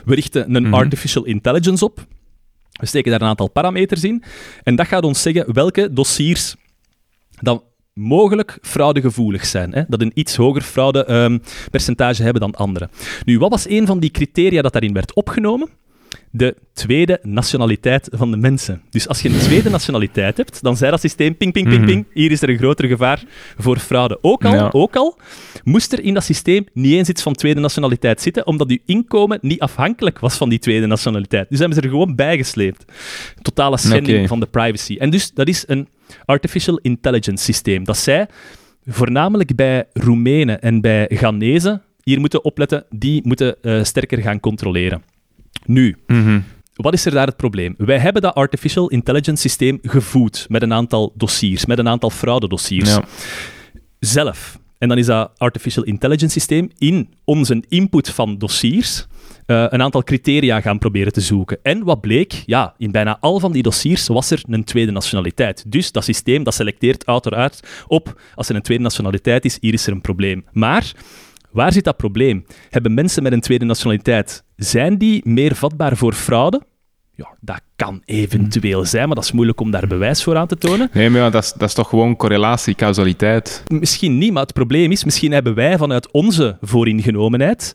[0.04, 0.74] We richten een Mhm.
[0.74, 2.06] artificial intelligence op.
[2.72, 4.22] We steken daar een aantal parameters in.
[4.62, 6.54] En dat gaat ons zeggen welke dossiers
[7.30, 7.62] dan
[7.92, 9.72] mogelijk fraudegevoelig zijn.
[9.74, 9.82] Hè?
[9.88, 12.88] Dat een iets hoger fraudepercentage hebben dan andere.
[13.24, 15.68] Nu, wat was een van die criteria dat daarin werd opgenomen?
[16.36, 18.82] De tweede nationaliteit van de mensen.
[18.90, 21.90] Dus als je een tweede nationaliteit hebt, dan zei dat systeem ping, ping, ping, Mhm.
[21.90, 22.06] ping.
[22.12, 23.22] Hier is er een groter gevaar
[23.58, 24.18] voor fraude.
[24.20, 24.68] Ook al, Ja.
[24.72, 25.18] ook al
[25.64, 29.38] moest er in dat systeem niet eens iets van tweede nationaliteit zitten, omdat uw inkomen
[29.42, 31.48] niet afhankelijk was van die tweede nationaliteit.
[31.48, 32.84] Dus hebben ze er gewoon bijgesleept.
[33.42, 34.96] Totale schending van de privacy.
[34.98, 35.88] En dus dat is een
[36.24, 37.84] artificial intelligence systeem.
[37.84, 38.26] Dat zij
[38.86, 45.02] voornamelijk bij Roemenen en bij Ghanese hier moeten opletten, die moeten eh, sterker gaan controleren.
[45.66, 46.40] Nu, Mhm.
[46.74, 47.74] wat is er daar het probleem?
[47.76, 52.90] Wij hebben dat artificial intelligence systeem gevoed met een aantal dossiers, met een aantal fraudedossiers
[52.90, 53.04] Ja.
[54.00, 54.58] zelf.
[54.78, 59.06] En dan is dat artificial intelligence systeem in onze input van dossiers
[59.46, 61.58] eh, een aantal criteria gaan proberen te zoeken.
[61.62, 62.42] En wat bleek?
[62.46, 65.64] Ja, in bijna al van die dossiers was er een tweede nationaliteit.
[65.66, 69.86] Dus dat systeem dat selecteert uiteraard op, als er een tweede nationaliteit is, hier is
[69.86, 70.44] er een probleem.
[70.52, 70.92] Maar
[71.50, 72.44] waar zit dat probleem?
[72.70, 76.62] Hebben mensen met een tweede nationaliteit, zijn die meer vatbaar voor fraude?
[77.16, 80.56] Ja, dat kan eventueel zijn, maar dat is moeilijk om daar bewijs voor aan te
[80.56, 80.90] tonen.
[80.92, 83.62] Nee, maar ja, dat, is, dat is toch gewoon correlatie, causaliteit.
[83.66, 87.72] Misschien niet, maar het probleem is, misschien hebben wij vanuit onze vooringenomenheid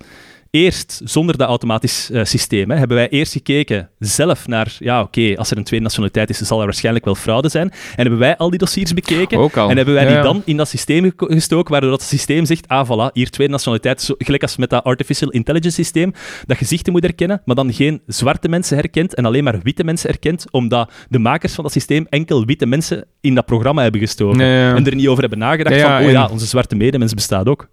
[0.51, 5.33] eerst, zonder dat automatisch eh, systeem, hè, hebben wij eerst gekeken zelf naar, ja oké,
[5.35, 7.69] als er een tweede nationaliteit is, zal er waarschijnlijk wel fraude zijn.
[7.69, 9.69] En hebben wij al die dossiers bekeken Ook al.
[9.69, 12.85] en hebben wij Ja, die dan in dat systeem gestoken, waardoor dat systeem zegt, ah
[12.85, 16.13] voilà, hier tweede nationaliteit, zo, gelijk als met dat artificial intelligence systeem,
[16.45, 20.09] dat gezichten moet herkennen, maar dan geen zwarte mensen herkent en alleen maar witte mensen
[20.09, 24.39] herkent, omdat de makers van dat systeem enkel witte mensen in dat programma hebben gestoken.
[24.39, 24.75] Ja, ja.
[24.75, 27.69] En er niet over hebben nagedacht van, oh ja, onze zwarte medemens bestaat ook.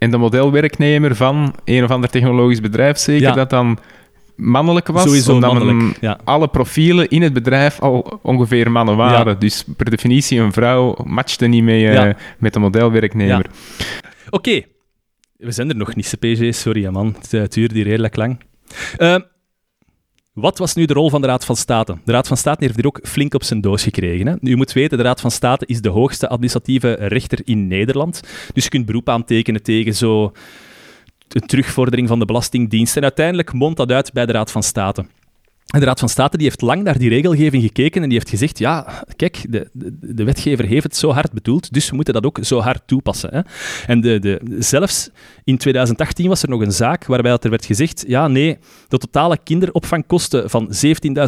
[0.00, 3.34] En de modelwerknemer van een of ander technologisch bedrijf zeker, Ja.
[3.34, 3.78] dat dan
[4.36, 5.02] mannelijke was.
[5.02, 6.18] Sowieso omdat men mannelijk, ja.
[6.24, 9.32] alle profielen in het bedrijf al ongeveer mannen waren.
[9.32, 9.38] Ja.
[9.38, 13.46] Dus per definitie, een vrouw matchte niet mee eh, met een modelwerknemer.
[14.30, 14.62] Oké,
[15.36, 17.14] we zijn er nog niet, CPG, sorry man.
[17.20, 18.40] Het, eh, het duurde hier redelijk lang.
[18.96, 19.20] Ehm,
[20.32, 21.96] wat was nu de rol van de Raad van State?
[22.04, 24.26] De Raad van State heeft hier ook flink op zijn doos gekregen.
[24.26, 24.34] Hè?
[24.40, 28.20] U moet weten, de Raad van State is de hoogste administratieve rechter in Nederland.
[28.52, 30.32] Dus je kunt beroep aantekenen tegen zo
[31.28, 32.96] de terugvordering van de Belastingdienst.
[32.96, 35.04] En uiteindelijk mondt dat uit bij de Raad van State.
[35.78, 38.58] De Raad van State die heeft lang naar die regelgeving gekeken en die heeft gezegd,
[38.58, 42.24] ja, kijk, de, de, de wetgever heeft het zo hard bedoeld, dus we moeten dat
[42.24, 43.30] ook zo hard toepassen.
[43.32, 43.40] Hè.
[43.86, 45.10] En de, de, zelfs
[45.44, 48.58] in 2018 was er nog een zaak waarbij dat er werd gezegd, ja, nee,
[48.88, 50.72] de totale kinderopvangkosten van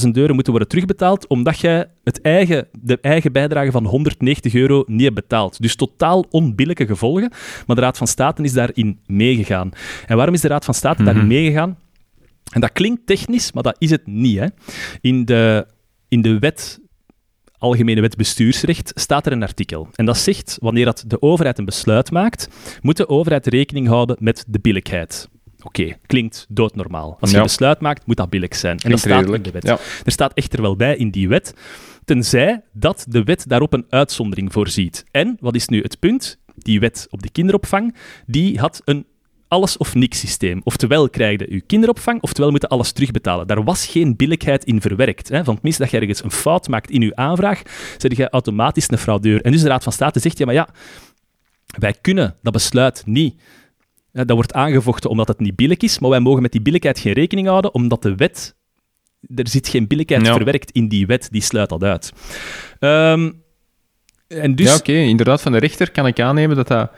[0.04, 4.84] 17.000 euro moeten worden terugbetaald, omdat jij het eigen, de eigen bijdrage van 190 euro
[4.86, 5.62] niet hebt betaald.
[5.62, 7.32] Dus totaal onbillijke gevolgen,
[7.66, 9.70] maar de Raad van State is daarin meegegaan.
[10.06, 11.76] En waarom is de Raad van State daarin meegegaan?
[12.52, 14.38] En dat klinkt technisch, maar dat is het niet.
[14.38, 14.46] Hè.
[15.00, 15.66] In, de,
[16.08, 16.80] in de wet,
[17.58, 19.88] Algemene Wet Bestuursrecht, staat er een artikel.
[19.94, 22.48] En dat zegt, wanneer dat de overheid een besluit maakt,
[22.80, 25.28] moet de overheid rekening houden met de billijkheid.
[25.64, 27.16] Oké, klinkt doodnormaal.
[27.20, 27.42] Als je Ja.
[27.42, 28.78] een besluit maakt, moet dat billig zijn.
[28.78, 29.46] En dat staat redelijk.
[29.46, 29.66] in de wet.
[29.66, 29.78] Ja.
[30.04, 31.54] Er staat echter wel bij in die wet,
[32.04, 35.04] tenzij dat de wet daarop een uitzondering voorziet.
[35.10, 36.38] En, wat is nu het punt?
[36.56, 37.96] Die wet op de kinderopvang,
[38.26, 39.06] die had een
[39.52, 40.60] alles of niks systeem.
[40.64, 43.46] Oftewel krijg je uw kinderopvang, oftewel moet je alles terugbetalen.
[43.46, 45.28] Daar was geen billijkheid in verwerkt.
[45.28, 45.44] Hè.
[45.44, 47.62] Van het minst dat je ergens een fout maakt in uw aanvraag,
[47.96, 49.42] zeg je automatisch een fraudeur.
[49.42, 50.68] En dus de Raad van State zegt, ja, maar ja,
[51.78, 53.40] wij kunnen dat besluit niet.
[54.12, 56.98] Ja, dat wordt aangevochten omdat het niet billig is, maar wij mogen met die billijkheid
[56.98, 58.56] geen rekening houden, omdat de wet...
[59.34, 62.12] Er zit geen billijkheid verwerkt in die wet, die sluit dat uit.
[62.78, 63.30] Ehm,
[64.28, 64.66] en dus...
[64.66, 64.92] Ja, oké.
[64.92, 66.90] Inderdaad, van de rechter kan ik aannemen dat dat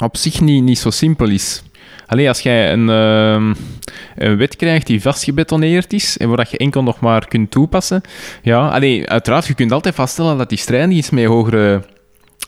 [0.00, 1.62] op zich niet, niet zo simpel is.
[2.06, 3.54] Alleen als jij een, ehm,
[4.16, 8.02] een wet krijgt die vastgebetoneerd is en waar je enkel nog maar kunt toepassen,
[8.42, 11.82] ja, allee, uiteraard, je kunt altijd vaststellen dat die strijdig is met hogere...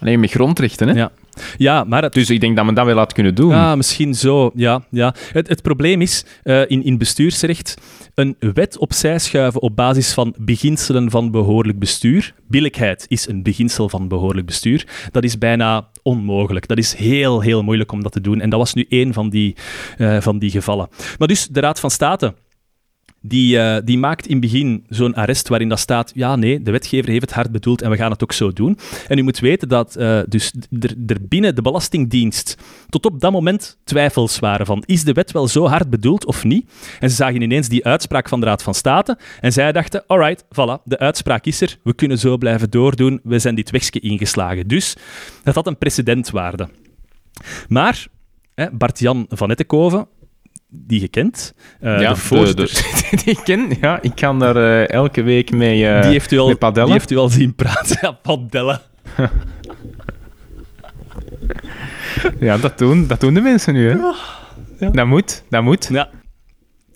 [0.00, 0.94] Allee, met grondrechten, hè?
[0.94, 1.10] Ja.
[1.56, 3.52] Ja, maar het, Dus ik denk dat men dat wel had kunnen doen.
[3.52, 4.82] Ah, misschien zo, ja.
[4.90, 5.14] ja.
[5.32, 7.74] Het, het probleem is, eh, in, in bestuursrecht,
[8.14, 12.34] een wet opzij schuiven op basis van beginselen van behoorlijk bestuur.
[12.48, 14.86] Billijkheid is een beginsel van behoorlijk bestuur.
[15.10, 16.68] Dat is bijna onmogelijk.
[16.68, 18.40] Dat is heel, heel moeilijk om dat te doen.
[18.40, 19.56] En dat was nu één van die,
[19.96, 20.88] eh, van die gevallen.
[21.18, 22.34] Maar dus, de Raad van State...
[23.26, 26.70] Die, eh, die maakt in het begin zo'n arrest waarin dat staat, ja, nee, de
[26.70, 28.78] wetgever heeft het hard bedoeld en we gaan het ook zo doen.
[29.08, 30.52] En u moet weten dat eh, dus
[31.06, 32.56] er, binnen de Belastingdienst
[32.88, 36.44] tot op dat moment twijfels waren van, is de wet wel zo hard bedoeld of
[36.44, 36.70] niet?
[37.00, 40.44] En ze zagen ineens die uitspraak van de Raad van State en zij dachten, alright,
[40.44, 44.68] voilà, de uitspraak is er, we kunnen zo blijven doordoen, we zijn dit wegje ingeslagen.
[44.68, 44.96] Dus
[45.42, 46.68] dat had een precedentwaarde.
[47.68, 48.06] Maar
[48.72, 50.06] Bart-Jan van Ettenkoven,
[50.76, 52.66] die je kent, eh, ja, de voorzitter...
[52.66, 56.32] de- die ik ken, ja, ik kan daar eh, elke week mee, eh die, heeft
[56.32, 56.88] u al, padellen.
[56.88, 57.98] die heeft u al zien praten.
[58.02, 58.80] Ja, padellen.
[62.40, 63.96] Ja, dat doen, dat doen de mensen nu, hè.
[64.78, 64.90] ja.
[64.90, 65.88] Dat moet, dat moet.
[65.92, 66.10] Ja.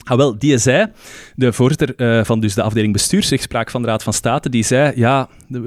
[0.05, 0.87] Ah, wel, die zei,
[1.35, 4.93] de voorzitter eh, van dus de afdeling bestuursrechtspraak van de Raad van State, die zei,
[4.97, 5.61] ja, we,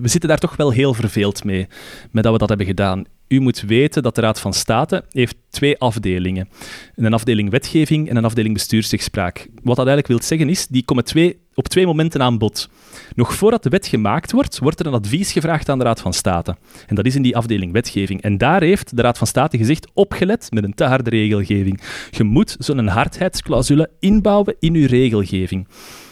[0.00, 1.66] we zitten daar toch wel heel verveeld mee,
[2.10, 3.04] met dat we dat hebben gedaan.
[3.28, 6.48] U moet weten dat de Raad van State heeft twee afdelingen.
[6.94, 9.48] Een afdeling wetgeving en een afdeling bestuursrechtspraak.
[9.62, 12.68] Wat dat eigenlijk wil zeggen is, die komen twee, op twee momenten aan bod.
[13.14, 16.12] Nog voordat de wet gemaakt wordt, wordt er een advies gevraagd aan de Raad van
[16.12, 16.56] State.
[16.86, 18.22] En dat is in die afdeling wetgeving.
[18.22, 21.80] En daar heeft de Raad van State gezegd, opgelet met een te harde regelgeving.
[22.10, 25.66] Je moet zo'n hardheidsclausule inbouwen in je regelgeving.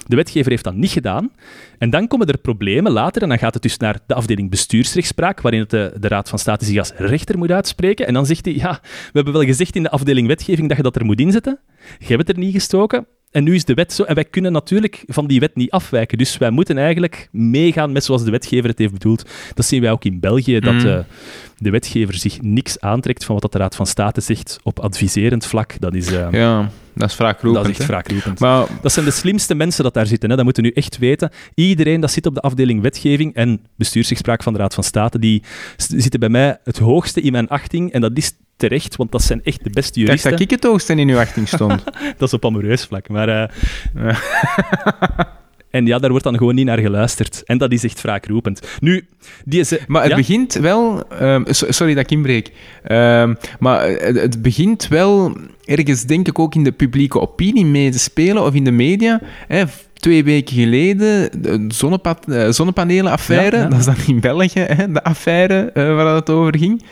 [0.06, 1.30] De wetgever heeft dat niet gedaan.
[1.78, 3.22] En dan komen er problemen later.
[3.22, 6.38] En dan gaat het dus naar de afdeling bestuursrechtspraak, waarin het de, de Raad van
[6.38, 8.06] State zich als rechter moet uitspreken.
[8.06, 10.82] En dan zegt hij, ja, we hebben wel gezegd in de afdeling wetgeving dat je
[10.82, 11.58] dat er moet inzetten.
[11.98, 13.06] Je hebt het er niet gestoken.
[13.30, 14.02] En nu is de wet zo.
[14.02, 16.18] En wij kunnen natuurlijk van die wet niet afwijken.
[16.18, 19.30] Dus wij moeten eigenlijk meegaan met zoals de wetgever het heeft bedoeld.
[19.54, 20.86] Dat zien wij ook in België, dat Mm.
[20.86, 20.98] eh,
[21.56, 25.80] de wetgever zich niks aantrekt van wat de Raad van State zegt op adviserend vlak.
[25.80, 27.64] Dat is, eh, Ja, dat is wraakroepend.
[27.64, 28.40] dat is echt.
[28.40, 30.30] Maar Dat zijn de slimste mensen dat daar zitten.
[30.30, 30.36] Hè.
[30.36, 31.30] Dat moeten we nu echt weten.
[31.54, 35.42] Iedereen dat zit op de afdeling wetgeving en bestuursrechtspraak van de Raad van State, die
[35.76, 37.92] zitten bij mij het hoogste in mijn achting.
[37.92, 40.30] En dat is terecht, want dat zijn echt de beste juristen.
[40.30, 41.84] dat ik het hoogste in uw achting stond.
[42.18, 43.08] Dat is op amoureus vlak.
[43.08, 43.48] Maar, eh.
[45.70, 47.42] en ja, daar wordt dan gewoon niet naar geluisterd.
[47.44, 48.60] En dat is echt wraakroepend.
[48.80, 49.06] Nu,
[49.44, 49.72] die is...
[49.86, 50.16] Maar het ja?
[50.16, 51.08] begint wel...
[51.08, 52.52] ehm, so- sorry dat ik inbreek.
[52.82, 57.98] Ehm, maar het, begint wel ergens, denk ik, ook in de publieke opinie mee te
[57.98, 59.20] spelen, of in de media.
[59.48, 61.68] Hè, twee weken geleden, de
[62.26, 63.68] eh, zonnepanelenaffaire, Ja, ja.
[63.68, 66.82] dat is dan in België, hè, de affaire eh, waar het over ging.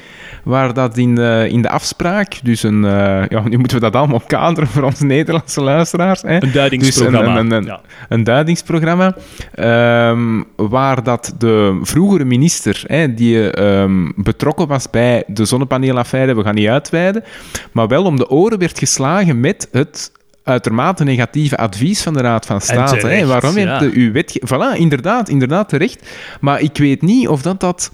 [0.45, 3.97] Waar dat in de, in de afspraak, dus een, eh, ja, nu moeten we dat
[3.97, 6.23] allemaal kaderen voor onze Nederlandse luisteraars.
[6.23, 6.43] Hè?
[6.43, 7.33] Een duidingsprogramma.
[7.33, 7.81] Dus een, een, een, ja.
[8.09, 9.17] een duidingsprogramma,
[9.55, 16.43] ehm, waar dat de vroegere minister, hè, die ehm, betrokken was bij de zonnepaneelaffaire, we
[16.43, 17.25] gaan niet uitweiden,
[17.73, 20.13] maar wel om de oren werd geslagen met het
[20.45, 22.97] uitermate negatieve advies van de Raad van State.
[22.97, 23.27] terecht, hè.
[23.27, 23.79] Waarom ja.
[23.79, 24.41] heeft de, uw wetge...
[24.47, 26.09] Voilà, inderdaad, inderdaad terecht.
[26.41, 27.93] Maar ik weet niet of dat, dat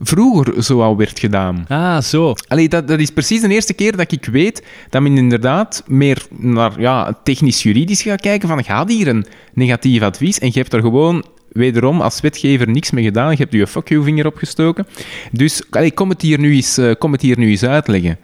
[0.00, 1.64] vroeger zo al werd gedaan.
[1.68, 2.34] Ah, zo.
[2.48, 6.26] Allee, dat, dat is precies de eerste keer dat ik weet dat men inderdaad meer
[6.30, 10.80] naar ja, technisch-juridisch gaat kijken van gaat hier een negatief advies en je hebt er
[10.80, 13.30] gewoon wederom als wetgever niks mee gedaan.
[13.30, 14.86] Je hebt je fuck you vinger opgestoken.
[15.32, 18.18] Dus allee, kom, het hier nu eens, eh, kom het hier nu eens uitleggen.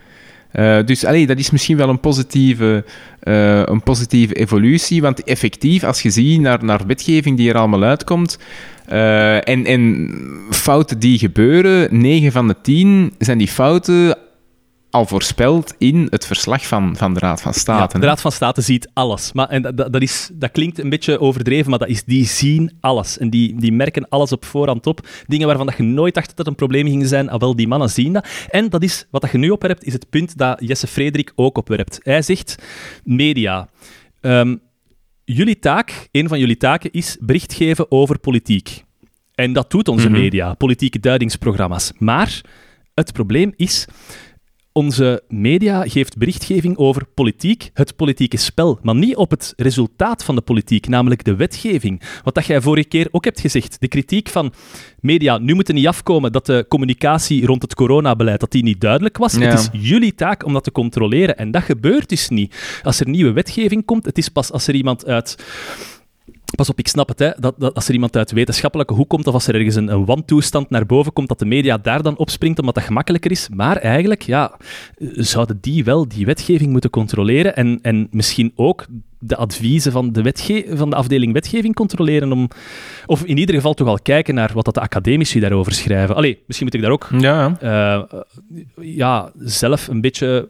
[0.52, 2.84] Eh, dus allee, dat is misschien wel een positieve,
[3.26, 7.82] eh, een positieve evolutie, want effectief, als je ziet naar, naar wetgeving die er allemaal
[7.82, 8.38] uitkomt,
[8.86, 10.10] eh, en, en
[10.50, 14.16] fouten die gebeuren, 9 van de 10 zijn die fouten
[14.96, 17.94] al voorspeld in het verslag van, van de Raad van State.
[17.94, 19.32] Ja, de Raad van State ziet alles.
[19.32, 22.72] Maar, en dat, dat, is, dat klinkt een beetje overdreven, maar dat is, die zien
[22.80, 23.18] alles.
[23.18, 25.08] En die, die merken alles op voorhand op.
[25.26, 27.68] Dingen waarvan dat je nooit dacht dat het een probleem ging zijn, ah, wel, die
[27.68, 28.28] mannen zien dat.
[28.50, 31.58] En dat is, wat dat je nu opwerpt, is het punt dat Jesse Frederik ook
[31.58, 32.00] opwerpt.
[32.02, 32.62] Hij zegt,
[33.04, 33.68] media.
[34.20, 34.56] Ehm,
[35.24, 38.84] jullie taak, een van jullie taken, is bericht geven over politiek.
[39.34, 40.18] En dat doet onze Mhm.
[40.20, 41.92] media, politieke duidingsprogramma's.
[41.98, 42.40] Maar
[42.94, 43.86] het probleem is,
[44.76, 50.34] onze media geeft berichtgeving over politiek, het politieke spel, maar niet op het resultaat van
[50.34, 52.02] de politiek, namelijk de wetgeving.
[52.24, 54.52] Wat dat jij vorige keer ook hebt gezegd, de kritiek van
[55.00, 58.80] media, nu moet er niet afkomen dat de communicatie rond het coronabeleid dat die niet
[58.80, 59.34] duidelijk was.
[59.34, 59.40] Ja.
[59.40, 62.80] Het is jullie taak om dat te controleren en dat gebeurt dus niet.
[62.82, 65.36] Als er nieuwe wetgeving komt, het is pas als er iemand uit
[66.56, 69.26] Pas op, ik snap het, hè, dat, dat als er iemand uit wetenschappelijke hoek komt
[69.26, 72.16] of als er ergens een, een wantoestand naar boven komt, dat de media daar dan
[72.16, 73.48] opspringt omdat dat gemakkelijker is.
[73.54, 74.56] Maar eigenlijk, ja,
[75.12, 78.86] zouden die wel die wetgeving moeten controleren en, en misschien ook
[79.18, 82.48] de adviezen van de, van de afdeling wetgeving controleren om...
[83.06, 86.16] Of in ieder geval toch al kijken naar wat dat de academici daarover schrijven.
[86.16, 88.02] Allee, misschien moet ik daar ook Ja, eh,
[88.80, 90.48] ja, zelf een beetje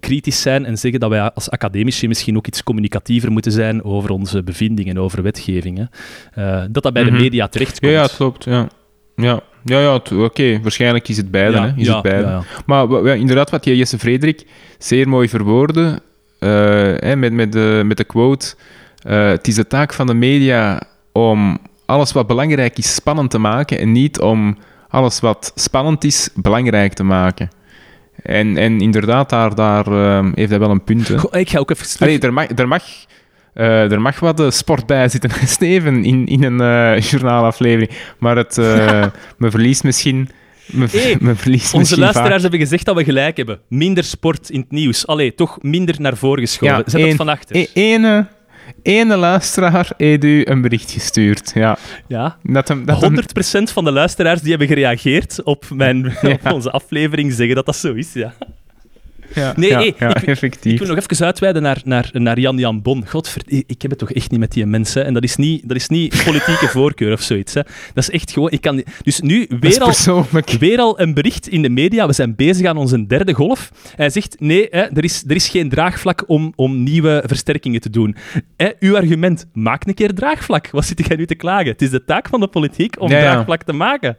[0.00, 4.10] kritisch zijn en zeggen dat wij als academici misschien ook iets communicatiever moeten zijn over
[4.10, 5.90] onze bevindingen, over wetgevingen.
[6.34, 7.12] Eh, dat dat bij Mhm.
[7.12, 7.92] de media terechtkomt.
[7.92, 8.44] ja, ja, het klopt.
[8.44, 8.68] Ja,
[9.16, 9.40] ja.
[9.64, 10.60] Ja, ja, oké.
[10.62, 11.56] Waarschijnlijk is het beide.
[11.56, 11.72] Ja, hè.
[11.76, 12.26] Is ja, het beide.
[12.28, 12.42] ja.
[12.66, 14.46] Maar inderdaad, wat je Jesse Frederik
[14.78, 16.00] zeer mooi verwoordde,
[16.38, 16.48] eh,
[16.96, 18.54] hè, met, met, de, met de quote:
[19.02, 23.38] eh, Het is de taak van de media om alles wat belangrijk is spannend te
[23.38, 24.58] maken en niet om
[24.88, 27.50] alles wat spannend is belangrijk te maken.
[28.24, 31.08] En, en inderdaad, daar, daar eh, heeft hij wel een punt.
[31.08, 31.18] Hè.
[31.18, 32.82] Goh, ik ga ook even Allee, er mag, er mag,
[33.54, 37.90] eh, er mag wat eh, sport bij zitten, Steven, in, in een eh, journaalaflevering.
[38.18, 38.56] Maar het,
[39.38, 40.28] me verliest misschien...
[40.66, 42.40] Me, Hey, me verliest Onze misschien luisteraars vaak.
[42.40, 43.60] hebben gezegd dat we gelijk hebben.
[43.68, 45.06] Minder sport in het nieuws.
[45.06, 46.76] Allee, toch minder naar voren geschoven.
[46.76, 47.56] Ja, Zet het van achter.
[47.56, 48.26] E- ene,
[48.82, 51.52] ene luisteraar heeft u een bericht gestuurd.
[51.54, 52.36] Ja, ja.
[52.42, 56.06] dat hem, dat hem- 100% van de luisteraars die hebben gereageerd op, mijn,
[56.44, 58.12] op onze aflevering zeggen dat dat zo is.
[58.12, 58.32] Ja.
[59.34, 60.78] Ja, Nee, ja, hey, ja, ik- Ik effectief.
[60.78, 63.06] wil nog even uitweiden naar, naar, naar Jan-Jan Bon.
[63.08, 65.04] Godverd, ik ik heb het toch echt niet met die mensen.
[65.04, 67.54] En dat is niet, dat is niet politieke voorkeur of zoiets.
[67.54, 67.60] Hè.
[67.94, 68.50] Dat is echt gewoon...
[68.50, 70.26] Ik kan, dus nu weer al,
[70.58, 72.06] weer al een bericht in de media.
[72.06, 73.70] We zijn bezig aan onze derde golf.
[73.96, 77.90] Hij zegt, nee, hè, er, is, er is geen draagvlak om, om nieuwe versterkingen te
[77.90, 78.16] doen.
[78.56, 80.70] Hè, uw argument, maak een keer draagvlak.
[80.70, 81.66] Wat zit jij nu te klagen?
[81.70, 84.16] Het is de taak van de politiek om draagvlak te maken.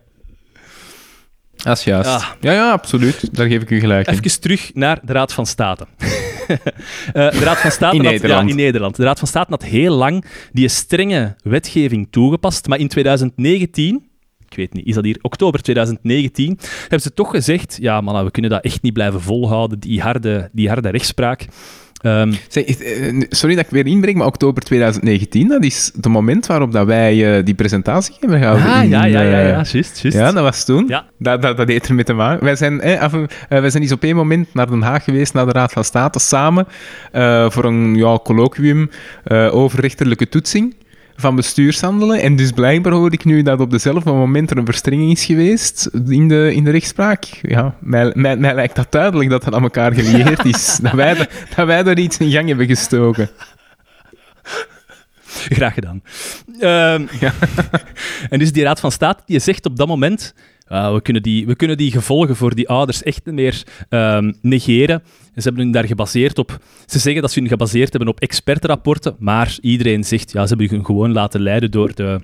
[1.66, 2.10] Dat is juist.
[2.10, 2.26] Ah.
[2.40, 3.36] Ja, ja, absoluut.
[3.36, 4.14] Daar geef ik u gelijk in.
[4.14, 5.86] Even terug naar de Raad van State.
[6.48, 8.44] Eh, de Raad van State In had, Nederland.
[8.44, 8.96] Ja, in Nederland.
[8.96, 14.04] De Raad van State had heel lang die strenge wetgeving toegepast, maar in 2019,
[14.50, 18.32] ik weet niet, is dat hier oktober 2019, hebben ze toch gezegd, ja man, we
[18.32, 21.46] kunnen dat echt niet blijven volhouden, die harde, die harde rechtspraak.
[22.06, 26.46] Ehm, Zeg, eh, sorry dat ik weer inbreng, maar oktober 2019, dat is het moment
[26.46, 28.66] waarop dat wij eh, die presentatie hebben gehouden.
[28.66, 30.18] ah, in, ja, ja, ja, eh, ja, juist, juist.
[30.18, 30.86] Ja, dat was toen.
[30.88, 31.06] Ja.
[31.20, 32.44] Dat, dat, dat heeft er mee te maken.
[32.44, 33.12] Wij zijn, eh, af,
[33.50, 36.20] wij zijn eens op één moment naar Den Haag geweest, naar de Raad van State,
[36.20, 36.68] samen
[37.52, 38.90] voor een ja, colloquium
[39.52, 40.76] over rechterlijke toetsing
[41.16, 42.22] van bestuurshandelen.
[42.22, 45.90] En dus blijkbaar hoor ik nu dat op dezelfde moment er een verstrenging is geweest
[46.08, 47.24] in de, in de rechtspraak.
[47.42, 50.78] Ja, mij, mij, mij lijkt dat duidelijk dat dat aan elkaar gelieerd is.
[50.82, 53.30] dat, wij, dat wij er iets in gang hebben gestoken.
[55.28, 56.02] Graag gedaan.
[56.60, 57.06] Ehm,
[58.30, 60.34] en dus die Raad van State die zegt op dat moment.
[60.68, 65.04] ah, we, kunnen die, we kunnen die gevolgen voor die ouders echt meer ehm, negeren.
[65.36, 66.60] Ze hebben hun daar gebaseerd op.
[66.86, 70.70] Ze zeggen dat ze hun gebaseerd hebben op expertenrapporten, maar iedereen zegt ja, ze hebben
[70.70, 72.20] hun gewoon laten leiden door de,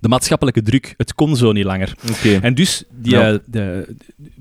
[0.00, 1.94] de maatschappelijke druk, het kon zo niet langer.
[2.42, 3.32] En dus, die, Ja.
[3.32, 3.94] eh, de,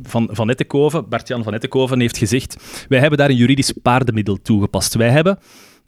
[0.03, 2.57] van, van Ettenkoven, Bart-Jan van Ettenkoven heeft gezegd,
[2.89, 4.93] wij hebben daar een juridisch paardenmiddel toegepast.
[4.95, 5.39] Wij hebben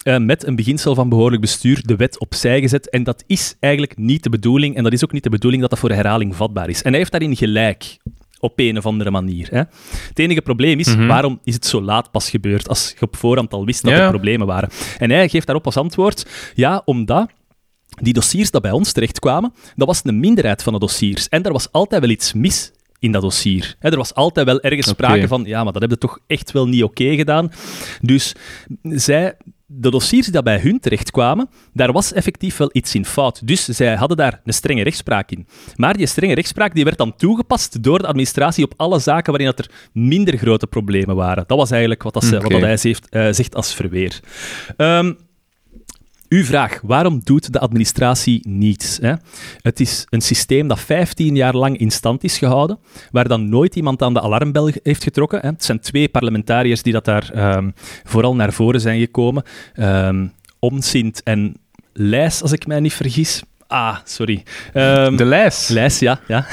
[0.03, 3.97] eh, met een beginsel van behoorlijk bestuur de wet opzij gezet en dat is eigenlijk
[3.97, 6.69] niet de bedoeling en dat is ook niet de bedoeling dat dat voor herhaling vatbaar
[6.69, 6.81] is.
[6.81, 7.97] En hij heeft daarin gelijk.
[8.43, 9.47] Op een of andere manier.
[9.51, 9.57] Hè.
[10.07, 11.07] Het enige probleem is, Mhm.
[11.07, 13.99] waarom is het zo laat pas gebeurd als je op voorhand al wist dat Ja.
[14.03, 14.69] er problemen waren?
[14.97, 16.25] En hij geeft daarop als antwoord,
[16.55, 17.29] ja, omdat
[18.01, 21.29] die dossiers die bij ons terechtkwamen, dat was een minderheid van de dossiers.
[21.29, 23.75] En er was altijd wel iets mis in dat dossier.
[23.79, 26.51] Hè, er was altijd wel ergens sprake van, ja, maar dat hebben je toch echt
[26.51, 27.51] wel niet oké gedaan.
[28.01, 28.35] Dus
[28.81, 29.37] zij,
[29.75, 33.47] de dossiers die dat bij hun terechtkwamen, daar was effectief wel iets in fout.
[33.47, 35.47] Dus zij hadden daar een strenge rechtspraak in.
[35.75, 39.53] Maar die strenge rechtspraak die werd dan toegepast door de administratie op alle zaken waarin
[39.55, 41.43] dat er minder grote problemen waren.
[41.47, 44.19] Dat was eigenlijk wat, dat wat dat hij zegt, eh, zegt als verweer.
[44.77, 45.13] Ehm,
[46.33, 48.97] uw vraag, waarom doet de administratie niets?
[49.01, 49.13] Hè?
[49.61, 52.79] Het is een systeem dat 15 jaar lang in stand is gehouden,
[53.11, 55.39] waar dan nooit iemand aan de alarmbel heeft getrokken.
[55.39, 55.47] Hè?
[55.47, 57.69] Het zijn twee parlementariërs die dat daar ehm,
[58.03, 59.43] vooral naar voren zijn gekomen.
[60.59, 61.55] Omsint en
[61.93, 63.43] Lijs, als ik mij niet vergis.
[63.67, 64.43] Ah, sorry.
[64.73, 65.69] Ehm, De lijst.
[65.69, 66.19] Lijs, ja.
[66.27, 66.45] ja.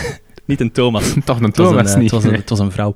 [0.44, 1.14] niet een Thomas.
[1.24, 2.10] Toch een Het was, Thomas een, eh, niet.
[2.10, 2.94] het, was een, het was een vrouw.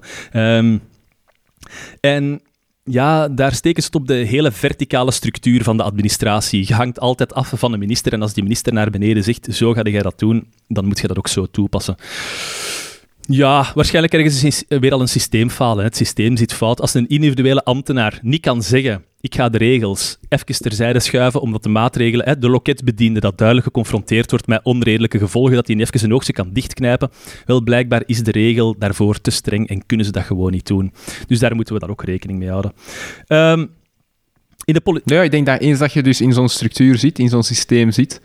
[2.01, 2.43] En
[2.85, 6.65] ja, daar steken ze het op de hele verticale structuur van de administratie.
[6.67, 9.73] Je hangt altijd af van de minister en als die minister naar beneden zegt, zo
[9.73, 11.97] ga jij dat doen, dan moet je dat ook zo toepassen.
[13.21, 15.85] Ja, waarschijnlijk ergens is weer al een systeemfalen.
[15.85, 16.81] Het systeem zit fout.
[16.81, 21.63] Als een individuele ambtenaar niet kan zeggen, ik ga de regels even terzijde schuiven, omdat
[21.63, 25.99] de maatregelen, hè, de loketbediende dat duidelijk geconfronteerd wordt met onredelijke gevolgen, dat hij even
[25.99, 27.11] zijn oogje kan dichtknijpen,
[27.47, 30.93] wel, blijkbaar is de regel daarvoor te streng en kunnen ze dat gewoon niet doen.
[31.27, 32.73] Dus daar moeten we dan ook rekening mee houden.
[33.27, 33.67] Ehm,
[34.65, 37.19] in de poli- Ja, ik denk dat eens dat je dus in zo'n structuur zit,
[37.19, 38.21] in zo'n systeem zit,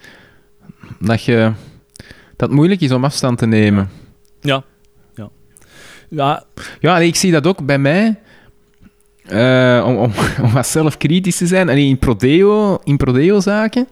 [0.99, 1.51] dat, je,
[2.35, 3.89] dat het moeilijk is om afstand te nemen.
[4.41, 4.63] ja,
[5.15, 5.29] ja.
[6.09, 6.43] Ja,
[6.79, 8.19] Ja, nee, ik zie dat ook bij mij.
[9.29, 10.11] Eh, om, om,
[10.45, 11.69] om wat zelf kritisch te zijn.
[11.69, 13.87] En in Prodeo, in Prodeo-zaken.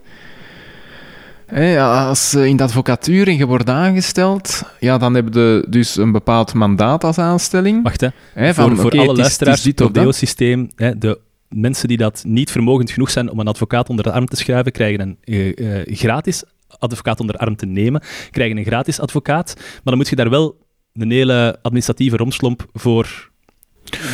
[1.79, 6.11] als eh, in de advocatuur en je wordt aangesteld, ja, dan heb je dus een
[6.11, 7.83] bepaald mandaat als aanstelling.
[7.83, 8.53] wacht hè.
[8.53, 9.75] Van, voor alle is- luisteraars, het.
[9.75, 11.19] Prodeo-systeem, de
[11.49, 14.71] mensen die dat niet vermogend genoeg zijn om een advocaat onder de arm te schuiven,
[14.71, 16.43] krijgen een eh, gratis
[16.79, 19.53] advocaat onder de arm te nemen, krijgen een gratis advocaat.
[19.55, 20.57] Maar dan moet je daar wel
[20.93, 23.31] een hele administratieve romslomp voor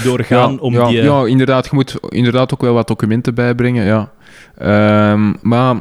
[0.03, 0.99] doorgaan ja, om ja, die...
[0.99, 1.65] eh, ja, inderdaad.
[1.65, 4.11] Je moet inderdaad ook wel wat documenten bijbrengen, ja.
[4.57, 5.75] Ehm, maar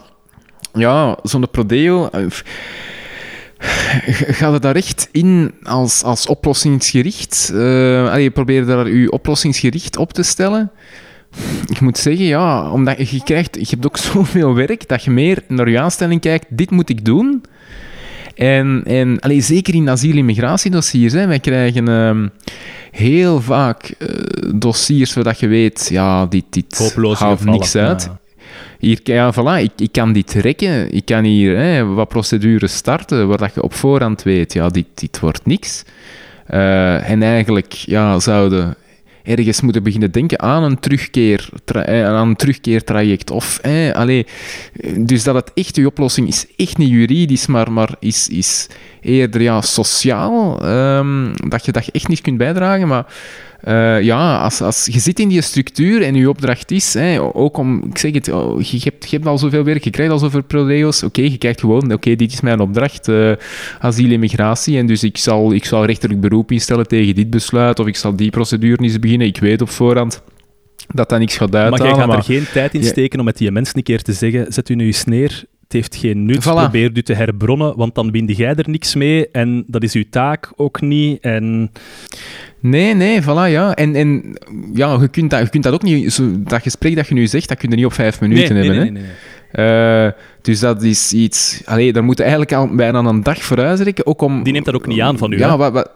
[0.73, 2.09] ja, zo'n Prodeo...
[2.09, 2.25] eh,
[4.29, 7.53] Gaat het daar echt in als, als oplossingsgericht?
[7.55, 10.71] Eh allee, probeer daar je oplossingsgericht op te stellen.
[11.67, 13.55] Ik moet zeggen, ja, omdat je, je krijgt...
[13.61, 16.47] Je hebt ook zoveel werk dat je meer naar je aanstelling kijkt.
[16.49, 17.43] Dit moet ik doen.
[18.35, 22.29] En, en allee, zeker in asiel- en immigratiedossiers, hè, wij krijgen ehm,
[22.93, 24.09] heel vaak eh,
[24.55, 28.03] dossiers zodat je weet, ja, dit, dit haalt niks uit.
[28.03, 28.21] Ja.
[28.79, 33.29] Hier, ja, voilà, ik, ik kan dit rekken, ik kan hier hè, wat procedures starten,
[33.29, 35.85] waar dat je op voorhand weet, ja, dit, dit wordt niks.
[36.47, 38.77] Eh, en eigenlijk ja, zouden
[39.25, 43.31] ergens moeten beginnen denken aan een, terugkeer, eh, aan een terugkeertraject.
[43.31, 44.27] Of, eh, allee,
[44.81, 48.69] eh, dus dat het echt, oplossing is echt niet juridisch, maar, maar is, is
[49.01, 50.63] eerder ja, sociaal.
[50.63, 52.89] ehm, dat, je, dat je echt niet kunt bijdragen.
[52.89, 53.07] Maar
[53.63, 57.57] eh, ja, als, als je zit in die structuur en je opdracht is, hè, ook
[57.57, 60.19] om, ik zeg het, oh, je, hebt, je hebt al zoveel werk, je krijgt al
[60.19, 61.03] zoveel prodeo's.
[61.03, 63.33] Oké, je kijkt gewoon, oké, dit is mijn opdracht, eh
[63.81, 64.79] asiel en migratie.
[64.79, 68.17] En dus ik zal, ik zal rechterlijk beroep instellen tegen dit besluit, of ik zal
[68.17, 69.27] die procedure eens beginnen.
[69.27, 70.23] Ik weet op voorhand
[70.95, 71.87] dat dat niks gaat Maar uithalen.
[71.87, 72.87] jij gaat maar- er geen tijd in Ja.
[72.89, 75.81] steken om met die mensen een keer te zeggen, zet u nu eens neer, het
[75.81, 76.53] heeft geen nut, Voilà.
[76.53, 80.05] probeer u te herbronnen, want dan winde jij er niks mee en dat is uw
[80.11, 81.21] taak ook niet.
[81.21, 81.71] En
[82.61, 83.75] Nee, nee, voilà, ja.
[83.75, 84.39] En, en
[84.75, 86.13] ja, je kunt dat, je kunt dat ook niet...
[86.13, 88.65] Zo, dat gesprek dat je nu zegt, dat kun je niet op vijf minuten nee,
[88.65, 88.91] hebben, nee, hè.
[88.91, 89.13] nee, nee,
[89.53, 90.07] nee.
[90.07, 90.13] Eh,
[90.43, 91.63] dus dat is iets...
[91.65, 94.43] Allee, daar moet je eigenlijk al bijna een dag voor uitrekken, ook om...
[94.43, 95.91] Die neemt dat ook niet aan van u, Ja, wat, wat...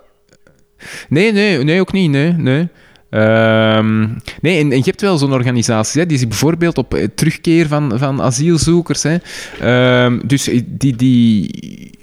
[1.08, 2.68] Nee, nee, nee, ook niet, nee, nee.
[3.16, 4.08] Ehm,
[4.40, 7.98] nee, en, je hebt wel zo'n organisatie, hè, die zich bijvoorbeeld op eh, terugkeer van,
[7.98, 9.02] van asielzoekers.
[9.02, 9.16] Hè,
[9.60, 11.50] Ehm, dus die, die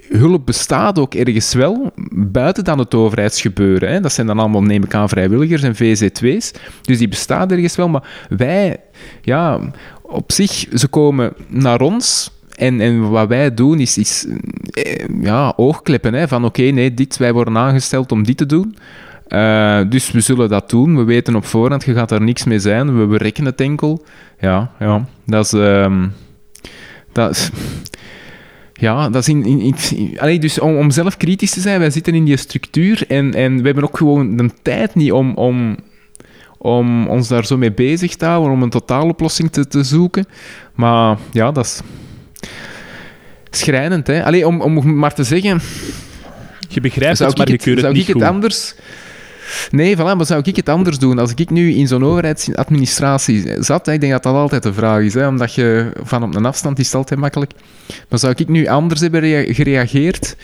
[0.10, 3.92] hulp bestaat ook ergens wel, buiten dan het overheidsgebeuren.
[3.92, 4.00] Hè.
[4.00, 6.52] Dat zijn dan allemaal, neem ik aan, vrijwilligers en VZ2's.
[6.82, 8.80] Dus die bestaat ergens wel, maar wij,
[9.22, 9.60] ja,
[10.02, 12.32] op zich, ze komen naar ons.
[12.56, 14.26] En, en wat wij doen is, is
[14.72, 16.14] eh, ja, oogkleppen.
[16.14, 18.76] Hè, van oké, nee, dit, wij worden aangesteld om dit te doen.
[19.34, 20.98] Eh, dus we zullen dat doen.
[20.98, 23.00] We weten op voorhand, je gaat daar niks mee zijn.
[23.00, 24.06] We berekken het enkel.
[24.40, 25.54] Ja, ja dat is...
[25.54, 26.08] ehm,
[27.12, 27.50] dat is
[28.74, 29.46] ja, dat is in...
[29.46, 33.04] in, in- allee, dus om, om zelf kritisch te zijn, wij zitten in die structuur
[33.08, 35.78] en, en we hebben ook gewoon de tijd niet om, om,
[36.58, 40.26] om ons daar zo mee bezig te houden, om een totaaloplossing te, te zoeken.
[40.76, 41.82] Maar ja, dat is
[43.50, 44.24] schrijnend, hè.
[44.24, 45.62] Allee, om, om maar te zeggen...
[46.70, 48.76] Je begrijpt zou het, maar je zou het ik niet het anders...
[49.72, 51.20] Nee, voilà, maar zou ik het anders doen?
[51.20, 55.14] Als ik nu in zo'n overheidsadministratie zat, ik denk dat dat altijd de vraag is,
[55.14, 57.52] hè, omdat je van op een afstand is het altijd makkelijk.
[58.10, 60.36] Maar zou ik nu anders hebben rea- gereageerd?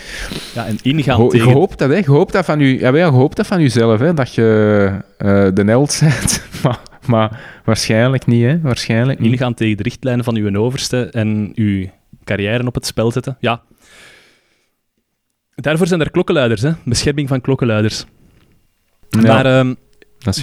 [0.53, 1.51] Ja, en ingaan Ho- je tegen...
[1.51, 1.95] hoopt dat, hè?
[1.95, 4.14] Je hoopt dat van je, ja, wel, je hoopt dat van jezelf, hè?
[4.14, 6.43] Dat je eh, de held bent.
[6.64, 8.60] maar, maar waarschijnlijk niet, hè?
[8.62, 9.32] Waarschijnlijk niet.
[9.32, 11.86] ingaan tegen de richtlijnen van uw overste en uw
[12.24, 13.38] carrière op het spel zetten.
[13.39, 13.62] Ja.
[15.55, 16.72] Daarvoor zijn er klokkenluiders, hè?
[16.86, 18.05] bescherming van klokkenluiders.
[19.10, 19.74] Ja, Maar, ehm,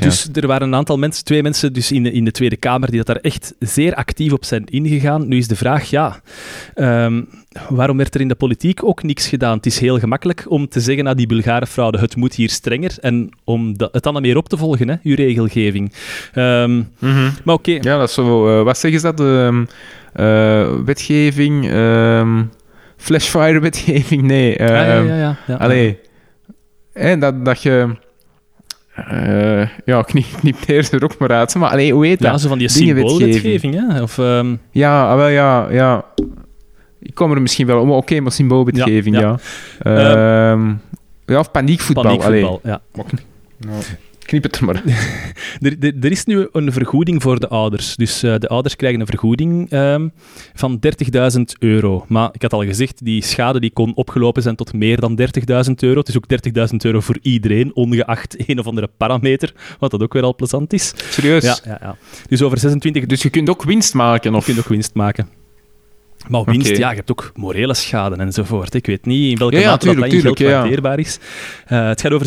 [0.00, 2.88] dus er waren een aantal mensen, twee mensen dus in, de, in de Tweede Kamer,
[2.88, 5.28] die dat daar echt zeer actief op zijn ingegaan.
[5.28, 6.20] Nu is de vraag, ja,
[6.74, 7.22] ehm,
[7.68, 9.56] waarom werd er in de politiek ook niks gedaan?
[9.56, 12.94] Het is heel gemakkelijk om te zeggen, nou, die Bulgarenfraude, het moet hier strenger.
[13.00, 15.92] En om dat, het dan meer op te volgen, hè, uw regelgeving.
[16.32, 17.30] Ehm, Mhm.
[17.44, 18.58] maar oké, Ja, dat is zo...
[18.58, 19.20] eh, wat zeggen ze dat?
[20.12, 21.64] Eh, wetgeving...
[22.96, 24.22] Flashfire-wetgeving?
[24.22, 24.54] Nee.
[24.58, 25.54] ja, ja, ja, ja, ja.
[25.54, 25.98] Allee,
[27.18, 27.96] dat, dat je...
[28.96, 31.54] eh, ja, knip, knip er er ook maar uit.
[31.54, 32.30] Maar allee, hoe heet dat?
[32.30, 34.02] Ja, zo van die symboolwetgeving, hè?
[34.02, 36.04] Of, ehm, Ja, ah, wel, ja, ja.
[37.00, 37.90] Ik kom er misschien wel om.
[37.90, 39.38] Oké, maar symboolwetgeving, Ja, ja.
[39.92, 40.52] ja.
[40.52, 40.72] Ehm,
[41.26, 42.02] ja, of paniekvoetbal.
[42.02, 42.80] paniekvoetbal, ja.
[42.92, 43.82] Allee,
[44.26, 44.82] knip het er maar.
[45.60, 47.96] Er, er, er is nu een vergoeding voor de ouders.
[47.96, 50.08] Dus eh, de ouders krijgen een vergoeding ehm,
[50.54, 50.80] van
[51.36, 52.04] 30.000 euro.
[52.08, 55.20] Maar ik had al gezegd, die schade die kon opgelopen zijn tot meer dan
[55.68, 55.98] 30.000 euro.
[55.98, 56.26] Het is ook
[56.70, 60.72] 30.000 euro voor iedereen, ongeacht een of andere parameter, wat dat ook weer al plezant
[60.72, 60.92] is.
[60.96, 61.44] Serieus?
[61.44, 61.96] Ja, ja, ja.
[62.28, 64.46] Dus over 26 Dus je kunt ook winst maken, of...
[64.46, 65.28] je nog winst maken.
[66.28, 68.74] Maar winst, ja, je hebt ook morele schade enzovoort.
[68.74, 70.60] Ik weet niet in welke Ja, mate dat tuurlijk, dat in geld tuurlijk, ja.
[70.60, 71.18] waardeerbaar is.
[71.66, 72.26] Eh, het gaat over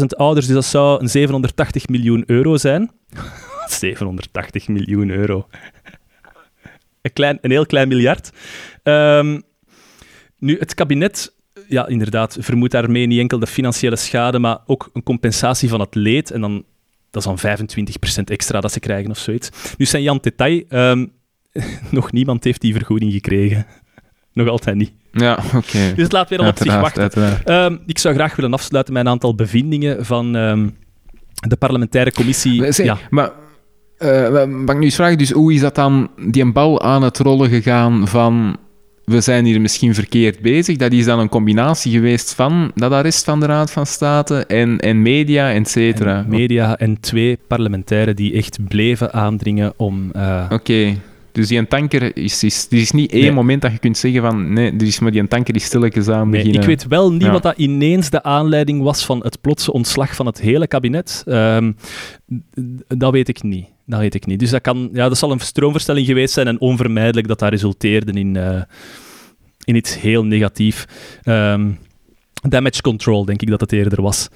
[0.00, 2.90] 26.000 ouders, dus dat zou een 780 miljoen euro zijn.
[3.68, 5.46] 780 miljoen euro.
[7.02, 8.30] Een, klein, een heel klein miljard.
[8.82, 9.40] Ehm,
[10.38, 11.34] nu, het kabinet,
[11.68, 15.94] ja, inderdaad, vermoedt daarmee niet enkel de financiële schade, maar ook een compensatie van het
[15.94, 16.30] leed.
[16.30, 16.64] En dan,
[17.10, 17.58] dat is dan
[18.20, 19.50] 25% extra dat ze krijgen of zoiets.
[19.76, 21.06] Nu, zijn Jan Detail, ehm,
[21.90, 23.66] nog niemand heeft die vergoeding gekregen.
[24.32, 24.92] Nog altijd niet.
[25.12, 25.92] Ja, oké.
[25.94, 27.44] Dus het laat weer al op zich wachten.
[27.44, 30.68] Ehm, ik zou graag willen afsluiten met een aantal bevindingen van ehm,
[31.48, 32.82] de parlementaire commissie.
[32.82, 33.30] Ja, Maar,
[33.98, 37.02] eh, mag ik nu eens vragen, dus hoe is dat dan, die een bal aan
[37.02, 38.56] het rollen gegaan van...
[39.04, 40.76] We zijn hier misschien verkeerd bezig.
[40.76, 44.78] Dat is dan een combinatie geweest van dat arrest van de Raad van State en,
[44.78, 46.18] en media, et cetera.
[46.18, 50.10] en media en twee parlementairen die echt bleven aandringen om...
[50.12, 50.94] eh, Oké.
[51.32, 52.66] Dus die tanker is, is...
[52.70, 53.32] Er is niet één Nee.
[53.32, 54.52] moment dat je kunt zeggen van...
[54.52, 56.60] Nee, is maar die tanker die stilletjes aan nee, beginnen.
[56.60, 57.30] ik weet wel niet Ja.
[57.30, 61.22] wat dat ineens de aanleiding was van het plotse ontslag van het hele kabinet.
[61.26, 61.72] Ehm,
[62.96, 63.66] dat weet ik niet.
[63.86, 64.38] Dat weet ik niet.
[64.38, 68.12] Dus dat, kan, ja, dat zal een stroomverstelling geweest zijn en onvermijdelijk dat dat resulteerde
[68.12, 68.62] in, eh,
[69.64, 70.84] in iets heel negatief.
[71.22, 71.70] Ehm,
[72.48, 74.28] damage control, denk ik dat het eerder was.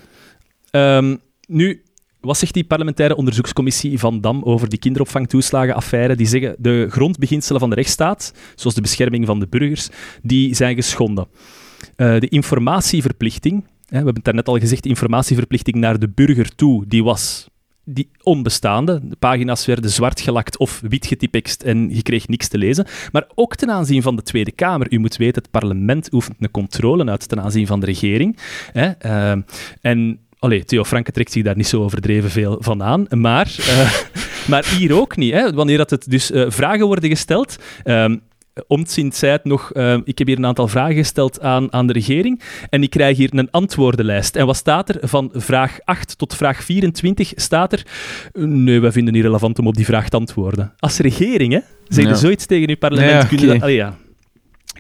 [0.71, 1.17] Ehm,
[1.47, 1.83] nu,
[2.23, 6.17] wat zegt die parlementaire onderzoekscommissie van Dam over die kinderopvangtoeslagenaffaire?
[6.17, 9.89] Die zeggen de grondbeginselen van de rechtsstaat, zoals de bescherming van de burgers,
[10.23, 11.27] die zijn geschonden.
[11.97, 16.55] Eh, de informatieverplichting, hè, we hebben het daarnet al gezegd, de informatieverplichting naar de burger
[16.55, 17.51] toe, die was
[17.85, 19.01] die onbestaande.
[19.09, 22.87] De pagina's werden zwart gelakt of wit getypext en je kreeg niks te lezen.
[23.13, 24.93] Maar ook ten aanzien van de Tweede Kamer.
[24.93, 28.39] U moet weten, het parlement oefent een controle uit ten aanzien van de regering.
[28.73, 28.91] Hè?
[28.91, 29.37] eh,
[29.81, 33.07] en Allee, Theo Franke trekt zich daar niet zo overdreven veel van aan.
[33.11, 33.93] Maar, eh,
[34.51, 35.33] maar hier ook niet.
[35.33, 35.53] Hè?
[35.53, 37.57] Wanneer dat het dus eh, vragen worden gesteld.
[37.85, 38.17] ehm
[38.67, 41.93] Omtzint zei het nog, eh, ik heb hier een aantal vragen gesteld aan, aan de
[41.93, 44.37] regering en ik krijg hier een antwoordenlijst.
[44.37, 45.09] En wat staat er?
[45.09, 47.87] Van vraag 8 tot vraag 24 staat er,
[48.33, 50.73] nee, wij vinden het niet relevant om op die vraag te antwoorden.
[50.79, 51.59] Als regering, hè?
[51.89, 52.17] Zeg je Ja.
[52.17, 53.53] zoiets tegen uw parlement, Ja, kun je oké.
[53.53, 53.63] dat...
[53.63, 53.97] Allee, ja.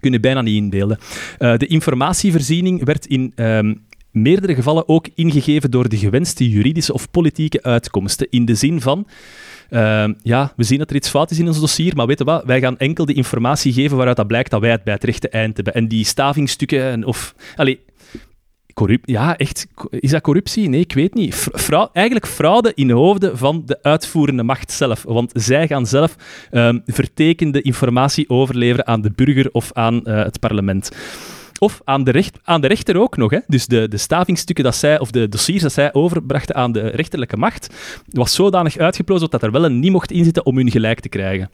[0.00, 0.98] Kun je bijna niet inbeelden.
[1.38, 3.74] Eh, de informatievoorziening werd in ehm,
[4.12, 8.26] meerdere gevallen ook ingegeven door de gewenste juridische of politieke uitkomsten.
[8.30, 9.06] In de zin van,
[9.70, 12.44] ehm, ja, we zien dat er iets fout is in ons dossier, maar weten wat,
[12.44, 15.28] wij gaan enkel de informatie geven waaruit dat blijkt dat wij het bij het rechte
[15.28, 15.74] eind hebben.
[15.74, 17.34] En die stavingstukken en of...
[17.56, 17.80] Allee,
[18.74, 19.66] corrup ja, echt.
[19.90, 20.68] Is dat corruptie?
[20.68, 21.48] Nee, ik weet niet.
[21.92, 25.02] Eigenlijk fraude in hoofden van de uitvoerende macht zelf.
[25.02, 26.16] Want zij gaan zelf
[26.50, 30.90] ehm, vertekende informatie overleveren aan de burger of aan eh, het parlement.
[31.62, 33.30] Of aan de, recht, aan de rechter ook nog.
[33.30, 33.38] Hè.
[33.46, 37.36] Dus de, de stavingstukken dat zij, of de dossiers dat zij overbrachten aan de rechterlijke
[37.36, 37.74] macht,
[38.08, 41.50] was zodanig uitgeplozen dat er wel een niet mocht inzitten om hun gelijk te krijgen.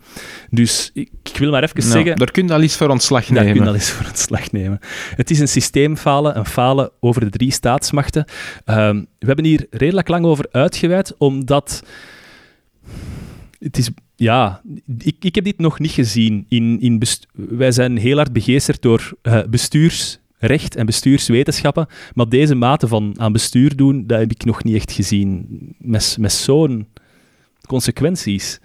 [0.50, 2.16] Dus ik, ik wil maar even Nou, zeggen...
[2.16, 3.62] daar kun je al eens voor ontslag Daar kun nemen.
[3.62, 4.78] je al eens voor ontslag nemen.
[5.16, 8.24] Het is een systeemfalen, een falen over de drie staatsmachten.
[8.64, 11.82] Ehm, we hebben hier redelijk lang over uitgeweid, omdat
[13.58, 13.90] het is...
[14.16, 14.60] Ja,
[14.98, 16.46] ik, ik heb dit nog niet gezien.
[16.48, 17.02] In, in
[17.32, 23.32] wij zijn heel hard begeesterd door eh, bestuursrecht en bestuurswetenschappen, maar deze mate van aan
[23.32, 25.46] bestuur doen, dat heb ik nog niet echt gezien.
[25.78, 26.86] Met, met zo'n
[27.66, 28.60] consequenties.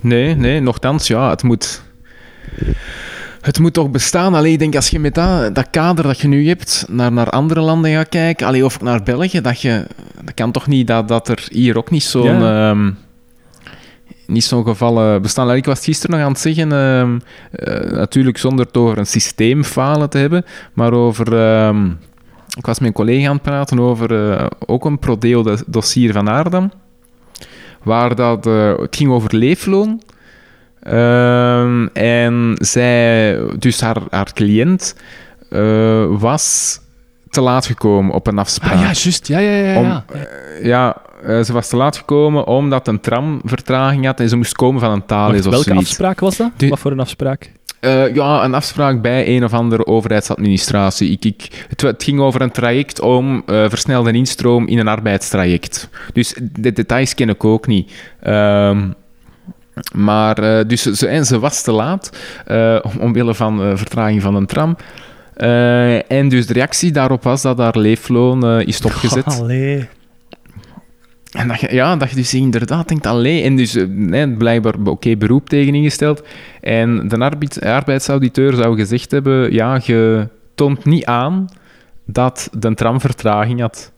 [0.00, 1.82] Nee, nee, nogthans, ja, het moet...
[3.40, 4.34] Het moet toch bestaan.
[4.34, 7.30] Allee, ik denk als je met dat, dat kader dat je nu hebt naar, naar
[7.30, 9.86] andere landen gaat kijken, allee, of naar België, dat je...
[10.24, 12.40] Dat kan toch niet dat, dat er hier ook niet zo'n...
[12.40, 12.70] Ja.
[12.70, 12.90] ehm,
[14.28, 15.54] niet zo'n gevallen bestaan.
[15.54, 17.18] Ik was gisteren nog aan het zeggen, ehm,
[17.52, 21.38] eh, natuurlijk zonder het over een systeemfalen te hebben, maar over...
[21.38, 21.86] ehm,
[22.56, 26.70] ik was met een collega aan het praten over eh, ook een prodeo-dossier van Aardam,
[27.82, 30.02] waar dat, eh, het ging over leefloon.
[30.82, 34.94] Ehm, en zij, dus haar, haar cliënt,
[36.08, 36.78] was
[37.30, 38.72] te laat gekomen op een afspraak.
[38.72, 39.26] Ah ja, juist.
[39.26, 39.72] Ja, ja, ja.
[39.72, 39.78] ja.
[39.78, 40.02] Om-
[40.62, 44.56] ja, eh, ze was te laat gekomen omdat een tram vertraging had en ze moest
[44.56, 45.02] komen van een
[45.36, 46.50] of welke afspraak was dat?
[46.68, 47.52] Wat voor een afspraak?
[47.80, 51.10] Eh, ja, een afspraak bij een of andere overheidsadministratie.
[51.10, 55.88] Ik, ik, het, het ging over een traject om eh, versnelde instroom in een arbeidstraject.
[56.12, 57.92] Dus de details ken ik ook niet.
[58.22, 58.88] Ehm,
[59.94, 62.10] maar dus ze, en ze was te laat,
[62.82, 64.76] om- omwille van vertraging van een tram.
[66.08, 69.24] En dus de reactie daarop was dat haar leefloon is stopgezet.
[69.24, 69.88] Allee.
[71.32, 73.42] En dat je, ja, dat je dus inderdaad denkt, alleen.
[73.44, 76.22] En dus eh, nee, blijkbaar oké beroep tegen ingesteld.
[76.60, 81.46] En de arbeid, arbeidsauditeur zou gezegd hebben, ja, je toont niet aan
[82.06, 83.92] dat de tram vertraging had.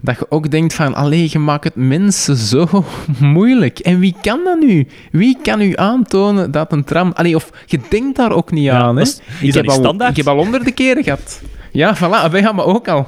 [0.00, 2.66] Dat je ook denkt van, allee, je maakt het mensen zo
[3.20, 3.78] moeilijk.
[3.78, 4.86] En wie kan dat nu?
[5.12, 7.12] Wie kan u aantonen dat een tram...
[7.14, 9.02] Allee, of je denkt daar ook niet Ja, aan, hè?
[9.02, 11.42] is- is ik, heb al, ik heb al honderden keren gehad.
[11.72, 13.06] Ja, voilà, wij gaan me ook al.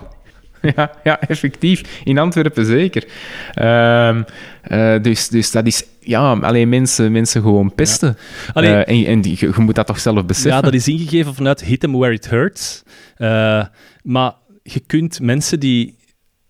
[0.77, 2.01] Ja, ja, effectief.
[2.05, 3.05] In Antwerpen zeker.
[3.55, 4.23] Ehm,
[4.63, 5.85] eh, dus, dus dat is...
[6.01, 8.17] Ja, alleen mensen, mensen gewoon pesten.
[8.53, 10.51] Allee, Eh, en en die- je, je moet dat toch zelf beseffen.
[10.53, 12.83] ja, dat is ingegeven vanuit hit them where it hurts.
[13.17, 13.65] Eh,
[14.03, 14.33] maar
[14.63, 15.97] je kunt mensen die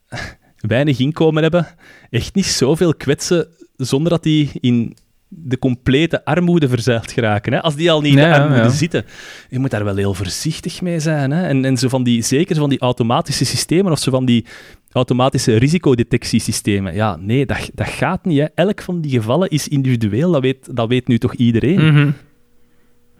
[0.74, 1.66] weinig inkomen hebben,
[2.10, 3.46] echt niet zoveel kwetsen
[3.76, 4.96] zonder dat die in
[5.36, 7.52] de complete armoede verzeild geraken.
[7.52, 7.62] Hè?
[7.62, 8.68] Als die al niet in de armoede ja.
[8.68, 9.04] zitten.
[9.48, 11.30] Je moet daar wel heel voorzichtig mee zijn.
[11.30, 11.46] Hè?
[11.46, 14.46] En, en zo van die, zeker van die automatische systemen of zo van die
[14.92, 16.94] automatische risicodetectiesystemen.
[16.94, 18.38] Ja, nee, dat, dat gaat niet.
[18.38, 18.46] Hè.
[18.54, 20.32] Elk van die gevallen is individueel.
[20.32, 21.86] Dat weet, dat weet nu toch iedereen.
[21.86, 22.10] Mhm.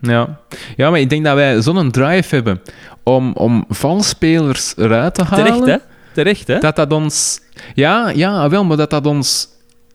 [0.01, 0.41] Ja.
[0.77, 2.61] ja, maar ik denk dat wij zo'n drive hebben
[3.03, 5.45] om, om valspelers eruit te halen.
[5.45, 5.77] Terecht, hè?
[6.13, 6.59] Terecht, hè?
[6.59, 7.41] Dat dat ons...
[7.75, 9.49] Ja, ja, wel, maar dat dat ons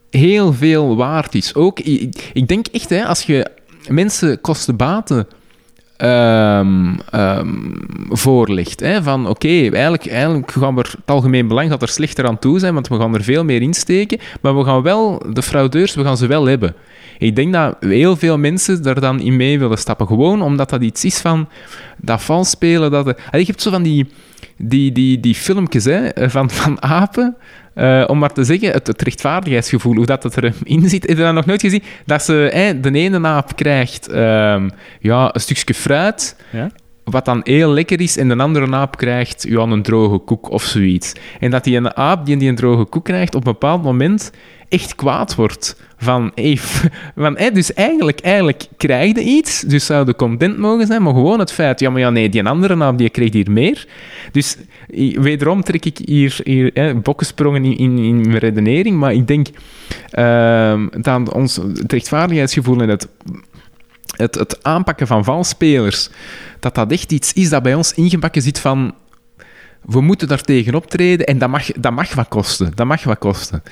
[0.10, 1.56] heel veel waard is.
[1.56, 3.52] Ook, ik, denk echt, hè, als je
[3.88, 5.27] mensen kosten-baten
[5.98, 7.48] ehm, ehm,
[8.10, 12.27] voorlegt, hè, van oké, eigenlijk, eigenlijk gaan we er, het algemeen belang gaat er slechter
[12.27, 15.41] aan toe zijn, want we gaan er veel meer insteken, maar we gaan wel, de
[15.41, 16.76] fraudeurs, we gaan ze wel hebben.
[17.19, 20.81] Ik denk dat heel veel mensen daar dan in mee willen stappen, gewoon omdat dat
[20.81, 21.49] iets is van
[21.97, 22.91] dat vals spelen.
[22.91, 24.11] Dat, je hebt zo van die,
[24.57, 27.35] die, die, die filmpjes hè, van, van apen,
[27.73, 31.07] eh, om maar te zeggen, het, het rechtvaardigheidsgevoel, hoe dat het erin zit.
[31.07, 31.83] Heb je dat nog nooit gezien?
[32.05, 34.69] Dat ze, de ene aap krijgt ehm,
[34.99, 36.69] ja, een stukje fruit, Ja?
[37.10, 40.64] Wat dan heel lekker is, en de andere aap krijgt ja, een droge koek of
[40.64, 41.14] zoiets.
[41.40, 44.31] En dat die een aap die een droge koek krijgt, op een bepaald moment
[44.69, 45.81] echt kwaad wordt.
[45.98, 46.57] Van, hey,
[47.15, 51.40] van dus eigenlijk, eigenlijk krijg je iets, dus zou de content mogen zijn, maar gewoon
[51.40, 53.88] het feit, ja, maar ja, nee, die andere aap die kreeg hier meer.
[54.31, 54.57] Dus
[55.14, 56.94] wederom trek ik hier, hier hè,
[57.56, 59.48] in, in, in mijn redenering, maar ik denk
[60.10, 63.07] ehm, dat ons het rechtvaardigheidsgevoel en het
[64.15, 66.10] het, het aanpakken van valspelers,
[66.60, 68.94] dat dat echt iets is dat bij ons ingebakken zit van
[69.86, 72.72] we moeten daar tegen optreden en dat mag, dat mag wat kosten.
[72.76, 73.64] Dat mag wat kosten.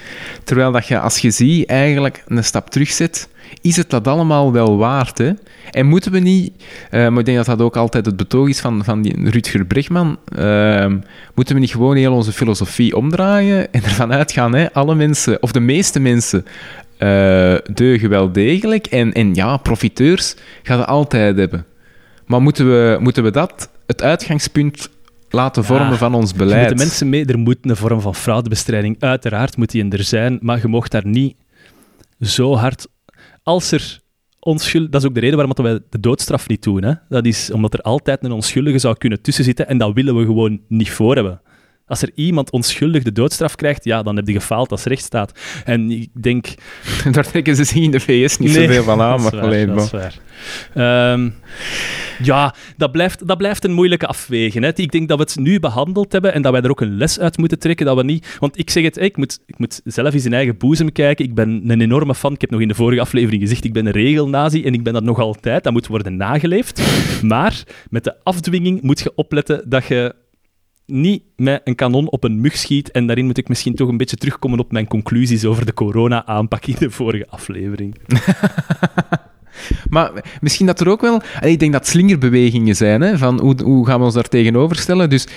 [0.43, 3.29] Terwijl dat je, als je ziet, eigenlijk een stap terugzet,
[3.61, 5.17] is het dat allemaal wel waard.
[5.17, 5.31] Hè?
[5.71, 6.51] En moeten we niet,
[6.89, 9.65] eh, maar ik denk dat dat ook altijd het betoog is van, van die Rutger
[9.65, 10.97] Bregman, ehm,
[11.35, 15.51] moeten we niet gewoon heel onze filosofie omdraaien en ervan uitgaan, hè, alle mensen, of
[15.51, 16.45] de meeste mensen,
[16.97, 18.87] eh, deugen wel degelijk.
[18.87, 21.65] En, en ja, profiteurs gaan het altijd hebben.
[22.25, 24.89] Maar moeten we, moeten we dat het uitgangspunt
[25.29, 26.69] laten Ja, vormen van ons beleid?
[26.69, 30.59] de mensen mee, er moet een vorm van fraudebestrijding, uiteraard moet die er zijn, maar
[30.61, 31.35] je mocht daar niet
[32.19, 32.87] zo hard...
[33.43, 33.99] Als er
[34.39, 34.89] onschuldig...
[34.89, 36.83] Dat is ook de reden waarom wij de doodstraf niet doen.
[36.83, 36.93] Hè?
[37.09, 40.61] Dat is omdat er altijd een onschuldige zou kunnen tussenzitten en dat willen we gewoon
[40.67, 41.41] niet voor hebben.
[41.87, 45.39] Als er iemand onschuldig de doodstraf krijgt, ja, dan heb je gefaald als rechtsstaat.
[45.65, 46.47] En ik denk...
[47.11, 49.91] Daar trekken ze zich in de VS niet zoveel van aan, maar alleen dat is
[49.91, 50.15] waar.
[50.73, 51.29] Ehm,
[52.23, 54.63] ja, dat blijft, dat blijft een moeilijke afwegen.
[54.63, 54.71] Hè.
[54.75, 57.19] Ik denk dat we het nu behandeld hebben en dat wij er ook een les
[57.19, 57.85] uit moeten trekken.
[57.85, 60.57] Dat we niet, want ik zeg het, ik moet, ik moet zelf eens in eigen
[60.57, 61.25] boezem kijken.
[61.25, 62.33] Ik ben een enorme fan.
[62.33, 64.93] Ik heb nog in de vorige aflevering gezegd, ik ben een regelnazi en ik ben
[64.93, 65.63] dat nog altijd.
[65.63, 66.81] Dat moet worden nageleefd.
[67.21, 70.15] Maar met de afdwinging moet je opletten dat je
[70.87, 72.91] niet met een kanon op een mug schiet.
[72.91, 76.65] En daarin moet ik misschien toch een beetje terugkomen op mijn conclusies over de corona-aanpak
[76.65, 77.95] in de vorige aflevering.
[79.89, 80.11] Maar
[80.41, 81.21] misschien dat er ook wel...
[81.41, 85.09] Ik denk dat slingerbewegingen zijn, hè, van hoe, hoe gaan we ons daar tegenover stellen.
[85.09, 85.27] Dus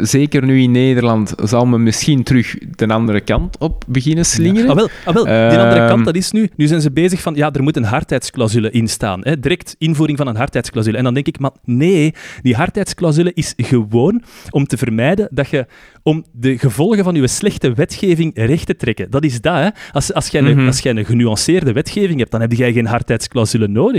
[0.00, 4.64] zeker nu in Nederland zal men misschien terug de andere kant op beginnen slingeren.
[4.64, 4.70] Ja.
[4.70, 5.24] Ah, wel, ah, wel.
[5.24, 6.50] die andere kant, ehm, dat is nu...
[6.56, 9.20] Nu zijn ze bezig van, ja, er moet een hardheidsclausule in staan.
[9.22, 9.38] Hè.
[9.38, 10.96] Direct invoering van een hardheidsclausule.
[10.96, 15.66] En dan denk ik, maar nee, die hardheidsclausule is gewoon om te vermijden dat je
[16.02, 19.10] om de gevolgen van je slechte wetgeving recht te trekken.
[19.10, 19.68] Dat is dat, hè.
[19.92, 20.66] Als, als, jij, een, mhm.
[20.66, 23.97] als jij een genuanceerde wetgeving hebt, dan heb jij geen hardheidsclausule nodig.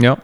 [0.00, 0.18] Ja.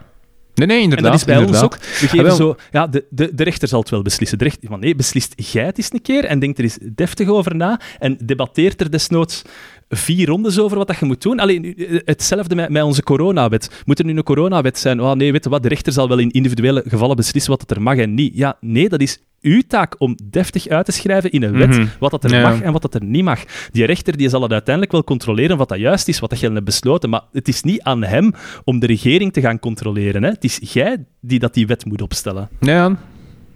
[0.56, 1.06] Nee, nee, inderdaad.
[1.06, 1.76] En dat is bij ons ook.
[1.76, 2.56] We geven ah, zo...
[2.70, 4.38] Ja, de, de, de rechter zal het wel beslissen.
[4.38, 7.28] De rechter, van nee, beslist jij het eens een keer en denkt er eens deftig
[7.28, 9.42] over na en debatteert er desnoods
[9.88, 11.40] vier rondes over wat dat je moet doen.
[11.40, 13.82] Alleen hetzelfde met, met onze coronawet.
[13.84, 15.00] Moet er nu een coronawet zijn?
[15.00, 17.82] Oh, nee, weet je wat, de rechter zal wel in individuele gevallen beslissen wat er
[17.82, 18.36] mag en niet.
[18.36, 21.86] Ja, nee, dat is uw taak om deftig uit te schrijven in een wet mhm.
[21.98, 23.44] wat dat er mag en wat dat er niet mag.
[23.70, 26.50] Die rechter die zal het uiteindelijk wel controleren wat dat juist is, wat dat je
[26.50, 28.32] hebt besloten, maar het is niet aan hem
[28.64, 30.22] om de regering te gaan controleren.
[30.22, 30.28] Hè.
[30.28, 32.48] Het is jij die dat die wet moet opstellen.
[32.60, 32.96] Ja,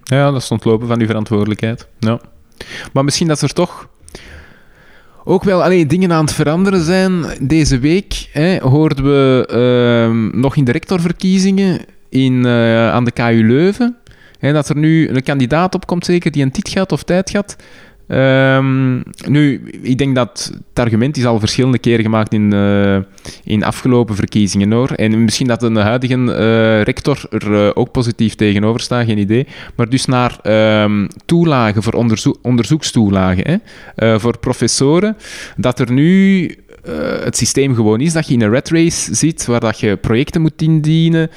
[0.02, 1.88] ja dat is ontlopen van uw verantwoordelijkheid.
[1.98, 2.20] Ja.
[2.92, 3.88] Maar misschien dat er toch
[5.24, 7.24] ook wel alleen dingen aan het veranderen zijn.
[7.40, 13.46] Deze week hè, hoorden we ehm, nog in de rectorverkiezingen in, uh, aan de KU
[13.46, 13.96] Leuven
[14.40, 17.56] en dat er nu een kandidaat opkomt, zeker, die een tit gaat of tijd gaat.
[18.12, 22.96] Um, nu, ik denk dat het argument is al verschillende keren gemaakt in, uh,
[23.44, 24.90] in afgelopen verkiezingen hoor.
[24.90, 29.46] En misschien dat een huidige uh, rector er uh, ook positief tegenover staat, geen idee.
[29.76, 30.38] Maar dus naar
[30.82, 33.60] um, toelagen voor onderzoek, onderzoekstoelagen
[33.94, 35.16] hè, voor professoren,
[35.56, 36.54] dat er nu
[37.24, 40.40] het systeem gewoon is dat je in een red race zit, waar dat je projecten
[40.40, 41.30] moet indienen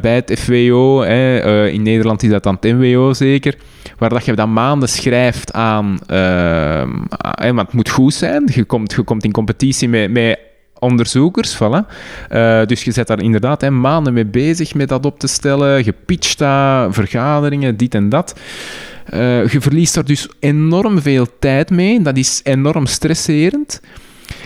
[0.00, 1.02] bij het FWO.
[1.02, 3.54] Hè, in Nederland is dat dan het MWO zeker.
[4.00, 5.98] Waar dat je dan maanden schrijft aan...
[6.06, 6.90] Ehm,
[7.54, 8.48] want het moet goed zijn.
[8.52, 10.38] Je komt, je komt in competitie met, met
[10.78, 11.54] onderzoekers.
[11.54, 11.86] Voilà.
[12.66, 15.84] dus je zit daar inderdaad hè, maanden mee bezig met dat op te stellen.
[15.84, 18.34] Je pitcht dat, vergaderingen, dit en dat.
[19.50, 22.02] je verliest daar dus enorm veel tijd mee.
[22.02, 23.80] Dat is enorm stresserend.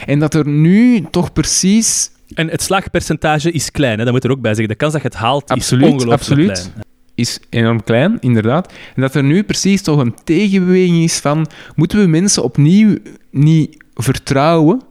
[0.07, 2.11] En dat er nu toch precies...
[2.35, 4.05] En het slagpercentage is klein, hè?
[4.05, 4.69] dat moet er ook bij zeggen.
[4.69, 6.71] De kans dat je het haalt absoluut, is ongelooflijk absoluut.
[6.73, 6.94] klein.
[7.15, 8.73] Is enorm klein, inderdaad.
[8.95, 11.47] En dat er nu precies toch een tegenbeweging is van...
[11.75, 12.97] Moeten we mensen opnieuw
[13.31, 14.83] niet vertrouwen...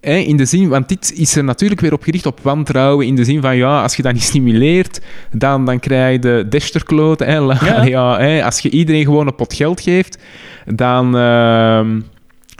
[0.00, 3.06] Hè, in de zin, want dit is er natuurlijk weer op gericht op wantrouwen.
[3.06, 5.00] In de zin van, ja, als je dat niet stimuleert,
[5.32, 7.18] dan, dan krijg je de desterkloot.
[7.18, 7.82] Hè, ja.
[7.84, 10.18] ja hè, als je iedereen gewoon een pot geld geeft,
[10.66, 11.16] dan...
[11.16, 11.86] Uh,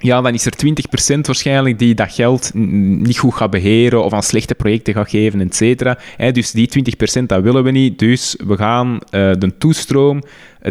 [0.01, 0.53] ja, dan is er
[1.15, 5.41] 20% waarschijnlijk die dat geld niet goed gaat beheren of aan slechte projecten gaat geven,
[5.41, 5.99] et cetera.
[6.33, 6.69] Dus die
[7.21, 7.99] 20% dat willen we niet.
[7.99, 10.23] Dus we gaan uh, de toestroom, uh,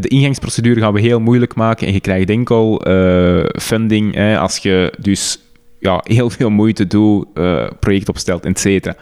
[0.01, 4.93] de ingangsprocedure gaan we heel moeilijk maken en je krijgt enkel uh, funding als je
[4.99, 5.39] dus
[5.79, 7.27] ja, heel veel moeite doet,
[7.79, 8.95] project opstelt, et cetera.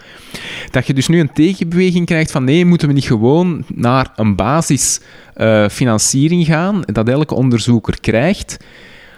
[0.72, 4.36] Dat je dus nu een tegenbeweging krijgt van nee, moeten we niet gewoon naar een
[4.36, 8.58] basisfinanciering gaan, dat elke onderzoeker krijgt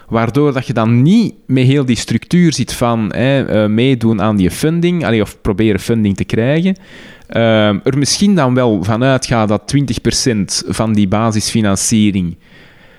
[0.07, 4.35] Waardoor dat je dan niet met heel die structuur zit van hè, uh, meedoen aan
[4.35, 6.75] die funding, allee, of proberen funding te krijgen.
[7.29, 12.38] Uh, er misschien dan wel vanuit gaat dat 20% van die basisfinanciering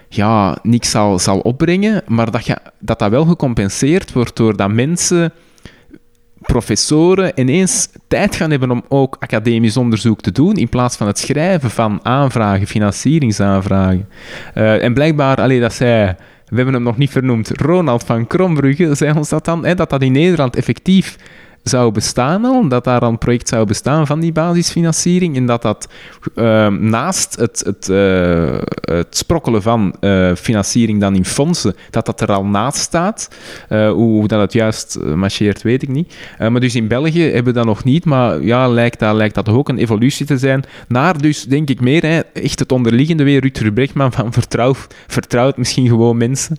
[0.08, 5.32] ja, niks zal, zal opbrengen, maar dat, je, dat dat wel gecompenseerd wordt doordat mensen
[6.40, 11.18] professoren ineens tijd gaan hebben om ook academisch onderzoek te doen, in plaats van het
[11.18, 14.08] schrijven van aanvragen, financieringsaanvragen.
[14.54, 16.16] Uh, en blijkbaar, alleen dat zij
[16.48, 19.90] we hebben hem nog niet vernoemd, Ronald van Krombrugge, zei ons dat dan, hè, dat
[19.90, 21.16] dat in Nederland effectief
[21.68, 25.88] zou bestaan al, dat daar een project zou bestaan van die basisfinanciering en dat dat
[26.34, 32.20] uh, naast het, het, uh, het sprokkelen van uh, financiering dan in fondsen, dat dat
[32.20, 33.28] er al naast staat.
[33.68, 36.14] Hoe, hoe, dat het juist marcheert, weet ik niet.
[36.38, 39.48] maar dus in België hebben we dat nog niet, maar ja, lijkt dat, lijkt dat
[39.48, 43.40] ook een evolutie te zijn naar dus, denk ik meer, hè, echt het onderliggende weer,
[43.40, 44.74] Rutger Brechtman van vertrouw,
[45.06, 46.56] vertrouwt misschien gewoon mensen.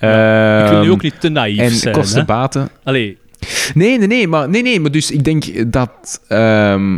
[0.00, 1.94] Ja, ik wil nu ehm, ook niet te naïef en zijn.
[1.94, 2.68] kosten-baten.
[2.82, 3.18] Allee,
[3.74, 6.96] Nee, nee, nee, maar, nee, nee, maar dus ik denk dat ehm,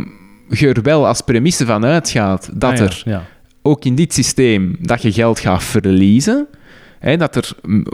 [0.49, 3.23] je er wel als premisse van uitgaat dat Ah, ja, er Ja.
[3.61, 6.47] ook in dit systeem dat je geld gaat verliezen.
[6.99, 7.51] Hè, dat er,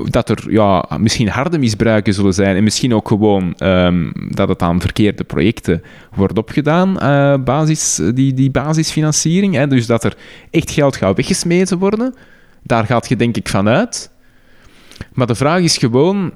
[0.09, 4.61] dat er ja, misschien harde misbruiken zullen zijn en misschien ook gewoon ehm, dat het
[4.61, 5.83] aan verkeerde projecten
[6.15, 9.55] wordt opgedaan, eh, basis, die, die basisfinanciering.
[9.55, 10.15] Hè, dus dat er
[10.49, 12.13] echt geld gaat weggesmeten worden.
[12.63, 14.11] Daar gaat je denk ik van uit.
[15.13, 16.31] Maar de vraag is gewoon,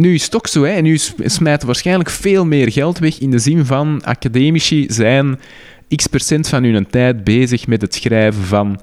[0.00, 3.30] nu is het zo, hè, en nu s- smijten waarschijnlijk veel meer geld weg in
[3.30, 5.38] de zin van academici zijn
[5.96, 8.80] x procent van hun tijd bezig met het schrijven van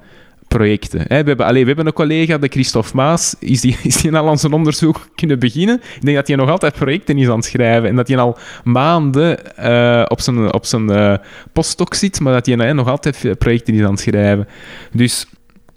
[0.48, 1.04] projecten.
[1.08, 4.28] We, hebben, allee, we hebben een collega, de Christophe Maas, is die, is die al
[4.28, 5.80] aan zijn onderzoek kunnen beginnen?
[5.94, 8.38] Ik denk dat hij nog altijd projecten is aan het schrijven en dat hij al
[8.64, 11.14] maanden eh, op zijn, op zijn eh,
[11.52, 14.48] postdoc zit, maar dat hij nog altijd projecten is aan het schrijven.
[14.92, 15.26] Dus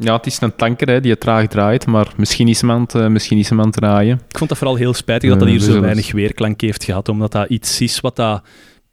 [0.02, 3.38] ja, het is een tanker hè, die traag draait, maar misschien is het, eh, misschien
[3.38, 4.22] is het draaien.
[4.30, 7.10] Ik vond dat vooral heel spijtig dat dat Eh, hier zo weinig weerklank heeft gehad,
[7.10, 8.42] omdat dat iets is wat dat...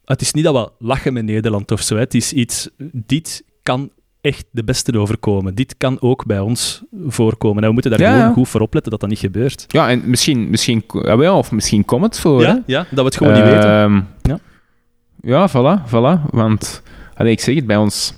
[0.04, 2.00] Het is niet dat we lachen met Nederland of zo, hè.
[2.00, 2.68] het is iets...
[2.92, 3.90] Dit kan
[4.20, 5.54] echt de beste overkomen.
[5.54, 7.62] Dit kan ook bij ons voorkomen.
[7.62, 8.32] En we moeten daar Ja, gewoon ja.
[8.32, 9.64] goed voor opletten dat dat niet gebeurt.
[9.68, 12.40] Ja, en misschien, misschien, ja, of misschien komt het voor.
[12.42, 13.70] Ja, ja, dat we het gewoon niet weten.
[13.70, 14.38] Ehm, Ja.
[15.20, 16.30] Ja, voilà, voilà.
[16.30, 16.82] Want,
[17.14, 18.14] allee, ik zeg het, bij ons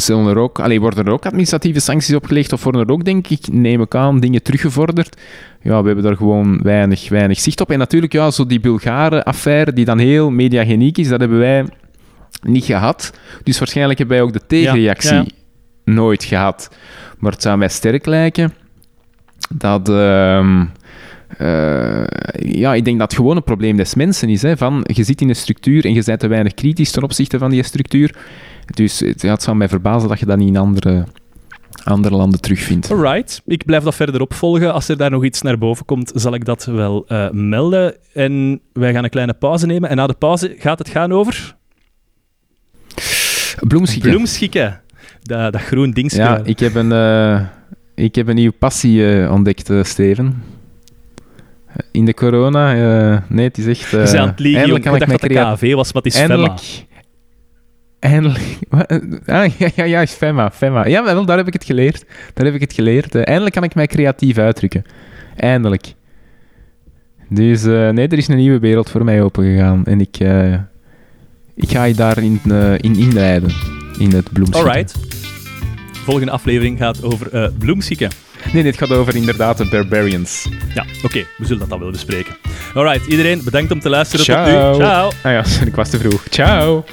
[0.00, 3.28] zullen er ook, allee, worden er ook administratieve sancties opgelegd of worden er ook, denk
[3.28, 5.20] ik, neem ik aan, dingen teruggevorderd.
[5.62, 7.70] Ja, we hebben daar gewoon weinig, weinig zicht op.
[7.70, 11.64] En natuurlijk, ja, zo die Bulgaren-affaire, die dan heel mediageniek is, dat hebben wij
[12.42, 13.12] niet gehad.
[13.42, 15.24] Dus waarschijnlijk hebben wij ook de tegenreactie ja.
[15.84, 16.70] nooit gehad.
[17.18, 18.54] Maar het zou mij sterk lijken
[19.50, 19.88] dat...
[19.88, 20.64] ehm,
[21.36, 22.04] eh,
[22.38, 24.42] ja, ik denk dat het gewoon een probleem des mensen is.
[24.42, 27.38] Hè, van, je zit in een structuur en je bent te weinig kritisch ten opzichte
[27.38, 28.16] van die structuur.
[28.74, 31.04] Dus het, ja, het zou mij verbazen dat je dat niet in andere,
[31.84, 32.90] andere landen terugvindt.
[32.90, 34.72] Alright, ik blijf dat verder opvolgen.
[34.72, 37.96] Als er daar nog iets naar boven komt, zal ik dat wel eh, melden.
[38.12, 39.90] En wij gaan een kleine pauze nemen.
[39.90, 41.56] En na de pauze gaat het gaan over...
[43.60, 44.10] Bloemschikken.
[44.10, 44.80] Bloemschikken.
[45.22, 46.22] Dat, dat groen dingetje.
[46.22, 47.40] Ja, ik heb een, eh,
[47.94, 50.42] ik heb een nieuwe passie eh, ontdekt, Steven.
[51.92, 52.72] In de corona,
[53.28, 53.90] nee, het is echt...
[53.90, 56.14] bent aan het liegen, Ik dacht dat de KV was, wat is?
[56.14, 56.86] Eindelijk.
[57.98, 58.56] Eindelijk.
[59.26, 60.86] Ah, ja, ja, ja, FEMA, FEMA.
[60.86, 62.04] Ja, wel, daar heb ik het geleerd.
[62.34, 63.14] Daar heb ik het geleerd.
[63.14, 64.84] Eh, eindelijk kan ik mij creatief uitdrukken.
[65.36, 65.94] Eindelijk.
[67.28, 69.84] Dus eh, nee, er is een nieuwe wereld voor mij opengegaan.
[69.84, 70.52] En ik, eh,
[71.54, 73.50] ik ga je daarin eh, in inleiden.
[73.98, 74.70] In het bloemschikken.
[74.70, 74.94] Alright.
[75.92, 78.10] Volgende aflevering gaat over eh bloemschikken.
[78.52, 80.48] Nee, dit gaat over inderdaad de Barbarians.
[80.74, 82.34] Ja, oké, we zullen dat dan wel bespreken.
[82.74, 84.26] Alright, iedereen bedankt om te luisteren.
[84.26, 84.70] Tot Ciao.
[84.70, 84.78] nu.
[84.78, 85.10] Ciao.
[85.22, 86.24] Ah ja, ik was te vroeg.
[86.30, 86.84] Ciao.